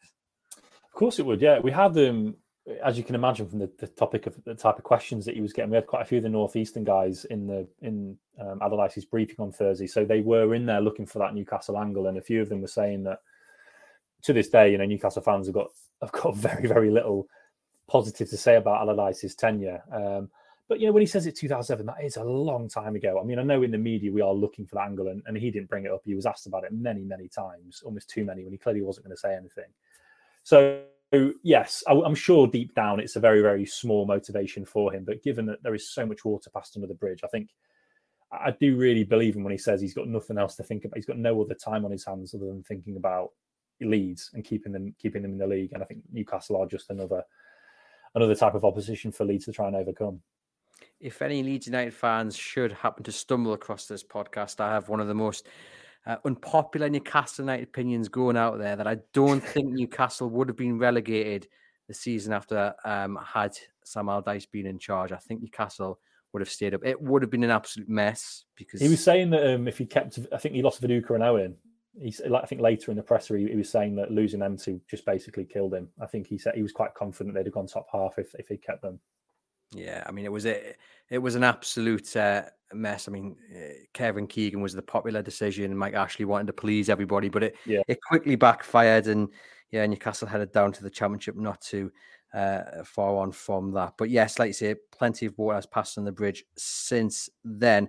Of 0.56 0.92
course, 0.92 1.18
it 1.18 1.26
would. 1.26 1.40
Yeah, 1.40 1.60
we 1.60 1.70
had 1.70 1.94
them 1.94 2.36
as 2.82 2.96
you 2.96 3.04
can 3.04 3.14
imagine 3.14 3.46
from 3.46 3.58
the, 3.58 3.70
the 3.78 3.86
topic 3.86 4.26
of 4.26 4.42
the 4.44 4.54
type 4.54 4.78
of 4.78 4.84
questions 4.84 5.26
that 5.26 5.34
he 5.34 5.42
was 5.42 5.52
getting, 5.52 5.70
we 5.70 5.76
had 5.76 5.86
quite 5.86 6.00
a 6.00 6.06
few 6.06 6.16
of 6.16 6.24
the 6.24 6.30
northeastern 6.30 6.82
guys 6.82 7.26
in 7.26 7.46
the 7.46 7.68
in 7.82 8.16
um, 8.40 8.58
Allardyce's 8.62 9.04
briefing 9.04 9.36
on 9.38 9.52
Thursday, 9.52 9.86
so 9.86 10.04
they 10.04 10.20
were 10.20 10.54
in 10.54 10.64
there 10.64 10.80
looking 10.80 11.04
for 11.04 11.18
that 11.18 11.34
Newcastle 11.34 11.78
angle, 11.78 12.06
and 12.06 12.16
a 12.16 12.22
few 12.22 12.40
of 12.40 12.48
them 12.48 12.62
were 12.62 12.66
saying 12.66 13.04
that 13.04 13.18
to 14.24 14.32
this 14.32 14.48
day, 14.48 14.72
you 14.72 14.78
know, 14.78 14.84
Newcastle 14.84 15.22
fans 15.22 15.46
have 15.46 15.54
got 15.54 15.68
have 16.00 16.12
got 16.12 16.36
very 16.36 16.66
very 16.66 16.90
little 16.90 17.28
positive 17.86 18.28
to 18.30 18.36
say 18.36 18.56
about 18.56 18.80
Allardyce's 18.80 19.34
tenure. 19.34 19.82
Um, 19.92 20.30
but 20.66 20.80
you 20.80 20.86
know, 20.86 20.92
when 20.92 21.02
he 21.02 21.06
says 21.06 21.26
it 21.26 21.36
2007, 21.36 21.84
that 21.86 22.02
is 22.02 22.16
a 22.16 22.24
long 22.24 22.68
time 22.68 22.96
ago. 22.96 23.20
I 23.20 23.24
mean, 23.24 23.38
I 23.38 23.42
know 23.42 23.62
in 23.62 23.70
the 23.70 23.78
media 23.78 24.10
we 24.10 24.22
are 24.22 24.32
looking 24.32 24.66
for 24.66 24.76
that 24.76 24.86
angle, 24.86 25.08
and, 25.08 25.22
and 25.26 25.36
he 25.36 25.50
didn't 25.50 25.68
bring 25.68 25.84
it 25.84 25.92
up. 25.92 26.00
He 26.04 26.14
was 26.14 26.24
asked 26.24 26.46
about 26.46 26.64
it 26.64 26.72
many, 26.72 27.04
many 27.04 27.28
times, 27.28 27.82
almost 27.84 28.08
too 28.08 28.24
many, 28.24 28.44
when 28.44 28.52
he 28.52 28.58
clearly 28.58 28.80
wasn't 28.80 29.06
going 29.06 29.14
to 29.14 29.20
say 29.20 29.34
anything. 29.34 29.70
So 30.42 30.80
yes, 31.42 31.82
I, 31.86 31.92
am 31.92 32.14
sure 32.14 32.46
deep 32.46 32.74
down 32.74 33.00
it's 33.00 33.16
a 33.16 33.20
very, 33.20 33.40
very 33.40 33.66
small 33.66 34.06
motivation 34.06 34.64
for 34.64 34.92
him. 34.92 35.04
But 35.04 35.22
given 35.22 35.46
that 35.46 35.62
there 35.62 35.74
is 35.74 35.90
so 35.90 36.06
much 36.06 36.24
water 36.24 36.50
passed 36.50 36.76
under 36.76 36.86
the 36.86 36.94
bridge, 36.94 37.20
I 37.24 37.28
think 37.28 37.50
I 38.32 38.52
do 38.58 38.76
really 38.76 39.04
believe 39.04 39.36
him 39.36 39.44
when 39.44 39.52
he 39.52 39.58
says 39.58 39.80
he's 39.80 39.94
got 39.94 40.08
nothing 40.08 40.38
else 40.38 40.56
to 40.56 40.62
think 40.62 40.84
about. 40.84 40.96
He's 40.96 41.06
got 41.06 41.18
no 41.18 41.40
other 41.40 41.54
time 41.54 41.84
on 41.84 41.90
his 41.90 42.04
hands 42.04 42.34
other 42.34 42.46
than 42.46 42.62
thinking 42.62 42.96
about 42.96 43.30
Leeds 43.84 44.30
and 44.34 44.44
keeping 44.44 44.72
them 44.72 44.94
keeping 44.98 45.22
them 45.22 45.32
in 45.32 45.38
the 45.38 45.46
league. 45.46 45.72
And 45.72 45.82
I 45.82 45.86
think 45.86 46.00
Newcastle 46.12 46.56
are 46.56 46.66
just 46.66 46.90
another 46.90 47.22
another 48.14 48.34
type 48.34 48.54
of 48.54 48.64
opposition 48.64 49.12
for 49.12 49.24
Leeds 49.24 49.46
to 49.46 49.52
try 49.52 49.66
and 49.66 49.76
overcome. 49.76 50.20
If 51.00 51.22
any 51.22 51.42
Leeds 51.42 51.66
United 51.66 51.94
fans 51.94 52.36
should 52.36 52.72
happen 52.72 53.04
to 53.04 53.12
stumble 53.12 53.52
across 53.52 53.86
this 53.86 54.02
podcast, 54.02 54.60
I 54.60 54.72
have 54.72 54.88
one 54.88 55.00
of 55.00 55.08
the 55.08 55.14
most 55.14 55.46
uh, 56.06 56.16
unpopular 56.24 56.88
Newcastle 56.88 57.44
United 57.44 57.64
opinions 57.64 58.08
going 58.08 58.36
out 58.36 58.58
there 58.58 58.76
that 58.76 58.86
I 58.86 58.98
don't 59.12 59.42
think 59.44 59.72
Newcastle 59.72 60.30
would 60.30 60.48
have 60.48 60.56
been 60.56 60.78
relegated 60.78 61.48
the 61.88 61.94
season 61.94 62.32
after 62.32 62.74
um, 62.84 63.18
had 63.22 63.56
Sam 63.84 64.08
Allardyce 64.08 64.46
been 64.46 64.66
in 64.66 64.78
charge. 64.78 65.12
I 65.12 65.16
think 65.16 65.42
Newcastle 65.42 65.98
would 66.32 66.40
have 66.40 66.50
stayed 66.50 66.74
up. 66.74 66.84
It 66.84 67.00
would 67.00 67.22
have 67.22 67.30
been 67.30 67.44
an 67.44 67.50
absolute 67.50 67.88
mess 67.88 68.44
because 68.56 68.80
he 68.80 68.88
was 68.88 69.02
saying 69.02 69.30
that 69.30 69.54
um, 69.54 69.68
if 69.68 69.78
he 69.78 69.86
kept, 69.86 70.18
I 70.32 70.38
think 70.38 70.54
he 70.54 70.62
lost 70.62 70.82
Viduka 70.82 71.10
and 71.10 71.22
Owen. 71.22 71.56
He's, 72.00 72.20
I 72.20 72.46
think 72.46 72.60
later 72.60 72.90
in 72.90 72.96
the 72.96 73.02
presser 73.02 73.36
he, 73.36 73.48
he, 73.48 73.56
was 73.56 73.70
saying 73.70 73.94
that 73.96 74.10
losing 74.10 74.40
them 74.40 74.56
two 74.56 74.80
just 74.90 75.06
basically 75.06 75.44
killed 75.44 75.74
him. 75.74 75.88
I 76.00 76.06
think 76.06 76.26
he 76.26 76.38
said 76.38 76.54
he 76.54 76.62
was 76.62 76.72
quite 76.72 76.94
confident 76.94 77.34
they'd 77.34 77.46
have 77.46 77.54
gone 77.54 77.66
top 77.66 77.86
half 77.92 78.18
if 78.18 78.34
if 78.34 78.48
he 78.48 78.56
kept 78.56 78.82
them. 78.82 78.98
Yeah, 79.72 80.02
I 80.06 80.10
mean 80.10 80.24
it 80.24 80.32
was 80.32 80.46
a, 80.46 80.74
it 81.10 81.18
was 81.18 81.34
an 81.34 81.44
absolute 81.44 82.16
uh, 82.16 82.42
mess. 82.72 83.08
I 83.08 83.12
mean, 83.12 83.36
uh, 83.54 83.74
Kevin 83.92 84.26
Keegan 84.26 84.60
was 84.60 84.72
the 84.72 84.82
popular 84.82 85.22
decision. 85.22 85.76
Mike 85.76 85.94
Ashley 85.94 86.24
wanted 86.24 86.48
to 86.48 86.52
please 86.52 86.88
everybody, 86.88 87.28
but 87.28 87.44
it 87.44 87.56
yeah. 87.66 87.82
it 87.88 87.98
quickly 88.08 88.36
backfired, 88.36 89.06
and 89.06 89.28
yeah, 89.70 89.86
Newcastle 89.86 90.28
headed 90.28 90.52
down 90.52 90.72
to 90.72 90.82
the 90.82 90.90
championship, 90.90 91.36
not 91.36 91.60
too 91.60 91.90
uh, 92.34 92.82
far 92.84 93.16
on 93.16 93.32
from 93.32 93.72
that. 93.72 93.94
But 93.96 94.10
yes, 94.10 94.38
like 94.38 94.48
you 94.48 94.54
say, 94.54 94.74
plenty 94.92 95.26
of 95.26 95.38
water 95.38 95.56
has 95.56 95.66
passed 95.66 95.98
on 95.98 96.04
the 96.04 96.12
bridge 96.12 96.44
since 96.56 97.28
then. 97.44 97.88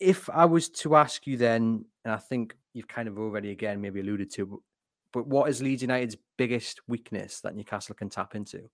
If 0.00 0.28
I 0.30 0.46
was 0.46 0.68
to 0.70 0.96
ask 0.96 1.26
you 1.26 1.36
then, 1.36 1.84
and 2.04 2.14
I 2.14 2.16
think 2.16 2.56
you've 2.72 2.88
kind 2.88 3.08
of 3.08 3.18
already 3.18 3.50
again 3.50 3.80
maybe 3.80 4.00
alluded 4.00 4.32
to, 4.32 4.62
but 5.12 5.26
what 5.26 5.48
is 5.48 5.62
Leeds 5.62 5.82
United's 5.82 6.16
biggest 6.36 6.80
weakness 6.88 7.40
that 7.40 7.54
Newcastle 7.54 7.94
can 7.94 8.08
tap 8.08 8.34
into? 8.34 8.70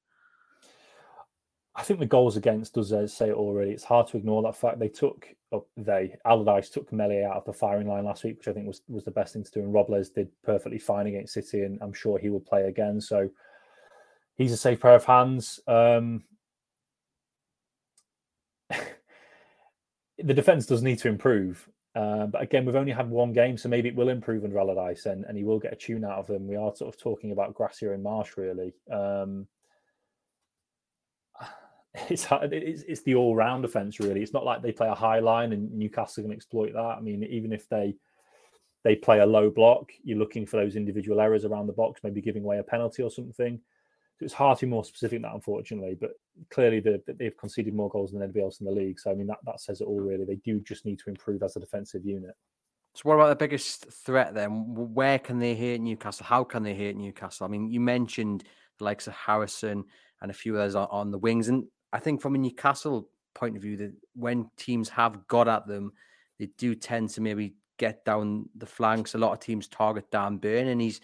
I 1.74 1.82
think 1.82 2.00
the 2.00 2.06
goals 2.06 2.38
against 2.38 2.74
does 2.74 2.88
say 3.12 3.28
it 3.28 3.34
already. 3.34 3.70
It's 3.70 3.84
hard 3.84 4.06
to 4.08 4.16
ignore 4.16 4.42
that 4.42 4.56
fact. 4.56 4.78
They 4.78 4.88
took 4.88 5.28
oh, 5.52 5.66
they 5.76 6.16
Allardyce 6.24 6.70
took 6.70 6.90
Meslier 6.90 7.28
out 7.28 7.36
of 7.36 7.44
the 7.44 7.52
firing 7.52 7.86
line 7.86 8.04
last 8.04 8.24
week, 8.24 8.38
which 8.38 8.48
I 8.48 8.52
think 8.54 8.66
was 8.66 8.80
was 8.88 9.04
the 9.04 9.10
best 9.10 9.34
thing 9.34 9.44
to 9.44 9.50
do. 9.50 9.60
And 9.60 9.74
Robles 9.74 10.08
did 10.08 10.30
perfectly 10.42 10.78
fine 10.78 11.06
against 11.06 11.34
City, 11.34 11.62
and 11.62 11.78
I'm 11.82 11.92
sure 11.92 12.18
he 12.18 12.30
will 12.30 12.40
play 12.40 12.62
again. 12.64 12.98
So 12.98 13.28
he's 14.36 14.52
a 14.52 14.56
safe 14.56 14.80
pair 14.80 14.94
of 14.94 15.04
hands. 15.04 15.60
Um, 15.66 16.24
the 20.18 20.34
defense 20.34 20.66
does 20.66 20.82
need 20.82 20.98
to 21.00 21.08
improve. 21.08 21.68
Uh, 21.94 22.26
but 22.26 22.42
again, 22.42 22.66
we've 22.66 22.76
only 22.76 22.92
had 22.92 23.08
one 23.08 23.32
game, 23.32 23.56
so 23.56 23.68
maybe 23.68 23.88
it 23.88 23.96
will 23.96 24.10
improve 24.10 24.44
under 24.44 24.58
Allardyce, 24.58 25.06
and, 25.06 25.24
and 25.24 25.36
he 25.36 25.44
will 25.44 25.58
get 25.58 25.72
a 25.72 25.76
tune 25.76 26.04
out 26.04 26.18
of 26.18 26.26
them. 26.26 26.46
We 26.46 26.56
are 26.56 26.74
sort 26.76 26.94
of 26.94 27.00
talking 27.00 27.32
about 27.32 27.54
Gracia 27.54 27.92
and 27.92 28.04
Marsch, 28.04 28.36
really. 28.36 28.74
Um, 28.90 29.46
it's 32.10 32.26
it's, 32.30 32.82
it's 32.82 33.02
the 33.02 33.14
all 33.14 33.34
round 33.34 33.64
offense 33.64 33.98
really. 33.98 34.22
It's 34.22 34.34
not 34.34 34.44
like 34.44 34.60
they 34.60 34.72
play 34.72 34.88
a 34.88 34.94
high 34.94 35.20
line 35.20 35.52
and 35.52 35.72
Newcastle 35.72 36.22
can 36.24 36.32
exploit 36.32 36.74
that. 36.74 36.96
I 36.98 37.00
mean, 37.00 37.24
even 37.24 37.52
if 37.52 37.68
they 37.68 37.96
they 38.84 38.94
play 38.94 39.20
a 39.20 39.26
low 39.26 39.50
block, 39.50 39.90
you're 40.04 40.18
looking 40.18 40.46
for 40.46 40.58
those 40.58 40.76
individual 40.76 41.20
errors 41.20 41.44
around 41.44 41.66
the 41.66 41.72
box, 41.72 42.00
maybe 42.04 42.20
giving 42.20 42.44
away 42.44 42.58
a 42.58 42.62
penalty 42.62 43.02
or 43.02 43.10
something. 43.10 43.58
It's 44.20 44.32
hard 44.32 44.58
to 44.58 44.66
be 44.66 44.70
more 44.70 44.84
specific 44.84 45.16
than 45.16 45.22
that, 45.22 45.34
unfortunately. 45.34 45.96
But 46.00 46.12
clearly, 46.50 46.80
the, 46.80 47.02
they've 47.18 47.36
conceded 47.36 47.74
more 47.74 47.90
goals 47.90 48.12
than 48.12 48.22
anybody 48.22 48.44
else 48.44 48.60
in 48.60 48.66
the 48.66 48.72
league. 48.72 48.98
So 48.98 49.10
I 49.10 49.14
mean, 49.14 49.26
that 49.26 49.38
that 49.44 49.60
says 49.60 49.80
it 49.80 49.86
all. 49.86 50.00
Really, 50.00 50.24
they 50.24 50.36
do 50.36 50.60
just 50.60 50.84
need 50.84 50.98
to 51.00 51.10
improve 51.10 51.42
as 51.42 51.56
a 51.56 51.60
defensive 51.60 52.04
unit. 52.04 52.34
So, 52.94 53.02
what 53.04 53.16
about 53.16 53.28
the 53.28 53.36
biggest 53.36 53.86
threat 53.90 54.34
then? 54.34 54.74
Where 54.74 55.18
can 55.18 55.38
they 55.38 55.54
hit 55.54 55.80
Newcastle? 55.80 56.24
How 56.24 56.44
can 56.44 56.62
they 56.62 56.74
hit 56.74 56.96
Newcastle? 56.96 57.44
I 57.44 57.48
mean, 57.48 57.70
you 57.70 57.80
mentioned 57.80 58.44
the 58.78 58.84
likes 58.84 59.06
of 59.06 59.12
Harrison 59.12 59.84
and 60.22 60.30
a 60.30 60.34
few 60.34 60.56
others 60.56 60.74
on, 60.74 60.88
on 60.90 61.10
the 61.10 61.18
wings, 61.18 61.48
and 61.48 61.64
I 61.92 61.98
think 61.98 62.22
from 62.22 62.34
a 62.34 62.38
Newcastle 62.38 63.10
point 63.34 63.56
of 63.56 63.62
view, 63.62 63.76
that 63.76 63.92
when 64.14 64.50
teams 64.56 64.88
have 64.88 65.28
got 65.28 65.46
at 65.46 65.66
them, 65.66 65.92
they 66.38 66.46
do 66.56 66.74
tend 66.74 67.10
to 67.10 67.20
maybe 67.20 67.54
get 67.78 68.04
down 68.06 68.48
the 68.56 68.66
flanks. 68.66 69.14
A 69.14 69.18
lot 69.18 69.32
of 69.32 69.40
teams 69.40 69.68
target 69.68 70.10
Dan 70.10 70.38
Burn, 70.38 70.68
and 70.68 70.80
he's 70.80 71.00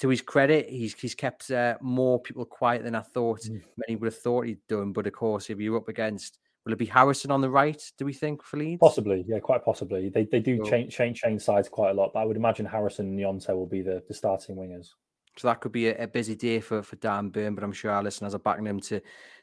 to 0.00 0.08
his 0.08 0.22
credit, 0.22 0.68
he's 0.68 0.94
he's 0.94 1.14
kept 1.14 1.50
uh, 1.50 1.76
more 1.80 2.20
people 2.20 2.44
quiet 2.44 2.84
than 2.84 2.94
I 2.94 3.00
thought 3.00 3.42
mm. 3.42 3.62
many 3.86 3.96
would 3.96 4.06
have 4.06 4.18
thought 4.18 4.46
he'd 4.46 4.66
done. 4.68 4.92
But 4.92 5.06
of 5.06 5.12
course, 5.12 5.50
if 5.50 5.58
you're 5.58 5.76
up 5.76 5.88
against, 5.88 6.38
will 6.64 6.72
it 6.72 6.78
be 6.78 6.86
Harrison 6.86 7.30
on 7.30 7.40
the 7.40 7.50
right? 7.50 7.80
Do 7.96 8.04
we 8.04 8.12
think 8.12 8.42
for 8.42 8.56
Leeds? 8.56 8.80
Possibly, 8.80 9.24
yeah, 9.28 9.38
quite 9.38 9.64
possibly. 9.64 10.08
They 10.08 10.24
they 10.24 10.40
do 10.40 10.64
change 10.64 10.94
change 10.94 11.20
change 11.20 11.42
sides 11.42 11.68
quite 11.68 11.90
a 11.90 11.94
lot, 11.94 12.12
but 12.12 12.20
I 12.20 12.24
would 12.24 12.36
imagine 12.36 12.66
Harrison 12.66 13.06
and 13.06 13.18
Gnonto 13.18 13.54
will 13.54 13.66
be 13.66 13.82
the, 13.82 14.02
the 14.08 14.14
starting 14.14 14.56
wingers. 14.56 14.90
So 15.36 15.48
that 15.48 15.60
could 15.60 15.72
be 15.72 15.88
a, 15.88 16.04
a, 16.04 16.06
busy 16.06 16.36
day 16.36 16.60
for, 16.60 16.80
for 16.80 16.94
Dan 16.96 17.28
Burn, 17.28 17.56
but 17.56 17.64
I'm 17.64 17.72
sure 17.72 17.90
our 17.90 18.04
listeners 18.04 18.36
are 18.36 18.38
backing 18.38 18.66
him 18.66 18.80
to 18.80 19.00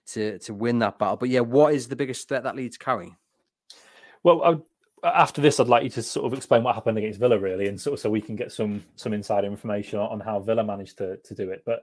to 0.08 0.40
to 0.40 0.54
win 0.54 0.80
that 0.80 1.00
battle. 1.00 1.18
But 1.18 1.30
yeah, 1.30 1.42
what 1.42 1.74
is 1.74 1.88
the 1.88 1.96
biggest 1.96 2.28
threat 2.28 2.44
that 2.44 2.56
Leeds 2.56 2.78
carry? 2.78 3.16
Well, 4.24 4.44
I 4.44 4.58
after 5.04 5.42
this, 5.42 5.60
I'd 5.60 5.68
like 5.68 5.84
you 5.84 5.90
to 5.92 6.04
sort 6.04 6.26
of 6.26 6.38
explain 6.38 6.64
what 6.64 6.76
happened 6.76 6.98
against 6.98 7.20
Villa, 7.20 7.40
really, 7.40 7.68
and 7.68 7.80
sort 7.80 7.96
of 7.96 8.00
so 8.00 8.10
we 8.10 8.22
can 8.22 8.36
get 8.36 8.52
some 8.52 8.84
some 8.96 9.14
insider 9.14 9.48
information 9.48 10.00
on 10.00 10.20
how 10.20 10.40
Villa 10.40 10.64
managed 10.64 10.98
to 11.00 11.18
to 11.18 11.36
do 11.36 11.50
it. 11.50 11.64
But 11.66 11.82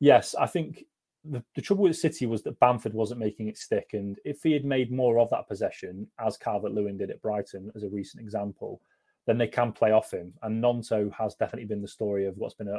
yes, 0.00 0.34
I 0.34 0.46
think 0.46 0.84
the, 1.24 1.42
the 1.54 1.62
trouble 1.62 1.84
with 1.84 1.96
City 1.96 2.26
was 2.26 2.42
that 2.42 2.58
Bamford 2.60 2.94
wasn't 2.94 3.20
making 3.20 3.48
it 3.48 3.58
stick, 3.58 3.90
and 3.94 4.18
if 4.24 4.42
he 4.42 4.52
had 4.52 4.64
made 4.64 4.92
more 4.92 5.18
of 5.18 5.30
that 5.30 5.48
possession, 5.48 6.06
as 6.18 6.36
Calvert 6.36 6.72
Lewin 6.72 6.98
did 6.98 7.10
at 7.10 7.22
Brighton, 7.22 7.70
as 7.74 7.82
a 7.82 7.88
recent 7.88 8.22
example, 8.22 8.80
then 9.26 9.38
they 9.38 9.48
can 9.48 9.72
play 9.72 9.92
off 9.92 10.12
him. 10.12 10.32
And 10.42 10.62
Gnonto 10.62 11.12
has 11.12 11.34
definitely 11.34 11.66
been 11.66 11.82
the 11.82 11.88
story 11.88 12.26
of 12.26 12.36
what's 12.36 12.54
been 12.54 12.68
a 12.68 12.78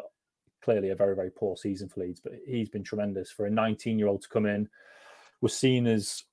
clearly 0.62 0.90
a 0.90 0.96
very 0.96 1.16
very 1.16 1.32
poor 1.32 1.58
season 1.58 1.90
for 1.90 2.02
Leeds, 2.02 2.22
but 2.22 2.34
he's 2.46 2.70
been 2.70 2.84
tremendous 2.84 3.32
for 3.32 3.46
a 3.46 3.50
19 3.50 3.98
year 3.98 4.08
old 4.08 4.22
to 4.22 4.30
come 4.30 4.46
in. 4.46 4.70
Was 5.42 5.56
seen 5.56 5.88
as 5.88 6.26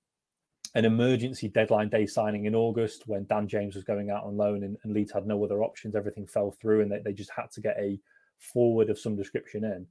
an 0.76 0.84
emergency 0.84 1.48
deadline 1.48 1.88
day 1.88 2.04
signing 2.04 2.44
in 2.44 2.54
August 2.54 3.04
when 3.06 3.24
Dan 3.24 3.48
James 3.48 3.74
was 3.74 3.82
going 3.82 4.10
out 4.10 4.24
on 4.24 4.36
loan 4.36 4.62
and, 4.62 4.76
and 4.84 4.92
Leeds 4.92 5.10
had 5.10 5.26
no 5.26 5.42
other 5.42 5.62
options. 5.62 5.96
Everything 5.96 6.26
fell 6.26 6.50
through 6.50 6.82
and 6.82 6.92
they, 6.92 6.98
they 6.98 7.14
just 7.14 7.30
had 7.34 7.50
to 7.52 7.62
get 7.62 7.78
a 7.78 7.98
forward 8.38 8.90
of 8.90 8.98
some 8.98 9.16
description 9.16 9.64
in. 9.64 9.86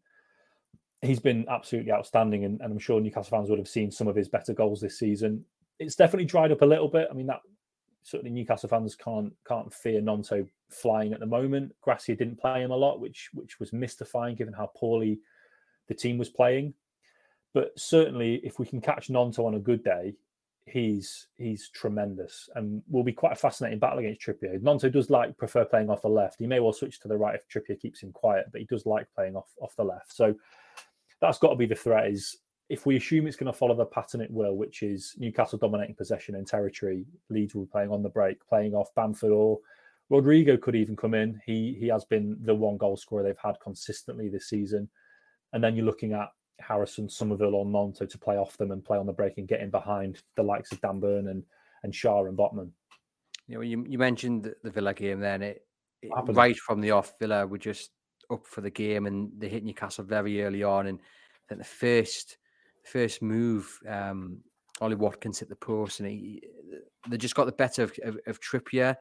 He's 1.01 1.19
been 1.19 1.43
absolutely 1.49 1.91
outstanding, 1.91 2.45
and, 2.45 2.61
and, 2.61 2.71
I'm 2.71 2.79
sure 2.79 3.01
Newcastle 3.01 3.35
fans 3.35 3.49
would 3.49 3.59
have 3.59 3.67
seen 3.67 3.91
some 3.91 4.07
of 4.07 4.15
his 4.15 4.29
better 4.29 4.53
goals 4.53 4.79
this 4.79 4.97
season. 4.97 5.43
It's 5.79 5.95
definitely 5.95 6.25
dried 6.25 6.51
up 6.51 6.61
a 6.61 6.65
little 6.65 6.87
bit. 6.87 7.07
I 7.09 7.15
mean, 7.15 7.27
that 7.27 7.41
certainly 8.03 8.31
Newcastle 8.31 8.69
fans 8.69 8.95
can't 8.95 9.33
can't 9.47 9.73
fear 9.73 10.01
Gnonto 10.01 10.47
flying 10.69 11.13
at 11.13 11.19
the 11.19 11.25
moment. 11.25 11.75
Gracia 11.81 12.15
didn't 12.15 12.39
play 12.39 12.61
him 12.61 12.71
a 12.71 12.75
lot, 12.75 12.99
which 12.99 13.29
which 13.33 13.59
was 13.59 13.73
mystifying 13.73 14.35
given 14.35 14.53
how 14.53 14.71
poorly 14.75 15.19
the 15.87 15.95
team 15.95 16.17
was 16.17 16.29
playing. 16.29 16.73
But 17.53 17.71
certainly, 17.75 18.35
if 18.43 18.59
we 18.59 18.65
can 18.65 18.81
catch 18.81 19.09
Gnonto 19.09 19.45
on 19.45 19.55
a 19.55 19.59
good 19.59 19.83
day, 19.83 20.13
he's 20.65 21.27
he's 21.37 21.69
tremendous 21.69 22.49
and 22.55 22.81
will 22.89 23.03
be 23.03 23.13
quite 23.13 23.33
a 23.33 23.35
fascinating 23.35 23.79
battle 23.79 23.99
against 23.99 24.21
Trippier. 24.21 24.59
Gnonto 24.59 24.91
does 24.91 25.09
like 25.09 25.37
prefer 25.37 25.63
playing 25.63 25.89
off 25.89 26.01
the 26.01 26.09
left. 26.09 26.39
He 26.39 26.47
may 26.47 26.59
well 26.59 26.73
switch 26.73 26.99
to 27.01 27.07
the 27.07 27.17
right 27.17 27.35
if 27.35 27.47
Trippier 27.47 27.79
keeps 27.79 28.01
him 28.01 28.11
quiet, 28.11 28.47
but 28.51 28.61
he 28.61 28.65
does 28.65 28.85
like 28.85 29.07
playing 29.13 29.35
off 29.35 29.49
off 29.61 29.75
the 29.75 29.83
left. 29.83 30.13
So 30.13 30.35
that's 31.21 31.37
got 31.37 31.49
to 31.49 31.55
be 31.55 31.67
the 31.67 31.75
threat. 31.75 32.07
Is 32.07 32.37
if 32.69 32.85
we 32.85 32.97
assume 32.97 33.27
it's 33.27 33.37
going 33.37 33.51
to 33.51 33.57
follow 33.57 33.75
the 33.75 33.85
pattern 33.85 34.21
it 34.21 34.31
will, 34.31 34.55
which 34.55 34.81
is 34.81 35.13
Newcastle 35.17 35.59
dominating 35.59 35.95
possession 35.95 36.35
and 36.35 36.47
territory, 36.47 37.05
Leeds 37.29 37.53
will 37.53 37.65
be 37.65 37.71
playing 37.71 37.91
on 37.91 38.01
the 38.01 38.09
break, 38.09 38.45
playing 38.47 38.73
off 38.73 38.93
Bamford 38.95 39.31
or 39.31 39.59
Rodrigo 40.09 40.57
could 40.57 40.75
even 40.75 40.95
come 40.95 41.13
in. 41.13 41.39
He 41.45 41.77
he 41.79 41.87
has 41.87 42.05
been 42.05 42.37
the 42.41 42.55
one 42.55 42.77
goal 42.77 42.97
scorer 42.97 43.21
they've 43.23 43.37
had 43.37 43.59
consistently 43.59 44.29
this 44.29 44.49
season. 44.49 44.89
And 45.53 45.63
then 45.63 45.75
you're 45.75 45.85
looking 45.85 46.13
at 46.13 46.29
Harrison, 46.59 47.09
Summerville, 47.09 47.55
or 47.55 47.65
Gnonto 47.65 48.09
to 48.09 48.17
play 48.17 48.37
off 48.37 48.57
them 48.57 48.71
and 48.71 48.83
play 48.83 48.97
on 48.97 49.05
the 49.05 49.13
break 49.13 49.37
and 49.37 49.47
get 49.47 49.61
in 49.61 49.69
behind 49.69 50.21
the 50.35 50.43
likes 50.43 50.71
of 50.71 50.81
Dan 50.81 50.99
Burn 50.99 51.27
and, 51.27 51.43
and 51.83 51.93
Schär 51.93 52.27
and 52.27 52.37
Botman. 52.37 52.69
You 53.47 53.55
know, 53.55 53.61
you, 53.61 53.85
you 53.87 53.97
mentioned 53.97 54.53
the 54.63 54.71
Villa 54.71 54.93
game 54.93 55.19
then. 55.19 55.41
It, 55.41 55.65
it 56.01 56.11
right 56.29 56.57
from 56.57 56.81
the 56.81 56.91
off, 56.91 57.13
Villa 57.19 57.45
were 57.45 57.57
just 57.57 57.91
up 58.31 58.45
for 58.47 58.61
the 58.61 58.69
game 58.69 59.05
and 59.05 59.31
they 59.37 59.49
hit 59.49 59.63
Newcastle 59.63 60.03
very 60.03 60.43
early 60.43 60.63
on. 60.63 60.87
And 60.87 60.99
then 61.49 61.57
the 61.57 61.63
first 61.63 62.37
first 62.83 63.21
move, 63.21 63.79
um, 63.87 64.39
Ollie 64.81 64.95
Watkins 64.95 65.39
hit 65.39 65.49
the 65.49 65.55
post 65.55 65.99
and 65.99 66.09
he, 66.09 66.41
they 67.09 67.17
just 67.17 67.35
got 67.35 67.45
the 67.45 67.51
better 67.51 67.83
of, 67.83 67.93
of, 68.03 68.17
of 68.27 68.39
Trippier. 68.39 68.95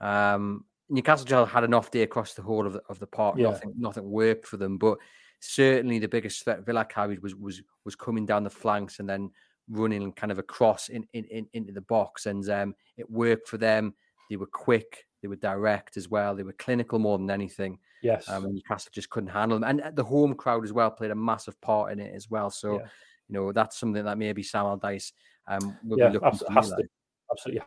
Um, 0.00 0.64
Newcastle 0.88 1.46
had 1.46 1.64
an 1.64 1.74
off 1.74 1.90
day 1.90 2.02
across 2.02 2.34
the 2.34 2.42
whole 2.42 2.66
of 2.66 2.74
the, 2.74 2.82
of 2.88 2.98
the 2.98 3.06
park. 3.06 3.36
Yeah. 3.38 3.50
Nothing, 3.50 3.74
nothing 3.76 4.10
worked 4.10 4.46
for 4.46 4.56
them. 4.56 4.76
But 4.78 4.98
certainly 5.44 5.98
the 5.98 6.08
biggest 6.08 6.42
threat 6.42 6.64
Villa 6.64 6.84
carried 6.84 7.22
was 7.22 7.34
was 7.34 7.62
was 7.84 7.94
coming 7.94 8.24
down 8.24 8.44
the 8.44 8.50
flanks 8.50 8.98
and 8.98 9.08
then 9.08 9.30
running 9.70 10.12
kind 10.12 10.30
of 10.30 10.38
across 10.38 10.88
in, 10.88 11.06
in, 11.12 11.24
in 11.24 11.46
into 11.52 11.72
the 11.72 11.80
box, 11.82 12.26
and 12.26 12.48
um, 12.50 12.74
it 12.96 13.10
worked 13.10 13.48
for 13.48 13.58
them. 13.58 13.94
They 14.30 14.36
were 14.36 14.46
quick, 14.46 15.04
they 15.20 15.28
were 15.28 15.36
direct 15.36 15.96
as 15.96 16.08
well, 16.08 16.34
they 16.34 16.42
were 16.42 16.54
clinical 16.54 16.98
more 16.98 17.18
than 17.18 17.30
anything. 17.30 17.78
Yes, 18.02 18.28
um, 18.28 18.44
and 18.44 18.54
Newcastle 18.54 18.90
just 18.94 19.10
couldn't 19.10 19.30
handle 19.30 19.58
them, 19.58 19.68
and 19.68 19.80
uh, 19.80 19.90
the 19.94 20.04
home 20.04 20.34
crowd 20.34 20.64
as 20.64 20.72
well 20.72 20.90
played 20.90 21.10
a 21.10 21.14
massive 21.14 21.60
part 21.60 21.92
in 21.92 22.00
it 22.00 22.14
as 22.14 22.30
well. 22.30 22.50
So, 22.50 22.74
yeah. 22.74 22.86
you 23.28 23.34
know, 23.34 23.52
that's 23.52 23.78
something 23.78 24.04
that 24.04 24.18
maybe 24.18 24.42
Sam 24.42 24.66
Allardyce 24.66 25.12
um, 25.46 25.76
will 25.84 25.98
yeah, 25.98 26.08
be 26.08 26.14
looking 26.14 26.28
absolutely, 26.28 26.84
to, 26.84 26.88
absolutely 27.30 27.62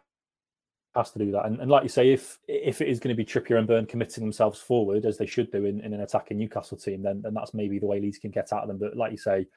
has 0.97 1.11
to 1.11 1.19
do 1.19 1.31
that. 1.31 1.45
And, 1.45 1.59
and, 1.59 1.69
like 1.71 1.83
you 1.83 1.89
say, 1.89 2.11
if 2.11 2.39
if 2.47 2.81
it 2.81 2.89
is 2.89 2.99
going 2.99 3.15
to 3.15 3.23
be 3.23 3.25
Trippier 3.25 3.57
and 3.57 3.67
Burn 3.67 3.85
committing 3.85 4.23
themselves 4.23 4.59
forward 4.59 5.05
as 5.05 5.17
they 5.17 5.25
should 5.25 5.51
do 5.51 5.65
in, 5.65 5.81
in 5.81 5.93
an 5.93 6.01
attacking 6.01 6.37
Newcastle 6.37 6.77
team, 6.77 7.01
then, 7.01 7.21
then 7.21 7.33
that's 7.33 7.53
maybe 7.53 7.79
the 7.79 7.85
way 7.85 7.99
Leeds 7.99 8.17
can 8.17 8.31
get 8.31 8.51
out 8.51 8.63
of 8.63 8.67
them. 8.67 8.77
But 8.77 8.97
like 8.97 9.11
you 9.11 9.17
say, 9.17 9.47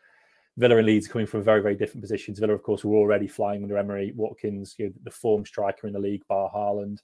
Villa 0.57 0.77
and 0.77 0.87
Leeds 0.87 1.09
are 1.09 1.13
coming 1.13 1.27
from 1.27 1.43
very 1.43 1.63
very 1.63 1.75
different 1.75 2.03
positions. 2.03 2.39
Villa, 2.39 2.53
of 2.53 2.63
course, 2.63 2.85
were 2.85 2.97
already 2.97 3.27
flying 3.27 3.63
under 3.63 3.79
Emery 3.79 4.13
Watkins, 4.15 4.75
you 4.79 4.87
know, 4.87 4.93
the 5.03 5.11
form 5.11 5.45
striker 5.45 5.87
in 5.87 5.93
the 5.93 5.99
league, 5.99 6.27
bar 6.29 6.51
Haaland. 6.55 6.99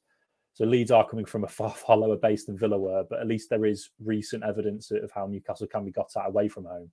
So 0.52 0.64
Leeds 0.64 0.90
are 0.90 1.06
coming 1.06 1.26
from 1.26 1.44
a 1.44 1.48
far 1.58 1.70
far 1.70 1.96
lower 1.96 2.16
base 2.16 2.44
than 2.44 2.58
Villa 2.58 2.78
were, 2.78 3.04
but 3.08 3.20
at 3.20 3.26
least 3.26 3.50
there 3.50 3.66
is 3.66 3.90
recent 4.04 4.44
evidence 4.44 4.90
of 4.90 5.10
how 5.10 5.26
Newcastle 5.26 5.66
can 5.66 5.84
be 5.84 5.90
got 5.90 6.10
at 6.16 6.28
away 6.28 6.48
from 6.48 6.64
home. 6.64 6.90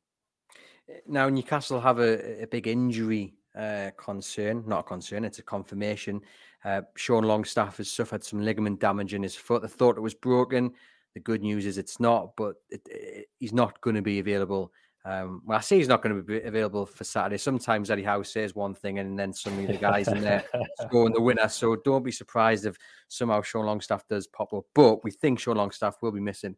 Now 1.07 1.29
Newcastle 1.29 1.79
have 1.79 1.99
a, 1.99 2.43
a 2.43 2.47
big 2.47 2.67
injury 2.67 3.35
uh, 3.57 3.91
concern, 3.97 4.63
not 4.67 4.81
a 4.81 4.83
concern, 4.83 5.23
it's 5.23 5.39
a 5.39 5.43
confirmation. 5.43 6.21
Uh, 6.65 6.81
Sean 6.95 7.23
Longstaff 7.23 7.77
has 7.77 7.91
suffered 7.91 8.23
some 8.23 8.41
ligament 8.41 8.79
damage 8.79 9.13
in 9.13 9.23
his 9.23 9.35
foot. 9.35 9.61
They 9.61 9.67
thought 9.67 9.97
it 9.97 10.01
was 10.01 10.13
broken. 10.13 10.71
The 11.13 11.19
good 11.19 11.41
news 11.41 11.65
is 11.65 11.77
it's 11.77 11.99
not, 11.99 12.35
but 12.37 12.55
it, 12.69 12.81
it, 12.89 13.25
he's 13.39 13.53
not 13.53 13.79
going 13.81 13.95
to 13.95 14.01
be 14.01 14.19
available. 14.19 14.71
Um, 15.05 15.41
well, 15.45 15.57
I 15.57 15.61
say 15.61 15.77
he's 15.77 15.89
not 15.89 16.01
going 16.01 16.15
to 16.15 16.23
be 16.23 16.41
available 16.41 16.85
for 16.85 17.03
Saturday. 17.03 17.37
Sometimes 17.37 17.91
Eddie 17.91 18.03
Howe 18.03 18.23
says 18.23 18.55
one 18.55 18.73
thing 18.73 18.99
and 18.99 19.19
then 19.19 19.33
suddenly 19.33 19.65
the 19.65 19.77
guys 19.77 20.07
in 20.07 20.21
there 20.21 20.45
scoring 20.81 21.13
the 21.13 21.21
winner. 21.21 21.49
So 21.49 21.75
don't 21.75 22.03
be 22.03 22.11
surprised 22.11 22.65
if 22.65 22.77
somehow 23.09 23.41
Sean 23.41 23.65
Longstaff 23.65 24.07
does 24.07 24.27
pop 24.27 24.53
up. 24.53 24.63
But 24.73 25.03
we 25.03 25.11
think 25.11 25.39
Sean 25.39 25.57
Longstaff 25.57 25.97
will 26.01 26.13
be 26.13 26.21
missing 26.21 26.55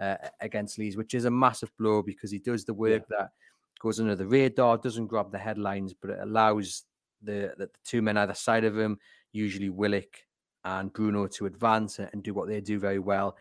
uh, 0.00 0.16
against 0.40 0.78
Leeds, 0.78 0.96
which 0.96 1.14
is 1.14 1.24
a 1.24 1.30
massive 1.30 1.70
blow 1.78 2.02
because 2.02 2.32
he 2.32 2.40
does 2.40 2.64
the 2.64 2.74
work 2.74 3.04
yeah. 3.10 3.16
that 3.18 3.30
goes 3.80 4.00
under 4.00 4.16
the 4.16 4.26
radar, 4.26 4.76
doesn't 4.76 5.06
grab 5.06 5.30
the 5.30 5.38
headlines, 5.38 5.94
but 5.94 6.10
it 6.10 6.18
allows 6.20 6.82
the, 7.22 7.54
the, 7.56 7.66
the 7.66 7.70
two 7.84 8.02
men 8.02 8.16
either 8.16 8.34
side 8.34 8.64
of 8.64 8.76
him 8.76 8.98
usually 9.34 9.68
Willock 9.68 10.16
and 10.64 10.92
Bruno 10.92 11.26
to 11.26 11.46
advance 11.46 11.98
and, 11.98 12.22
do 12.22 12.32
what 12.32 12.48
they 12.48 12.60
do 12.60 12.78
very 12.78 12.98
well. 12.98 13.36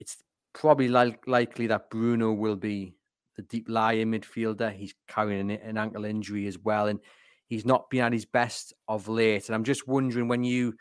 It's 0.00 0.16
probably 0.52 0.88
like, 0.88 1.26
likely 1.26 1.68
that 1.68 1.90
Bruno 1.90 2.32
will 2.32 2.56
be 2.56 2.96
the 3.36 3.42
deep 3.42 3.66
lying 3.68 4.10
midfielder. 4.10 4.72
He's 4.72 4.94
carrying 5.06 5.50
an, 5.50 5.60
an, 5.60 5.78
ankle 5.78 6.04
injury 6.04 6.46
as 6.46 6.58
well, 6.58 6.88
and 6.88 6.98
he's 7.46 7.64
not 7.64 7.88
been 7.90 8.00
at 8.00 8.12
his 8.12 8.24
best 8.24 8.72
of 8.88 9.08
late. 9.08 9.48
And 9.48 9.54
I'm 9.54 9.64
just 9.64 9.86
wondering 9.86 10.26
when 10.26 10.42
you 10.42 10.74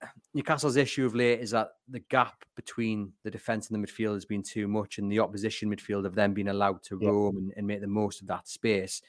Newcastle's 0.34 0.76
issue 0.76 1.06
of 1.06 1.14
late 1.14 1.40
is 1.40 1.50
that 1.50 1.68
the 1.88 2.00
gap 2.10 2.44
between 2.56 3.12
the 3.24 3.30
defence 3.30 3.70
and 3.70 3.82
the 3.82 3.86
midfield 3.86 4.14
has 4.14 4.24
been 4.24 4.42
too 4.42 4.66
much, 4.66 4.98
and 4.98 5.12
the 5.12 5.20
opposition 5.20 5.70
midfield 5.70 6.04
have 6.04 6.14
then 6.14 6.34
been 6.34 6.48
allowed 6.48 6.82
to 6.84 6.96
roam 6.96 7.36
and, 7.36 7.52
and 7.56 7.66
make 7.66 7.80
the 7.80 7.86
most 7.86 8.22
of 8.22 8.26
that 8.28 8.48
space. 8.48 9.02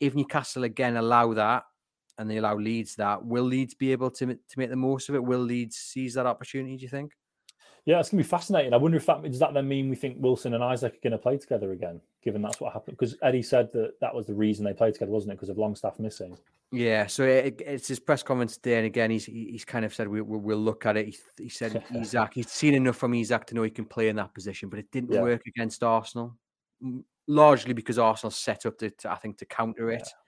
If 0.00 0.14
Newcastle 0.14 0.64
again 0.64 0.96
allow 0.96 1.32
that, 1.34 1.62
and 2.18 2.30
they 2.30 2.36
allow 2.36 2.56
Leeds 2.56 2.96
that. 2.96 3.24
Will 3.24 3.44
Leeds 3.44 3.74
be 3.74 3.92
able 3.92 4.10
to 4.12 4.26
to 4.26 4.58
make 4.58 4.70
the 4.70 4.76
most 4.76 5.08
of 5.08 5.14
it? 5.14 5.24
Will 5.24 5.40
Leeds 5.40 5.76
seize 5.76 6.14
that 6.14 6.26
opportunity? 6.26 6.76
Do 6.76 6.82
you 6.82 6.88
think? 6.88 7.12
Yeah, 7.86 8.00
it's 8.00 8.08
gonna 8.10 8.22
be 8.22 8.28
fascinating. 8.28 8.72
I 8.72 8.78
wonder 8.78 8.96
if 8.96 9.06
that 9.06 9.22
does 9.22 9.38
that 9.40 9.52
then 9.52 9.68
mean 9.68 9.90
we 9.90 9.96
think 9.96 10.16
Wilson 10.18 10.54
and 10.54 10.72
Isak 10.72 10.94
are 10.94 11.00
going 11.02 11.12
to 11.12 11.18
play 11.18 11.36
together 11.36 11.72
again, 11.72 12.00
given 12.22 12.40
that's 12.40 12.58
what 12.58 12.72
happened. 12.72 12.96
Because 12.98 13.16
Eddie 13.22 13.42
said 13.42 13.70
that 13.72 14.00
that 14.00 14.14
was 14.14 14.26
the 14.26 14.34
reason 14.34 14.64
they 14.64 14.72
played 14.72 14.94
together, 14.94 15.12
wasn't 15.12 15.32
it? 15.32 15.36
Because 15.36 15.50
of 15.50 15.58
Longstaff 15.58 15.98
missing. 15.98 16.36
Yeah, 16.72 17.06
so 17.06 17.24
it, 17.24 17.60
it's 17.64 17.86
his 17.86 18.00
press 18.00 18.22
conference 18.22 18.56
today, 18.56 18.78
and 18.78 18.86
again, 18.86 19.10
he's 19.10 19.26
he's 19.26 19.66
kind 19.66 19.84
of 19.84 19.94
said 19.94 20.08
we, 20.08 20.22
we 20.22 20.38
will 20.38 20.58
look 20.58 20.86
at 20.86 20.96
it. 20.96 21.06
He, 21.06 21.16
he 21.44 21.48
said 21.50 21.84
Isak, 21.94 22.34
he's 22.34 22.50
seen 22.50 22.74
enough 22.74 22.96
from 22.96 23.14
Isak 23.14 23.46
to 23.46 23.54
know 23.54 23.62
he 23.62 23.70
can 23.70 23.84
play 23.84 24.08
in 24.08 24.16
that 24.16 24.34
position, 24.34 24.70
but 24.70 24.78
it 24.78 24.90
didn't 24.90 25.12
yeah. 25.12 25.22
work 25.22 25.42
against 25.46 25.82
Arsenal. 25.82 26.36
largely 27.28 27.74
because 27.74 27.98
Arsenal 27.98 28.30
set 28.30 28.64
up 28.64 28.78
to, 28.78 28.90
to 28.90 29.12
I 29.12 29.16
think 29.16 29.38
to 29.38 29.46
counter 29.46 29.90
it. 29.90 30.02
Yeah. 30.04 30.23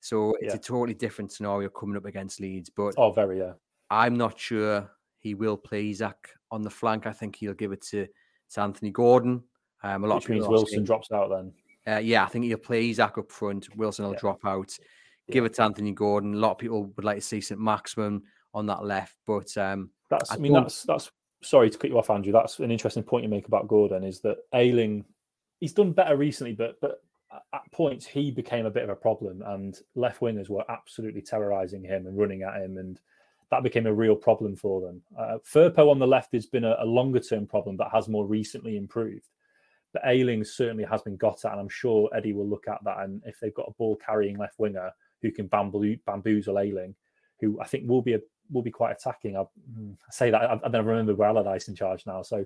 So 0.00 0.34
it's 0.40 0.54
Yeah. 0.54 0.56
a 0.56 0.58
totally 0.58 0.94
different 0.94 1.32
scenario 1.32 1.68
coming 1.68 1.96
up 1.96 2.04
against 2.04 2.40
Leeds. 2.40 2.70
But 2.70 2.94
Oh, 2.96 3.10
very 3.12 3.38
yeah. 3.38 3.54
I'm 3.90 4.16
not 4.16 4.38
sure 4.38 4.90
he 5.18 5.34
will 5.34 5.56
play 5.56 5.90
Isak 5.90 6.30
on 6.50 6.62
the 6.62 6.70
flank. 6.70 7.06
I 7.06 7.12
think 7.12 7.36
he'll 7.36 7.54
give 7.54 7.72
it 7.72 7.82
to, 7.90 8.06
to 8.52 8.60
Anthony 8.60 8.90
Gordon. 8.90 9.42
Um, 9.82 10.04
a 10.04 10.06
lot 10.06 10.16
Which 10.16 10.24
of 10.24 10.28
people 10.28 10.40
means 10.42 10.50
Wilson 10.50 10.68
saying- 10.76 10.84
drops 10.84 11.12
out 11.12 11.30
then. 11.30 11.52
uh, 11.92 11.98
yeah, 11.98 12.24
I 12.24 12.28
think 12.28 12.44
he'll 12.44 12.58
play 12.58 12.90
Isak 12.90 13.18
up 13.18 13.30
front. 13.32 13.74
Wilson 13.76 14.04
will 14.04 14.12
Yeah. 14.12 14.18
drop 14.20 14.44
out. 14.44 14.76
Give 15.30 15.44
it 15.44 15.54
to 15.54 15.62
Anthony 15.62 15.92
Gordon. 15.92 16.34
A 16.34 16.38
lot 16.38 16.52
of 16.52 16.58
people 16.58 16.84
would 16.84 17.04
like 17.04 17.16
to 17.16 17.20
see 17.20 17.40
St. 17.40 17.60
Maximin 17.60 18.22
on 18.54 18.66
that 18.66 18.84
left, 18.84 19.16
but 19.26 19.56
um, 19.56 19.90
That's. 20.08 20.30
I 20.30 20.34
I, 20.34 20.38
mean, 20.38 20.52
don't- 20.52 20.62
that's 20.62 20.84
that's. 20.84 21.10
Sorry 21.42 21.68
to 21.68 21.76
cut 21.78 21.90
you 21.90 21.98
off, 21.98 22.10
Andrew. 22.10 22.32
That's 22.32 22.58
an 22.60 22.70
interesting 22.70 23.02
point 23.02 23.22
you 23.24 23.28
make 23.28 23.46
about 23.48 23.68
Gordon. 23.68 24.04
Is 24.04 24.20
that 24.20 24.38
Ayling? 24.54 25.04
He's 25.60 25.72
done 25.72 25.92
better 25.92 26.16
recently, 26.16 26.52
but 26.54 26.80
but 26.80 27.02
at- 27.52 27.72
points 27.72 28.06
he 28.06 28.30
became 28.30 28.66
a 28.66 28.70
bit 28.70 28.84
of 28.84 28.90
a 28.90 28.96
problem, 28.96 29.42
and 29.46 29.78
left 29.94 30.20
wingers 30.20 30.48
were 30.48 30.64
absolutely 30.70 31.22
terrorising 31.22 31.84
him 31.84 32.06
and 32.06 32.18
running 32.18 32.42
at 32.42 32.60
him, 32.60 32.78
and 32.78 33.00
that 33.50 33.62
became 33.62 33.86
a 33.86 33.94
real 33.94 34.16
problem 34.16 34.56
for 34.56 34.80
them. 34.80 35.02
Uh, 35.18 35.38
Firpo 35.44 35.90
on 35.90 35.98
the 35.98 36.06
left 36.06 36.32
has 36.32 36.46
been 36.46 36.64
a, 36.64 36.76
a 36.80 36.84
longer 36.84 37.20
term 37.20 37.46
problem 37.46 37.76
that 37.76 37.90
has 37.92 38.08
more 38.08 38.26
recently 38.26 38.76
improved. 38.76 39.28
But 39.92 40.02
Ayling 40.04 40.44
certainly 40.44 40.84
has 40.84 41.02
been 41.02 41.16
got 41.16 41.44
at, 41.44 41.52
and 41.52 41.60
I'm 41.60 41.68
sure 41.68 42.10
Eddie 42.14 42.32
will 42.32 42.48
look 42.48 42.68
at 42.68 42.82
that. 42.84 42.98
And 43.00 43.22
if 43.24 43.38
they've 43.40 43.54
got 43.54 43.68
a 43.68 43.74
ball 43.78 43.96
carrying 43.96 44.36
left 44.36 44.58
winger 44.58 44.90
who 45.22 45.30
can 45.30 45.46
bamboo, 45.46 45.96
bamboozle 46.06 46.58
Ayling, 46.58 46.94
who 47.40 47.58
I 47.60 47.66
think 47.66 47.88
will 47.88 48.02
be 48.02 48.14
a 48.14 48.20
will 48.50 48.62
be 48.62 48.70
quite 48.70 48.92
attacking. 48.92 49.36
I, 49.36 49.40
mm, 49.40 49.94
I 49.94 50.10
say 50.10 50.30
that 50.30 50.42
I, 50.42 50.60
I 50.64 50.68
don't 50.68 50.84
remember 50.84 51.14
where 51.14 51.28
Allardyce 51.28 51.68
in 51.68 51.74
charge 51.74 52.04
now, 52.06 52.22
so 52.22 52.44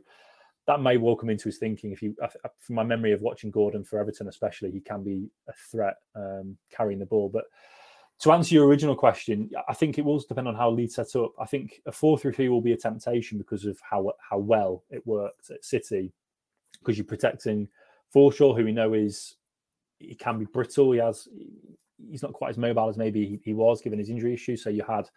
that 0.71 0.81
may 0.81 0.97
well 0.99 1.17
come 1.17 1.31
into 1.31 1.49
his 1.49 1.59
thinking. 1.59 1.91
If 1.91 2.01
you, 2.01 2.15
from 2.59 2.77
my 2.77 2.85
memory 2.85 3.13
of 3.13 3.23
watching 3.23 3.51
Gordon 3.51 3.83
for 3.83 3.99
Everton, 3.99 4.29
especially, 4.29 4.71
he 4.71 4.81
can 4.81 5.03
be 5.03 5.29
a 5.49 5.53
threat 5.71 5.97
um, 6.15 6.57
carrying 6.71 7.01
the 7.01 7.07
ball. 7.07 7.29
But 7.29 7.47
to 8.21 8.31
answer 8.31 8.55
your 8.55 8.67
original 8.67 8.95
question, 8.95 9.51
I 9.69 9.75
think 9.75 9.99
it 9.99 10.05
will 10.05 10.21
depend 10.21 10.47
on 10.47 10.55
how 10.55 10.71
Leeds 10.71 10.95
set 10.95 11.17
up. 11.17 11.33
I 11.41 11.47
think 11.47 11.81
a 11.87 11.93
four-three-three 11.93 12.49
will 12.49 12.61
be 12.61 12.75
a 12.75 12.77
temptation 12.77 13.37
because 13.37 13.65
of 13.65 13.81
how 13.83 14.13
how 14.21 14.39
well 14.39 14.85
it 14.91 15.05
worked 15.07 15.51
at 15.51 15.65
City, 15.65 16.13
because 16.79 16.97
you're 16.97 17.05
protecting 17.05 17.69
Forshaw, 18.15 18.57
who 18.57 18.65
we 18.65 18.73
know 18.73 18.95
is 18.95 19.37
he 19.99 20.15
can 20.15 20.39
be 20.39 20.45
brittle. 20.45 20.93
He 20.93 21.01
has 21.01 21.29
he's 22.11 22.23
not 22.23 22.33
quite 22.33 22.51
as 22.51 22.59
mobile 22.59 22.89
as 22.89 22.97
maybe 22.97 23.27
he, 23.27 23.41
he 23.45 23.55
was 23.55 23.83
given 23.83 23.99
his 23.99 24.11
injury 24.11 24.35
issue. 24.35 24.57
So 24.57 24.71
you 24.71 24.85
had 24.85 25.11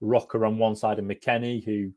Roca 0.00 0.38
on 0.44 0.56
one 0.56 0.76
side 0.76 0.98
and 0.98 1.10
McKennie, 1.10 1.64
who 1.64 1.90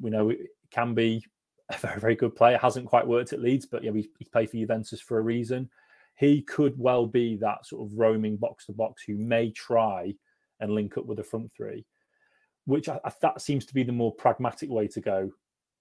we 0.00 0.10
know 0.10 0.32
can 0.70 0.94
be 0.94 1.24
a 1.70 1.76
very, 1.78 2.00
very 2.00 2.14
good 2.14 2.36
player. 2.36 2.58
Hasn't 2.58 2.86
quite 2.86 3.06
worked 3.06 3.32
at 3.32 3.40
Leeds, 3.40 3.66
but 3.66 3.82
yeah, 3.82 3.92
he, 3.92 4.08
he 4.18 4.24
played 4.26 4.50
for 4.50 4.56
Juventus 4.56 5.00
for 5.00 5.18
a 5.18 5.22
reason. 5.22 5.68
He 6.16 6.42
could 6.42 6.78
well 6.78 7.06
be 7.06 7.36
that 7.36 7.66
sort 7.66 7.86
of 7.86 7.98
roaming 7.98 8.36
box 8.36 8.66
to 8.66 8.72
box 8.72 9.02
who 9.02 9.16
may 9.16 9.50
try 9.50 10.14
and 10.60 10.72
link 10.72 10.96
up 10.96 11.06
with 11.06 11.18
the 11.18 11.24
front 11.24 11.50
three, 11.56 11.84
which 12.64 12.88
I, 12.88 12.98
I, 13.04 13.12
that 13.20 13.40
seems 13.40 13.66
to 13.66 13.74
be 13.74 13.82
the 13.82 13.92
more 13.92 14.14
pragmatic 14.14 14.70
way 14.70 14.88
to 14.88 15.00
go. 15.00 15.30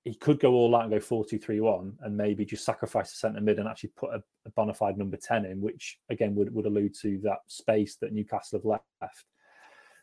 He 0.04 0.14
could 0.14 0.40
go 0.40 0.54
all 0.54 0.76
out 0.76 0.84
and 0.84 0.92
go 0.92 1.00
4 1.00 1.26
2 1.26 1.40
3 1.40 1.62
1 1.62 1.98
and 2.02 2.18
maybe 2.18 2.46
just 2.46 2.66
sacrifice 2.66 3.12
the 3.12 3.18
centre 3.18 3.42
mid 3.42 3.58
and 3.58 3.68
actually 3.68 3.92
put 3.96 4.14
a, 4.14 4.22
a 4.46 4.52
bona 4.52 4.74
fide 4.74 4.98
number 4.98 5.18
10 5.18 5.46
in, 5.46 5.62
which 5.62 5.98
again 6.10 6.36
would, 6.36 6.54
would 6.54 6.68
allude 6.68 6.94
to 7.02 7.20
that 7.24 7.40
space 7.48 7.96
that 7.96 8.14
Newcastle 8.14 8.60
have 8.60 8.66
left. 8.66 9.26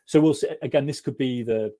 So 0.05 0.19
we'll 0.19 0.33
see. 0.33 0.49
Again, 0.61 0.85
this 0.85 0.99
could 0.99 1.17
be 1.17 1.43
the 1.43 1.73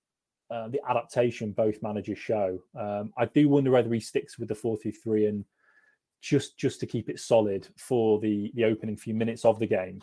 uh, 0.49 0.67
the 0.69 0.81
adaptation 0.87 1.51
both 1.51 1.81
managers 1.81 2.19
show. 2.19 2.59
Um, 2.79 3.13
I 3.17 3.25
do 3.25 3.49
wonder 3.49 3.71
whether 3.71 3.93
he 3.93 3.99
sticks 3.99 4.37
with 4.37 4.49
the 4.49 4.55
four 4.55 4.77
three 4.77 4.91
three 4.91 5.25
and 5.27 5.45
just 6.21 6.57
just 6.57 6.79
to 6.79 6.85
keep 6.85 7.09
it 7.09 7.19
solid 7.19 7.67
for 7.77 8.19
the 8.19 8.51
the 8.55 8.65
opening 8.65 8.97
few 8.97 9.13
minutes 9.13 9.45
of 9.45 9.59
the 9.59 9.67
game. 9.67 10.01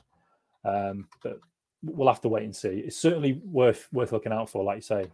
Um, 0.64 1.08
but 1.22 1.40
we'll 1.82 2.08
have 2.08 2.20
to 2.22 2.28
wait 2.28 2.44
and 2.44 2.54
see. 2.54 2.82
It's 2.86 2.96
certainly 2.96 3.40
worth 3.44 3.88
worth 3.92 4.12
looking 4.12 4.32
out 4.32 4.50
for, 4.50 4.62
like 4.62 4.76
you 4.76 4.82
say. 4.82 5.06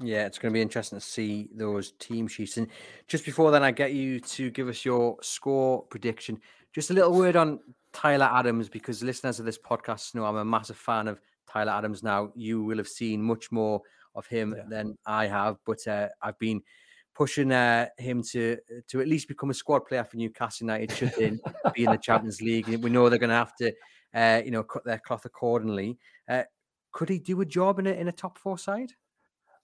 Yeah, 0.00 0.26
it's 0.26 0.38
going 0.38 0.52
to 0.52 0.56
be 0.56 0.62
interesting 0.62 0.98
to 0.98 1.04
see 1.04 1.48
those 1.54 1.92
team 1.92 2.26
sheets. 2.26 2.56
And 2.56 2.66
just 3.06 3.24
before 3.24 3.52
then, 3.52 3.62
I 3.62 3.70
get 3.70 3.92
you 3.92 4.18
to 4.18 4.50
give 4.50 4.68
us 4.68 4.84
your 4.84 5.16
score 5.22 5.82
prediction. 5.84 6.40
Just 6.74 6.90
a 6.90 6.94
little 6.94 7.12
word 7.12 7.36
on 7.36 7.60
Tyler 7.92 8.28
Adams, 8.32 8.68
because 8.68 9.02
listeners 9.02 9.38
of 9.38 9.46
this 9.46 9.58
podcast 9.58 10.14
know 10.16 10.24
I'm 10.24 10.36
a 10.36 10.44
massive 10.44 10.76
fan 10.76 11.06
of 11.06 11.20
Tyler 11.48 11.72
Adams 11.72 12.02
now. 12.02 12.32
You 12.34 12.64
will 12.64 12.78
have 12.78 12.88
seen 12.88 13.22
much 13.22 13.52
more 13.52 13.80
of 14.14 14.26
him 14.26 14.54
yeah. 14.56 14.64
than 14.68 14.98
I 15.06 15.26
have, 15.26 15.56
but 15.64 15.86
uh, 15.86 16.08
I've 16.20 16.38
been 16.38 16.62
pushing 17.14 17.52
uh, 17.52 17.86
him 17.98 18.22
to 18.22 18.56
to 18.88 19.00
at 19.00 19.08
least 19.08 19.28
become 19.28 19.50
a 19.50 19.54
squad 19.54 19.80
player 19.80 20.04
for 20.04 20.16
Newcastle 20.16 20.66
United 20.66 20.92
should 20.92 21.12
they 21.18 21.38
be 21.74 21.84
in 21.84 21.90
the 21.92 21.98
Champions 21.98 22.40
League. 22.40 22.68
We 22.68 22.90
know 22.90 23.08
they're 23.08 23.18
going 23.18 23.30
to 23.30 23.36
have 23.36 23.56
to, 23.56 23.72
uh, 24.14 24.42
you 24.44 24.50
know, 24.50 24.62
cut 24.62 24.84
their 24.84 24.98
cloth 24.98 25.24
accordingly. 25.24 25.98
Uh, 26.28 26.44
could 26.92 27.08
he 27.08 27.18
do 27.18 27.40
a 27.40 27.46
job 27.46 27.78
in 27.78 27.86
a 27.86 27.92
in 27.92 28.08
a 28.08 28.12
top 28.12 28.38
four 28.38 28.58
side? 28.58 28.92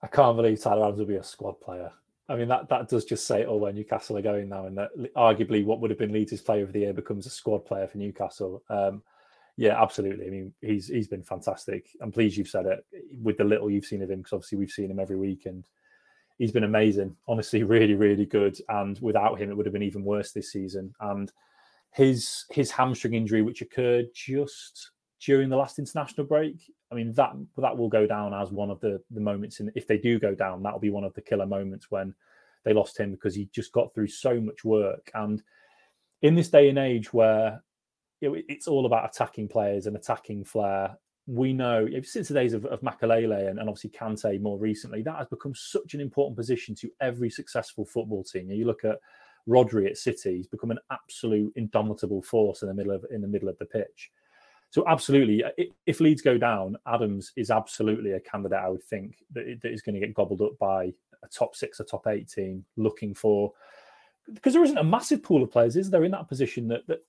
I 0.02 0.06
can't 0.06 0.36
believe 0.36 0.60
Tyler 0.60 0.84
Adams 0.84 1.00
will 1.00 1.06
be 1.06 1.16
a 1.16 1.24
squad 1.24 1.60
player. 1.60 1.90
I 2.30 2.36
mean, 2.36 2.48
that, 2.48 2.68
that 2.68 2.88
does 2.88 3.06
just 3.06 3.26
say 3.26 3.40
it 3.40 3.48
all 3.48 3.58
where 3.58 3.72
Newcastle 3.72 4.18
are 4.18 4.22
going 4.22 4.50
now, 4.50 4.66
and 4.66 4.76
that 4.76 4.90
arguably 5.16 5.64
what 5.64 5.80
would 5.80 5.90
have 5.90 5.98
been 5.98 6.12
Leeds' 6.12 6.42
player 6.42 6.62
of 6.62 6.72
the 6.72 6.80
year 6.80 6.92
becomes 6.92 7.26
a 7.26 7.30
squad 7.30 7.64
player 7.64 7.88
for 7.88 7.96
Newcastle. 7.96 8.62
Um, 8.68 9.02
yeah, 9.58 9.82
absolutely. 9.82 10.24
I 10.24 10.30
mean, 10.30 10.54
he's 10.60 10.86
he's 10.86 11.08
been 11.08 11.24
fantastic. 11.24 11.88
I'm 12.00 12.12
pleased 12.12 12.36
you've 12.36 12.48
said 12.48 12.66
it 12.66 12.86
with 13.20 13.38
the 13.38 13.44
little 13.44 13.68
you've 13.68 13.84
seen 13.84 14.02
of 14.02 14.10
him, 14.10 14.20
because 14.20 14.32
obviously 14.32 14.56
we've 14.56 14.70
seen 14.70 14.88
him 14.88 15.00
every 15.00 15.16
week, 15.16 15.46
and 15.46 15.66
he's 16.38 16.52
been 16.52 16.62
amazing. 16.62 17.16
Honestly, 17.26 17.62
really, 17.64 17.94
really 17.94 18.24
good. 18.24 18.56
And 18.68 18.96
without 19.00 19.40
him, 19.40 19.50
it 19.50 19.56
would 19.56 19.66
have 19.66 19.72
been 19.72 19.82
even 19.82 20.04
worse 20.04 20.30
this 20.30 20.52
season. 20.52 20.94
And 21.00 21.32
his 21.90 22.44
his 22.50 22.70
hamstring 22.70 23.14
injury, 23.14 23.42
which 23.42 23.60
occurred 23.60 24.06
just 24.14 24.92
during 25.20 25.48
the 25.48 25.56
last 25.56 25.80
international 25.80 26.28
break, 26.28 26.72
I 26.92 26.94
mean 26.94 27.12
that 27.14 27.32
that 27.56 27.76
will 27.76 27.88
go 27.88 28.06
down 28.06 28.32
as 28.34 28.52
one 28.52 28.70
of 28.70 28.78
the 28.78 29.02
the 29.10 29.20
moments. 29.20 29.58
And 29.58 29.72
if 29.74 29.88
they 29.88 29.98
do 29.98 30.20
go 30.20 30.36
down, 30.36 30.62
that'll 30.62 30.78
be 30.78 30.90
one 30.90 31.02
of 31.02 31.14
the 31.14 31.20
killer 31.20 31.46
moments 31.46 31.90
when 31.90 32.14
they 32.62 32.72
lost 32.72 32.96
him 32.96 33.10
because 33.10 33.34
he 33.34 33.48
just 33.52 33.72
got 33.72 33.92
through 33.92 34.06
so 34.06 34.40
much 34.40 34.64
work. 34.64 35.10
And 35.14 35.42
in 36.22 36.36
this 36.36 36.48
day 36.48 36.68
and 36.68 36.78
age 36.78 37.12
where 37.12 37.60
you 38.20 38.28
know, 38.28 38.40
it's 38.48 38.68
all 38.68 38.86
about 38.86 39.08
attacking 39.08 39.48
players 39.48 39.86
and 39.86 39.96
attacking 39.96 40.44
flair. 40.44 40.96
We 41.26 41.52
know 41.52 41.88
since 42.02 42.28
the 42.28 42.34
days 42.34 42.54
of, 42.54 42.64
of 42.66 42.80
Makelele 42.80 43.48
and, 43.48 43.58
and 43.58 43.68
obviously 43.68 43.90
Kante 43.90 44.40
more 44.40 44.58
recently, 44.58 45.02
that 45.02 45.16
has 45.16 45.28
become 45.28 45.54
such 45.54 45.94
an 45.94 46.00
important 46.00 46.36
position 46.36 46.74
to 46.76 46.90
every 47.00 47.30
successful 47.30 47.84
football 47.84 48.24
team. 48.24 48.50
You 48.50 48.66
look 48.66 48.84
at 48.84 48.98
Rodri 49.46 49.86
at 49.88 49.98
City; 49.98 50.36
he's 50.36 50.46
become 50.46 50.70
an 50.70 50.78
absolute 50.90 51.52
indomitable 51.56 52.22
force 52.22 52.62
in 52.62 52.68
the 52.68 52.74
middle 52.74 52.92
of 52.92 53.04
in 53.10 53.20
the 53.20 53.28
middle 53.28 53.48
of 53.48 53.58
the 53.58 53.66
pitch. 53.66 54.10
So, 54.70 54.84
absolutely, 54.86 55.44
uh, 55.44 55.50
if 55.86 56.00
Leeds 56.00 56.20
go 56.20 56.36
down, 56.36 56.76
Adams 56.86 57.32
is 57.36 57.50
absolutely 57.50 58.12
a 58.12 58.20
candidate. 58.20 58.58
I 58.58 58.68
would 58.68 58.82
think 58.82 59.24
that, 59.32 59.58
that 59.62 59.72
is 59.72 59.80
going 59.80 59.94
to 59.94 60.00
get 60.00 60.14
gobbled 60.14 60.42
up 60.42 60.58
by 60.58 60.92
a 61.22 61.28
top 61.28 61.56
six, 61.56 61.80
a 61.80 61.84
top 61.84 62.06
eight 62.06 62.28
team 62.28 62.64
looking 62.76 63.14
for 63.14 63.52
because 64.34 64.52
there 64.52 64.64
isn't 64.64 64.78
a 64.78 64.84
massive 64.84 65.22
pool 65.22 65.42
of 65.42 65.50
players, 65.50 65.76
is 65.76 65.90
there, 65.90 66.04
in 66.04 66.10
that 66.12 66.28
position 66.28 66.68
that 66.68 66.86
that 66.86 67.04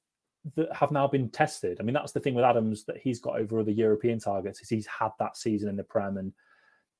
that 0.55 0.73
have 0.73 0.91
now 0.91 1.07
been 1.07 1.29
tested. 1.29 1.77
I 1.79 1.83
mean, 1.83 1.93
that's 1.93 2.11
the 2.11 2.19
thing 2.19 2.33
with 2.33 2.45
Adams 2.45 2.85
that 2.85 2.97
he's 2.97 3.19
got 3.19 3.39
over 3.39 3.59
other 3.59 3.71
European 3.71 4.19
targets 4.19 4.61
is 4.61 4.69
he's 4.69 4.87
had 4.87 5.11
that 5.19 5.37
season 5.37 5.69
in 5.69 5.75
the 5.75 5.83
Prem, 5.83 6.17
and 6.17 6.33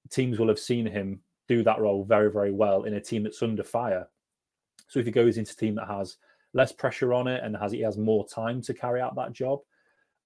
teams 0.09 0.39
will 0.39 0.47
have 0.47 0.59
seen 0.59 0.85
him 0.85 1.21
do 1.47 1.63
that 1.63 1.79
role 1.79 2.03
very, 2.03 2.31
very 2.31 2.51
well 2.51 2.83
in 2.83 2.95
a 2.95 3.01
team 3.01 3.23
that's 3.23 3.41
under 3.41 3.63
fire. 3.63 4.07
So 4.87 4.99
if 4.99 5.05
he 5.05 5.11
goes 5.11 5.37
into 5.37 5.51
a 5.51 5.55
team 5.55 5.75
that 5.75 5.87
has 5.87 6.17
less 6.53 6.71
pressure 6.71 7.13
on 7.13 7.27
it 7.27 7.43
and 7.43 7.55
has 7.57 7.71
he 7.71 7.81
has 7.81 7.97
more 7.97 8.27
time 8.27 8.61
to 8.63 8.73
carry 8.73 9.01
out 9.01 9.15
that 9.15 9.33
job, 9.33 9.59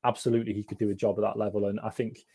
absolutely 0.03 0.53
he 0.53 0.63
could 0.63 0.77
do 0.77 0.89
a 0.89 0.95
job 0.95 1.17
at 1.17 1.21
that 1.21 1.37
level. 1.37 1.65
And 1.65 1.79
I 1.81 1.89
think 1.89 2.25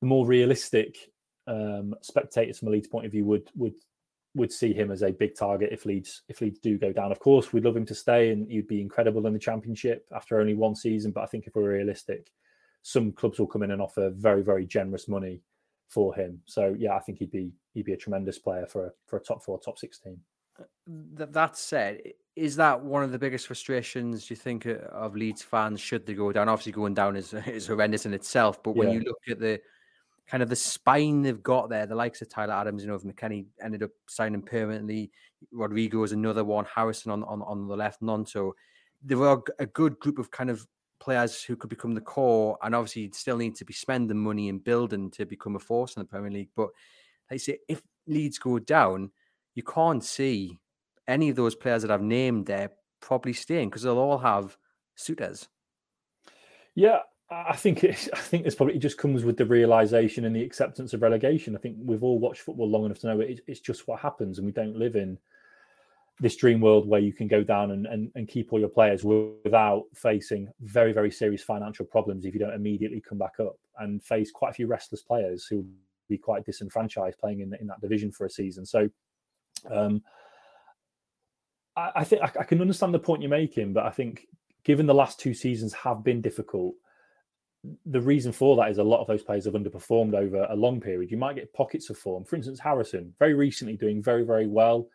the 0.00 0.06
more 0.06 0.26
realistic 0.26 1.10
um, 1.46 1.94
spectators 2.02 2.58
from 2.58 2.68
a 2.68 2.70
Leeds 2.72 2.88
point 2.88 3.06
of 3.06 3.12
view 3.12 3.24
would 3.24 3.48
would 3.56 3.74
would 4.38 4.52
see 4.52 4.72
him 4.72 4.90
as 4.90 5.02
a 5.02 5.10
big 5.10 5.36
target 5.36 5.70
if 5.72 5.84
Leeds 5.84 6.22
if 6.28 6.40
Leeds 6.40 6.60
do 6.60 6.78
go 6.78 6.92
down. 6.92 7.12
Of 7.12 7.18
course, 7.18 7.52
we'd 7.52 7.64
love 7.64 7.76
him 7.76 7.86
to 7.86 7.94
stay 7.94 8.30
and 8.30 8.50
he'd 8.50 8.68
be 8.68 8.80
incredible 8.80 9.26
in 9.26 9.32
the 9.32 9.38
championship 9.38 10.06
after 10.14 10.40
only 10.40 10.54
one 10.54 10.74
season. 10.74 11.10
But 11.12 11.24
I 11.24 11.26
think 11.26 11.46
if 11.46 11.54
we're 11.54 11.72
realistic, 11.72 12.30
some 12.82 13.12
clubs 13.12 13.38
will 13.38 13.46
come 13.46 13.62
in 13.62 13.72
and 13.72 13.82
offer 13.82 14.10
very, 14.10 14.42
very 14.42 14.64
generous 14.64 15.08
money 15.08 15.42
for 15.88 16.14
him. 16.14 16.40
So 16.46 16.74
yeah, 16.78 16.94
I 16.94 17.00
think 17.00 17.18
he'd 17.18 17.30
be 17.30 17.52
he'd 17.74 17.84
be 17.84 17.92
a 17.92 17.98
tremendous 17.98 18.38
player 18.38 18.66
for 18.66 18.86
a 18.86 18.90
for 19.06 19.18
a 19.18 19.20
top 19.20 19.44
four, 19.44 19.58
top 19.58 19.78
six 19.78 19.98
team. 19.98 20.18
That 20.86 21.56
said, 21.56 22.00
is 22.34 22.56
that 22.56 22.82
one 22.82 23.02
of 23.02 23.12
the 23.12 23.18
biggest 23.18 23.46
frustrations 23.46 24.28
you 24.28 24.36
think 24.36 24.66
uh, 24.66 24.74
of 24.90 25.14
Leeds 25.14 25.42
fans 25.42 25.80
should 25.80 26.06
they 26.06 26.14
go 26.14 26.32
down? 26.32 26.48
Obviously, 26.48 26.72
going 26.72 26.94
down 26.94 27.16
is 27.16 27.34
is 27.46 27.66
horrendous 27.66 28.06
in 28.06 28.14
itself, 28.14 28.62
but 28.62 28.76
when 28.76 28.88
yeah. 28.88 28.94
you 28.94 29.00
look 29.00 29.18
at 29.28 29.40
the 29.40 29.60
kind 30.28 30.42
of 30.42 30.48
the 30.48 30.56
spine 30.56 31.22
they've 31.22 31.42
got 31.42 31.70
there, 31.70 31.86
the 31.86 31.94
likes 31.94 32.20
of 32.20 32.28
Tyler 32.28 32.54
Adams, 32.54 32.82
you 32.82 32.88
know, 32.88 32.94
if 32.94 33.02
McKennie 33.02 33.46
ended 33.62 33.82
up 33.82 33.90
signing 34.08 34.42
permanently, 34.42 35.10
Rodrigo 35.52 36.02
is 36.02 36.12
another 36.12 36.44
one, 36.44 36.66
Harrison 36.66 37.10
on, 37.10 37.24
on, 37.24 37.42
on 37.42 37.66
the 37.66 37.76
left, 37.76 38.02
Gnonto. 38.02 38.52
There 39.02 39.16
were 39.16 39.42
a 39.58 39.66
good 39.66 39.98
group 39.98 40.18
of 40.18 40.30
kind 40.30 40.50
of 40.50 40.66
players 41.00 41.42
who 41.42 41.56
could 41.56 41.70
become 41.70 41.94
the 41.94 42.00
core, 42.00 42.58
and 42.62 42.74
obviously 42.74 43.02
you'd 43.02 43.14
still 43.14 43.38
need 43.38 43.54
to 43.56 43.64
be 43.64 43.72
spending 43.72 44.18
money 44.18 44.48
and 44.48 44.62
building 44.62 45.10
to 45.12 45.24
become 45.24 45.56
a 45.56 45.60
force 45.60 45.96
in 45.96 46.00
the 46.00 46.08
Premier 46.08 46.30
League. 46.30 46.50
But 46.54 46.68
like 47.30 47.34
I 47.34 47.36
say, 47.38 47.58
if 47.68 47.82
Leeds 48.06 48.38
go 48.38 48.58
down, 48.58 49.10
you 49.54 49.62
can't 49.62 50.04
see 50.04 50.58
any 51.06 51.30
of 51.30 51.36
those 51.36 51.54
players 51.54 51.82
that 51.82 51.90
I've 51.90 52.02
named 52.02 52.46
there 52.46 52.72
probably 53.00 53.32
staying 53.32 53.70
because 53.70 53.82
they'll 53.82 53.98
all 53.98 54.18
have 54.18 54.56
suit 54.94 55.20
us? 55.20 55.48
Yeah, 56.74 57.00
I 57.30 57.56
think 57.56 57.84
it, 57.84 58.08
I 58.12 58.18
think 58.18 58.44
this 58.44 58.54
probably 58.54 58.78
just 58.78 58.98
comes 58.98 59.24
with 59.24 59.36
the 59.36 59.44
realization 59.44 60.24
and 60.24 60.34
the 60.34 60.42
acceptance 60.42 60.94
of 60.94 61.02
relegation. 61.02 61.54
I 61.54 61.58
think 61.58 61.76
we've 61.78 62.02
all 62.02 62.18
watched 62.18 62.42
football 62.42 62.68
long 62.68 62.86
enough 62.86 63.00
to 63.00 63.08
know 63.08 63.20
it, 63.20 63.40
it's 63.46 63.60
just 63.60 63.86
what 63.86 64.00
happens, 64.00 64.38
and 64.38 64.46
we 64.46 64.52
don't 64.52 64.76
live 64.76 64.96
in 64.96 65.18
this 66.20 66.36
dream 66.36 66.60
world 66.60 66.88
where 66.88 67.00
you 67.00 67.12
can 67.12 67.28
go 67.28 67.44
down 67.44 67.70
and, 67.70 67.86
and, 67.86 68.10
and 68.14 68.26
keep 68.26 68.52
all 68.52 68.58
your 68.58 68.68
players 68.68 69.04
without 69.04 69.84
facing 69.94 70.48
very 70.62 70.92
very 70.92 71.12
serious 71.12 71.44
financial 71.44 71.86
problems 71.86 72.24
if 72.24 72.34
you 72.34 72.40
don't 72.40 72.54
immediately 72.54 73.00
come 73.00 73.18
back 73.18 73.38
up 73.38 73.56
and 73.78 74.02
face 74.02 74.32
quite 74.32 74.50
a 74.50 74.54
few 74.54 74.66
restless 74.66 75.00
players 75.00 75.46
who 75.46 75.58
will 75.58 75.66
be 76.08 76.18
quite 76.18 76.44
disenfranchised 76.44 77.16
playing 77.20 77.40
in, 77.40 77.54
in 77.60 77.68
that 77.68 77.80
division 77.80 78.10
for 78.10 78.26
a 78.26 78.30
season. 78.30 78.66
So. 78.66 78.88
Um, 79.70 80.02
I, 81.78 81.90
I 81.96 82.04
think 82.04 82.22
I, 82.22 82.40
I 82.40 82.44
can 82.44 82.60
understand 82.60 82.92
the 82.92 82.98
point 82.98 83.22
you're 83.22 83.30
making, 83.30 83.72
but 83.72 83.84
I 83.86 83.90
think 83.90 84.26
given 84.64 84.86
the 84.86 84.94
last 84.94 85.20
two 85.20 85.34
seasons 85.34 85.72
have 85.72 86.02
been 86.02 86.20
difficult, 86.20 86.74
the 87.86 88.00
reason 88.00 88.32
for 88.32 88.56
that 88.56 88.70
is 88.70 88.78
a 88.78 88.84
lot 88.84 89.00
of 89.00 89.06
those 89.06 89.22
players 89.22 89.44
have 89.44 89.54
underperformed 89.54 90.14
over 90.14 90.46
a 90.50 90.56
long 90.56 90.80
period. 90.80 91.10
You 91.10 91.16
might 91.16 91.36
get 91.36 91.52
pockets 91.52 91.90
of 91.90 91.98
form. 91.98 92.24
For 92.24 92.36
instance, 92.36 92.60
Harrison, 92.60 93.14
very 93.18 93.34
recently 93.34 93.76
doing 93.76 94.02
very, 94.02 94.24
very 94.24 94.46
well. 94.46 94.88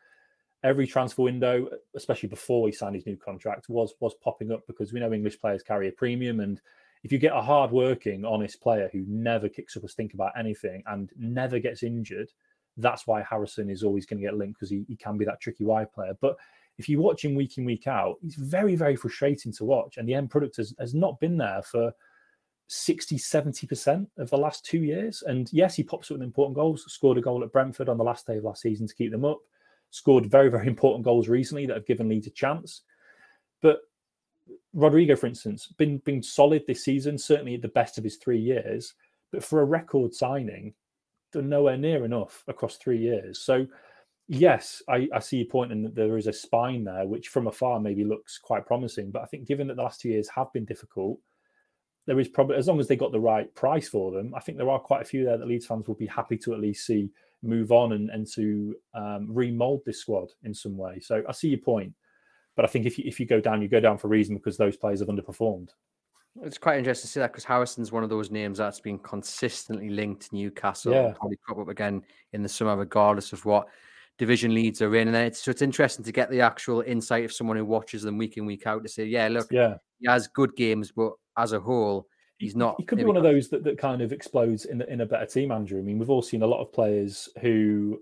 Every 0.64 0.88
transfer 0.88 1.24
window, 1.24 1.68
especially 1.96 2.30
before 2.30 2.68
he 2.68 2.74
signed 2.74 2.96
his 2.96 3.06
new 3.06 3.18
contract, 3.18 3.68
was 3.70 3.94
was 4.00 4.16
popping 4.16 4.52
up 4.52 4.62
because 4.66 4.94
we 4.94 5.00
know 5.00 5.12
English 5.12 5.40
players 5.40 5.62
carry 5.62 5.90
a 5.90 5.92
premium. 5.92 6.40
And 6.40 6.62
if 7.04 7.12
you 7.12 7.18
get 7.18 7.34
a 7.34 7.42
hard-working, 7.42 8.24
honest 8.24 8.62
player 8.62 8.90
who 8.94 9.04
never 9.08 9.50
kicks 9.50 9.76
up 9.76 9.84
a 9.84 9.90
stink 9.90 10.14
about 10.14 10.32
anything 10.38 10.82
and 10.86 11.12
never 11.18 11.60
gets 11.60 11.84
injured, 11.84 12.32
that's 12.78 13.06
why 13.06 13.22
Harrison 13.22 13.70
is 13.70 13.84
always 13.84 14.06
going 14.06 14.22
to 14.22 14.26
get 14.26 14.38
linked 14.38 14.58
because 14.58 14.70
he, 14.70 14.86
he 14.88 14.96
can 14.96 15.18
be 15.18 15.26
that 15.26 15.42
tricky 15.42 15.66
wide 15.66 15.92
player. 15.92 16.18
But 16.22 16.38
if 16.78 16.88
you 16.88 17.00
watch 17.00 17.26
him 17.26 17.36
week 17.36 17.58
in, 17.58 17.66
week 17.66 17.88
out, 17.88 18.16
he's 18.22 18.36
very, 18.36 18.76
very 18.76 18.96
frustrating 18.96 19.52
to 19.54 19.66
watch. 19.66 19.98
And 19.98 20.08
the 20.08 20.14
end 20.14 20.30
product 20.30 20.58
has, 20.58 20.74
has 20.80 20.96
not 20.96 21.20
been 21.20 21.38
there 21.38 21.62
for 21.62 21.94
60, 22.68 23.18
70% 23.18 24.08
of 24.18 24.30
the 24.30 24.38
last 24.38 24.66
two 24.66 24.80
years. 24.80 25.24
And 25.26 25.52
yes, 25.52 25.76
he 25.76 25.84
pops 25.84 26.10
up 26.10 26.16
with 26.16 26.24
important 26.24 26.56
goals, 26.56 26.86
scored 26.92 27.18
a 27.18 27.22
goal 27.22 27.44
at 27.44 27.52
Brentford 27.52 27.90
on 27.90 27.98
the 27.98 28.04
last 28.04 28.26
day 28.26 28.38
of 28.38 28.44
last 28.44 28.62
season 28.62 28.88
to 28.88 28.96
keep 28.96 29.12
them 29.12 29.26
up, 29.26 29.40
scored 29.92 30.26
very, 30.26 30.50
very 30.50 30.68
important 30.68 31.06
goals 31.06 31.28
recently 31.28 31.66
that 31.66 31.76
have 31.76 31.86
given 31.86 32.10
Leeds 32.10 32.28
a 32.28 32.32
chance. 32.32 32.82
But 33.62 33.82
Rodrigo, 34.74 35.16
for 35.16 35.28
instance, 35.28 35.68
been 35.78 36.00
been 36.00 36.24
solid 36.24 36.64
this 36.68 36.84
season, 36.84 37.18
certainly 37.18 37.56
at 37.56 37.62
the 37.62 37.68
best 37.70 37.98
of 37.98 38.04
his 38.04 38.18
three 38.18 38.40
years. 38.40 38.94
But 39.32 39.44
for 39.44 39.62
a 39.62 39.66
record 39.66 40.14
signing, 40.14 40.74
done 41.32 41.50
nowhere 41.50 41.78
near 41.78 42.06
enough 42.06 42.44
across 42.48 42.78
three 42.78 43.00
years. 43.00 43.40
So 43.40 43.68
yes, 44.28 44.82
I, 44.88 45.08
I, 45.14 45.20
see 45.20 45.38
your 45.38 45.48
point, 45.48 45.72
and 45.72 45.86
that 45.86 45.96
there 45.96 46.18
is 46.18 46.28
a 46.28 46.34
spine 46.34 46.84
there, 46.84 47.06
which 47.06 47.30
from 47.30 47.48
afar 47.48 47.80
maybe 47.80 48.04
looks 48.04 48.38
quite 48.38 48.66
promising. 48.66 49.12
But 49.12 49.24
I 49.24 49.26
think 49.26 49.48
given 49.48 49.68
that 49.68 49.76
the 49.76 49.84
last 49.84 50.02
two 50.02 50.10
years 50.10 50.30
have 50.30 50.52
been 50.54 50.66
difficult, 50.66 51.20
there 52.06 52.20
is 52.20 52.28
probably 52.28 52.58
as 52.58 52.68
long 52.68 52.80
as 52.80 52.88
they 52.88 52.96
got 52.96 53.12
the 53.12 53.20
right 53.20 53.54
price 53.56 53.88
for 53.88 54.12
them, 54.12 54.34
I 54.36 54.40
think 54.40 54.58
there 54.58 54.70
are 54.70 54.80
quite 54.80 55.02
a 55.02 55.06
few 55.06 55.26
there 55.26 55.38
that 55.38 55.48
Leeds 55.48 55.66
fans 55.66 55.88
will 55.88 55.96
be 55.96 56.08
happy 56.08 56.38
to 56.40 56.54
at 56.54 56.60
least 56.60 56.86
see 56.86 57.10
move 57.42 57.72
on 57.72 57.94
and, 57.94 58.10
and 58.10 58.26
to 58.34 58.76
um, 58.94 59.28
remold 59.30 59.82
this 59.86 60.00
squad 60.00 60.30
in 60.44 60.54
some 60.54 60.78
way. 60.78 61.00
So 61.00 61.24
I 61.28 61.32
see 61.32 61.50
your 61.50 61.60
point, 61.60 61.94
but 62.56 62.66
I 62.66 62.68
think 62.68 62.86
if 62.86 62.98
you 62.98 63.06
if 63.08 63.20
you 63.20 63.26
go 63.26 63.40
down, 63.40 63.62
you 63.62 63.68
go 63.68 63.80
down 63.80 63.98
for 63.98 64.08
a 64.08 64.12
reason 64.12 64.36
because 64.36 64.58
those 64.58 64.78
players 64.78 65.00
have 65.00 65.10
underperformed. 65.10 65.70
It's 66.42 66.58
quite 66.58 66.80
interesting 66.80 67.08
to 67.08 67.12
see 67.12 67.20
that 67.20 67.32
because 67.32 67.44
Harrison's 67.44 67.92
one 67.92 68.04
of 68.04 68.10
those 68.10 68.32
names 68.32 68.58
that's 68.58 68.80
been 68.80 68.98
consistently 68.98 69.90
linked 69.90 70.30
to 70.30 70.36
Newcastle. 70.36 70.92
Yeah. 70.92 71.14
Probably 71.16 71.38
crop 71.46 71.60
up 71.60 71.68
again 71.68 72.02
in 72.32 72.42
the 72.42 72.50
summer, 72.50 72.76
regardless 72.76 73.34
of 73.34 73.46
what 73.46 73.68
division 74.18 74.54
Leeds 74.54 74.82
are 74.82 74.96
in. 74.96 75.08
And 75.08 75.18
it's 75.18 75.44
so 75.44 75.52
it's 75.52 75.62
interesting 75.62 76.04
to 76.04 76.12
get 76.12 76.32
the 76.32 76.42
actual 76.42 76.82
insight 76.82 77.24
of 77.24 77.32
someone 77.32 77.56
who 77.56 77.66
watches 77.66 78.02
them 78.02 78.18
week 78.18 78.38
in, 78.38 78.48
week 78.48 78.66
out 78.66 78.82
to 78.84 78.90
say, 78.90 79.06
yeah, 79.06 79.28
look, 79.28 79.48
yeah, 79.52 79.76
he 80.00 80.08
has 80.08 80.28
good 80.28 80.56
games, 80.56 80.92
but 80.92 81.14
as 81.38 81.54
a 81.54 81.60
whole, 81.60 82.08
he's 82.38 82.56
not. 82.56 82.76
He 82.78 82.86
could 82.86 82.98
be 82.98 83.06
one 83.06 83.18
of 83.18 83.24
those 83.24 83.50
that, 83.50 83.64
that 83.64 83.78
kind 83.78 84.02
of 84.02 84.12
explodes 84.12 84.66
in 84.66 84.82
in 84.84 85.02
a 85.02 85.06
better 85.06 85.26
team, 85.26 85.52
Andrew. 85.52 85.80
I 85.80 85.84
mean, 85.84 86.00
we've 86.00 86.10
all 86.10 86.22
seen 86.22 86.44
a 86.44 86.48
lot 86.48 86.62
of 86.62 86.72
players 86.72 87.30
who 87.42 88.00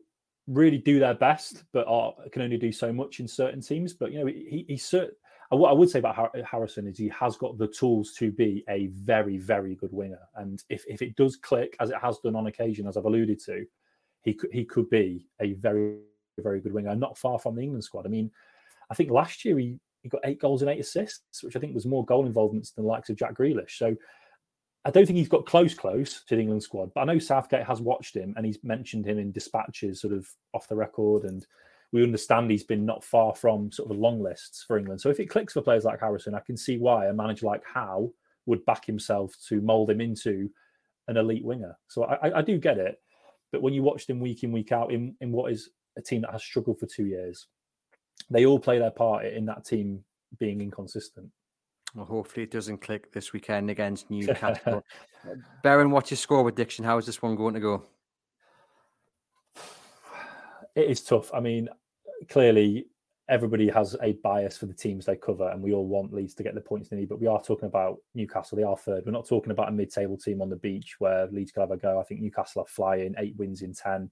really 0.48 0.78
do 0.78 1.00
their 1.00 1.14
best, 1.14 1.64
but 1.72 1.88
are, 1.88 2.14
can 2.32 2.42
only 2.42 2.58
do 2.58 2.72
so 2.72 2.92
much 2.92 3.20
in 3.20 3.28
certain 3.28 3.62
teams. 3.62 3.94
But 3.94 4.12
you 4.12 4.20
know, 4.20 4.28
he 4.28 4.66
he's 4.68 4.86
certain. 4.86 5.16
What 5.50 5.70
I 5.70 5.74
would 5.74 5.90
say 5.90 6.00
about 6.00 6.34
Harrison 6.50 6.88
is 6.88 6.98
he 6.98 7.10
has 7.10 7.36
got 7.36 7.58
the 7.58 7.68
tools 7.68 8.14
to 8.20 8.32
be 8.32 8.64
a 8.70 8.88
very, 8.88 9.38
very 9.38 9.76
good 9.76 9.92
winger. 9.92 10.22
And 10.36 10.64
if, 10.70 10.86
if 10.88 11.02
it 11.02 11.18
does 11.18 11.36
click, 11.36 11.76
as 11.82 11.90
it 11.90 11.98
has 12.02 12.20
done 12.20 12.38
on 12.38 12.48
occasion, 12.48 12.88
as 12.88 12.96
I've 12.96 13.04
alluded 13.04 13.38
to, 13.48 13.66
he 14.24 14.34
could 14.34 14.50
he 14.54 14.64
could 14.64 14.90
be 14.90 15.28
a 15.42 15.54
very 15.54 15.98
very 16.40 16.62
good 16.62 16.74
winger, 16.74 16.96
not 16.96 17.18
far 17.18 17.38
from 17.38 17.56
the 17.56 17.64
England 17.64 17.84
squad. 17.84 18.06
I 18.06 18.10
mean, 18.10 18.32
I 18.90 18.96
think 18.96 19.12
last 19.12 19.44
year 19.44 19.58
he, 19.58 19.80
he 20.02 20.10
got 20.10 20.22
eight 20.26 20.40
goals 20.40 20.62
and 20.62 20.72
eight 20.72 20.80
assists, 20.80 21.44
which 21.44 21.56
I 21.56 21.60
think 21.60 21.74
was 21.74 21.86
more 21.86 22.06
goal 22.06 22.26
involvements 22.26 22.72
than 22.72 22.84
the 22.84 22.90
likes 22.90 23.10
of 23.10 23.16
Jack 23.16 23.36
Grealish. 23.36 23.78
So 23.78 23.96
I 24.84 24.90
don't 24.90 25.06
think 25.06 25.18
he's 25.18 25.30
got 25.30 25.46
close 25.46 25.74
close 25.74 26.24
to 26.24 26.36
the 26.36 26.42
England 26.42 26.64
squad, 26.64 26.92
but 26.94 27.02
I 27.02 27.06
know 27.06 27.20
Southgate 27.20 27.68
has 27.68 27.82
watched 27.82 28.16
him 28.16 28.34
and 28.36 28.46
he's 28.46 28.64
mentioned 28.64 29.06
him 29.06 29.20
in 29.20 29.32
dispatches, 29.32 30.02
sort 30.02 30.14
of 30.14 30.28
off 30.54 30.68
the 30.68 30.76
record, 30.76 31.24
and 31.24 31.46
we 31.92 32.04
understand 32.04 32.50
he's 32.50 32.64
been 32.64 32.86
not 32.86 33.04
far 33.04 33.36
from 33.36 33.72
sort 33.72 33.92
of 33.92 33.98
long 33.98 34.22
lists 34.22 34.64
for 34.64 34.78
England. 34.78 35.02
So 35.02 35.10
if 35.10 35.20
it 35.20 35.30
clicks 35.30 35.54
for 35.54 35.62
players 35.62 35.84
like 35.84 36.00
Harrison, 36.00 36.34
I 36.34 36.40
can 36.40 36.58
see 36.58 36.78
why 36.78 37.08
a 37.08 37.14
manager 37.14 37.46
like 37.46 37.64
Howe 37.66 38.12
would 38.48 38.66
back 38.66 38.86
himself 38.86 39.36
to 39.50 39.62
mould 39.62 39.90
him 39.90 40.02
into 40.02 40.50
an 41.08 41.18
elite 41.18 41.44
winger. 41.46 41.78
So 41.88 42.06
I, 42.06 42.40
I 42.40 42.42
do 42.42 42.58
get 42.58 42.78
it. 42.78 43.00
But 43.52 43.62
when 43.62 43.74
you 43.74 43.84
watch 43.84 44.08
them 44.08 44.20
week 44.20 44.44
in, 44.44 44.52
week 44.52 44.72
out 44.72 44.92
in, 44.92 45.16
in 45.20 45.32
what 45.32 45.52
is 45.52 45.70
a 45.98 46.02
team 46.02 46.22
that 46.22 46.32
has 46.32 46.42
struggled 46.42 46.80
for 46.80 46.88
two 46.88 47.06
years, 47.06 47.48
they 48.32 48.46
all 48.46 48.60
play 48.60 48.80
their 48.80 48.92
part 48.92 49.26
in 49.26 49.46
that 49.46 49.66
team 49.66 50.04
being 50.40 50.62
inconsistent. 50.62 51.30
Well, 51.94 52.06
hopefully 52.06 52.44
it 52.44 52.52
doesn't 52.52 52.80
click 52.80 53.12
this 53.12 53.34
weekend 53.34 53.70
against 53.70 54.10
Newcastle. 54.10 54.84
Beren, 55.64 55.92
what's 55.92 56.10
your 56.10 56.18
score 56.18 56.44
prediction? 56.44 56.86
How 56.86 56.98
is 56.98 57.06
this 57.06 57.22
one 57.22 57.36
going 57.36 57.54
to 57.54 57.60
go? 57.60 57.84
It 60.74 60.90
is 60.90 61.02
tough. 61.02 61.34
I 61.34 61.42
mean, 61.42 61.68
clearly 62.30 62.86
everybody 63.28 63.70
has 63.70 63.96
a 64.02 64.14
bias 64.24 64.58
for 64.58 64.68
the 64.68 64.74
teams 64.74 65.06
they 65.06 65.18
cover, 65.18 65.50
and 65.50 65.62
we 65.62 65.74
all 65.74 65.86
want 65.86 66.14
Leeds 66.14 66.34
to 66.36 66.44
get 66.44 66.56
the 66.56 66.62
points 66.62 66.88
they 66.88 66.96
need. 66.96 67.10
But 67.10 67.20
we 67.20 67.28
are 67.28 67.42
talking 67.42 67.68
about 67.68 67.98
Newcastle; 68.16 68.58
they 68.58 68.64
are 68.64 68.78
third. 68.78 69.04
We're 69.06 69.12
not 69.12 69.28
talking 69.28 69.52
about 69.52 69.68
a 69.68 69.74
mid-table 69.74 70.18
team 70.18 70.42
on 70.42 70.50
the 70.50 70.56
beach 70.56 70.96
where 71.00 71.28
Leeds 71.28 71.52
could 71.52 71.62
have 71.62 71.72
a 71.72 71.78
go. 71.78 72.00
I 72.00 72.04
think 72.04 72.22
Newcastle 72.22 72.62
are 72.62 72.68
flying, 72.68 73.16
eight 73.18 73.36
wins 73.38 73.64
in 73.64 73.74
ten. 73.74 74.10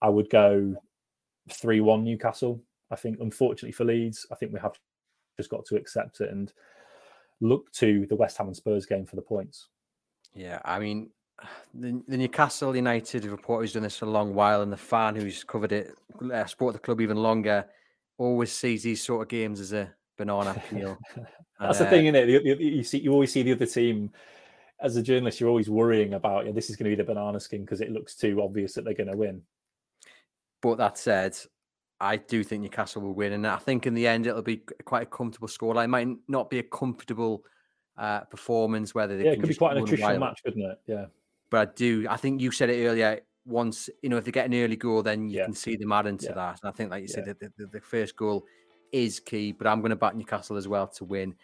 I 0.00 0.08
would 0.08 0.30
go 0.30 0.74
three-one 1.50 2.04
Newcastle. 2.04 2.62
I 2.90 2.96
think, 2.96 3.18
unfortunately 3.20 3.72
for 3.72 3.84
Leeds, 3.84 4.26
I 4.30 4.34
think 4.34 4.52
we 4.52 4.60
have 4.60 4.78
just 5.36 5.50
got 5.50 5.64
to 5.66 5.76
accept 5.76 6.20
it 6.20 6.30
and 6.30 6.52
look 7.40 7.70
to 7.72 8.06
the 8.06 8.16
West 8.16 8.38
Ham 8.38 8.46
and 8.46 8.56
Spurs 8.56 8.86
game 8.86 9.06
for 9.06 9.16
the 9.16 9.22
points. 9.22 9.68
Yeah, 10.34 10.60
I 10.64 10.78
mean, 10.78 11.10
the, 11.74 12.02
the 12.08 12.16
Newcastle 12.16 12.74
United 12.74 13.24
reporter 13.24 13.62
who's 13.62 13.72
done 13.72 13.82
this 13.82 13.98
for 13.98 14.06
a 14.06 14.10
long 14.10 14.34
while, 14.34 14.62
and 14.62 14.72
the 14.72 14.76
fan 14.76 15.14
who's 15.14 15.44
covered 15.44 15.72
it, 15.72 15.94
uh, 16.32 16.44
sport 16.46 16.74
the 16.74 16.78
club 16.78 17.00
even 17.00 17.16
longer 17.16 17.66
always 18.18 18.52
sees 18.52 18.82
these 18.82 19.02
sort 19.02 19.22
of 19.22 19.28
games 19.28 19.60
as 19.60 19.72
a 19.72 19.92
banana 20.16 20.60
peel. 20.70 20.98
That's 21.60 21.80
uh, 21.80 21.84
the 21.84 21.90
thing, 21.90 22.06
isn't 22.06 22.28
it? 22.28 22.44
You, 22.44 22.54
you, 22.56 22.82
see, 22.82 22.98
you 22.98 23.12
always 23.12 23.32
see 23.32 23.42
the 23.42 23.52
other 23.52 23.66
team. 23.66 24.10
As 24.78 24.96
a 24.96 25.02
journalist, 25.02 25.40
you're 25.40 25.48
always 25.48 25.70
worrying 25.70 26.14
about 26.14 26.44
yeah, 26.44 26.52
this 26.52 26.68
is 26.68 26.76
going 26.76 26.90
to 26.90 26.94
be 26.94 27.02
the 27.02 27.10
banana 27.10 27.40
skin 27.40 27.62
because 27.62 27.80
it 27.80 27.92
looks 27.92 28.14
too 28.14 28.42
obvious 28.42 28.74
that 28.74 28.84
they're 28.84 28.92
going 28.92 29.10
to 29.10 29.16
win. 29.16 29.40
But 30.60 30.76
that 30.76 30.98
said, 30.98 31.34
I 32.00 32.16
do 32.16 32.44
think 32.44 32.62
Newcastle 32.62 33.02
will 33.02 33.14
win, 33.14 33.32
and 33.32 33.46
I 33.46 33.56
think 33.56 33.86
in 33.86 33.94
the 33.94 34.06
end 34.06 34.26
it'll 34.26 34.42
be 34.42 34.62
quite 34.84 35.04
a 35.04 35.06
comfortable 35.06 35.48
scoreline. 35.48 35.84
It 35.84 35.88
might 35.88 36.08
not 36.28 36.50
be 36.50 36.58
a 36.58 36.62
comfortable 36.62 37.44
uh, 37.96 38.20
performance, 38.20 38.94
whether 38.94 39.16
they 39.16 39.24
yeah, 39.24 39.30
it 39.32 39.40
could 39.40 39.48
be 39.48 39.54
quite 39.54 39.76
an 39.76 39.84
attritional 39.84 40.20
match, 40.20 40.42
couldn't 40.44 40.62
it? 40.62 40.78
Yeah. 40.86 41.06
But 41.50 41.68
I 41.68 41.72
do. 41.74 42.06
I 42.08 42.16
think 42.16 42.40
you 42.40 42.50
said 42.50 42.70
it 42.70 42.86
earlier 42.86 43.20
once 43.46 43.88
you 44.02 44.08
know 44.08 44.16
if 44.16 44.24
they 44.24 44.32
get 44.32 44.46
an 44.46 44.54
early 44.54 44.76
goal, 44.76 45.02
then 45.02 45.30
you 45.30 45.38
yeah. 45.38 45.44
can 45.44 45.54
see 45.54 45.76
them 45.76 45.92
add 45.92 46.06
into 46.06 46.26
yeah. 46.26 46.32
that. 46.32 46.60
And 46.62 46.68
I 46.68 46.72
think, 46.72 46.90
like 46.90 47.02
you 47.02 47.08
said, 47.08 47.24
the, 47.24 47.50
the, 47.56 47.66
the, 47.66 47.80
first 47.80 48.16
goal 48.16 48.44
is 48.92 49.20
key. 49.20 49.52
But 49.52 49.66
I'm 49.66 49.80
going 49.80 49.90
to 49.90 49.96
back 49.96 50.14
Newcastle 50.14 50.56
as 50.56 50.68
well 50.68 50.86
to 50.88 51.04
win. 51.04 51.34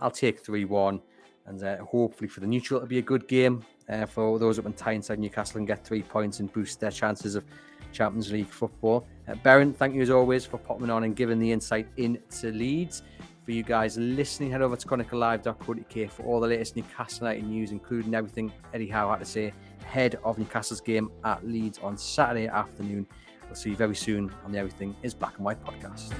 I'll 0.00 0.10
take 0.10 0.40
three 0.40 0.64
one, 0.64 1.00
and 1.46 1.62
uh, 1.62 1.84
hopefully 1.84 2.28
for 2.28 2.40
the 2.40 2.46
neutral 2.46 2.78
it'll 2.78 2.88
be 2.88 2.98
a 2.98 3.02
good 3.02 3.28
game 3.28 3.64
uh, 3.88 4.06
for 4.06 4.38
those 4.38 4.58
up 4.58 4.66
in 4.66 4.72
Tyneside 4.72 5.18
Newcastle 5.18 5.58
and 5.58 5.66
get 5.66 5.84
three 5.84 6.02
points 6.02 6.40
and 6.40 6.52
boost 6.52 6.80
their 6.80 6.90
chances 6.90 7.34
of 7.34 7.44
Champions 7.92 8.32
League 8.32 8.48
football. 8.48 9.06
Uh, 9.28 9.34
thank 9.72 9.94
you 9.94 10.02
as 10.02 10.10
always 10.10 10.44
for 10.44 10.58
popping 10.58 10.90
on 10.90 11.04
and 11.04 11.14
giving 11.14 11.38
the 11.38 11.52
insight 11.52 11.86
into 11.96 12.50
Leeds. 12.50 13.02
For 13.44 13.52
you 13.52 13.62
guys 13.62 13.96
listening, 13.96 14.50
head 14.50 14.62
over 14.62 14.76
to 14.76 14.86
chroniclelive.co.uk 14.86 16.10
for 16.10 16.22
all 16.24 16.40
the 16.40 16.46
latest 16.46 16.76
Newcastle 16.76 17.26
United 17.26 17.48
news, 17.48 17.70
including 17.70 18.14
everything 18.14 18.52
Eddie 18.74 18.88
Howe 18.88 19.10
had 19.10 19.18
to 19.20 19.24
say 19.24 19.52
ahead 19.82 20.18
of 20.24 20.38
Newcastle's 20.38 20.80
game 20.80 21.10
at 21.24 21.44
Leeds 21.46 21.78
on 21.82 21.96
Saturday 21.96 22.48
afternoon. 22.48 23.06
We'll 23.46 23.56
see 23.56 23.70
you 23.70 23.76
very 23.76 23.96
soon 23.96 24.32
on 24.44 24.52
the 24.52 24.58
Everything 24.58 24.94
is 25.02 25.14
Black 25.14 25.36
and 25.36 25.44
White 25.44 25.62
podcast. 25.64 26.12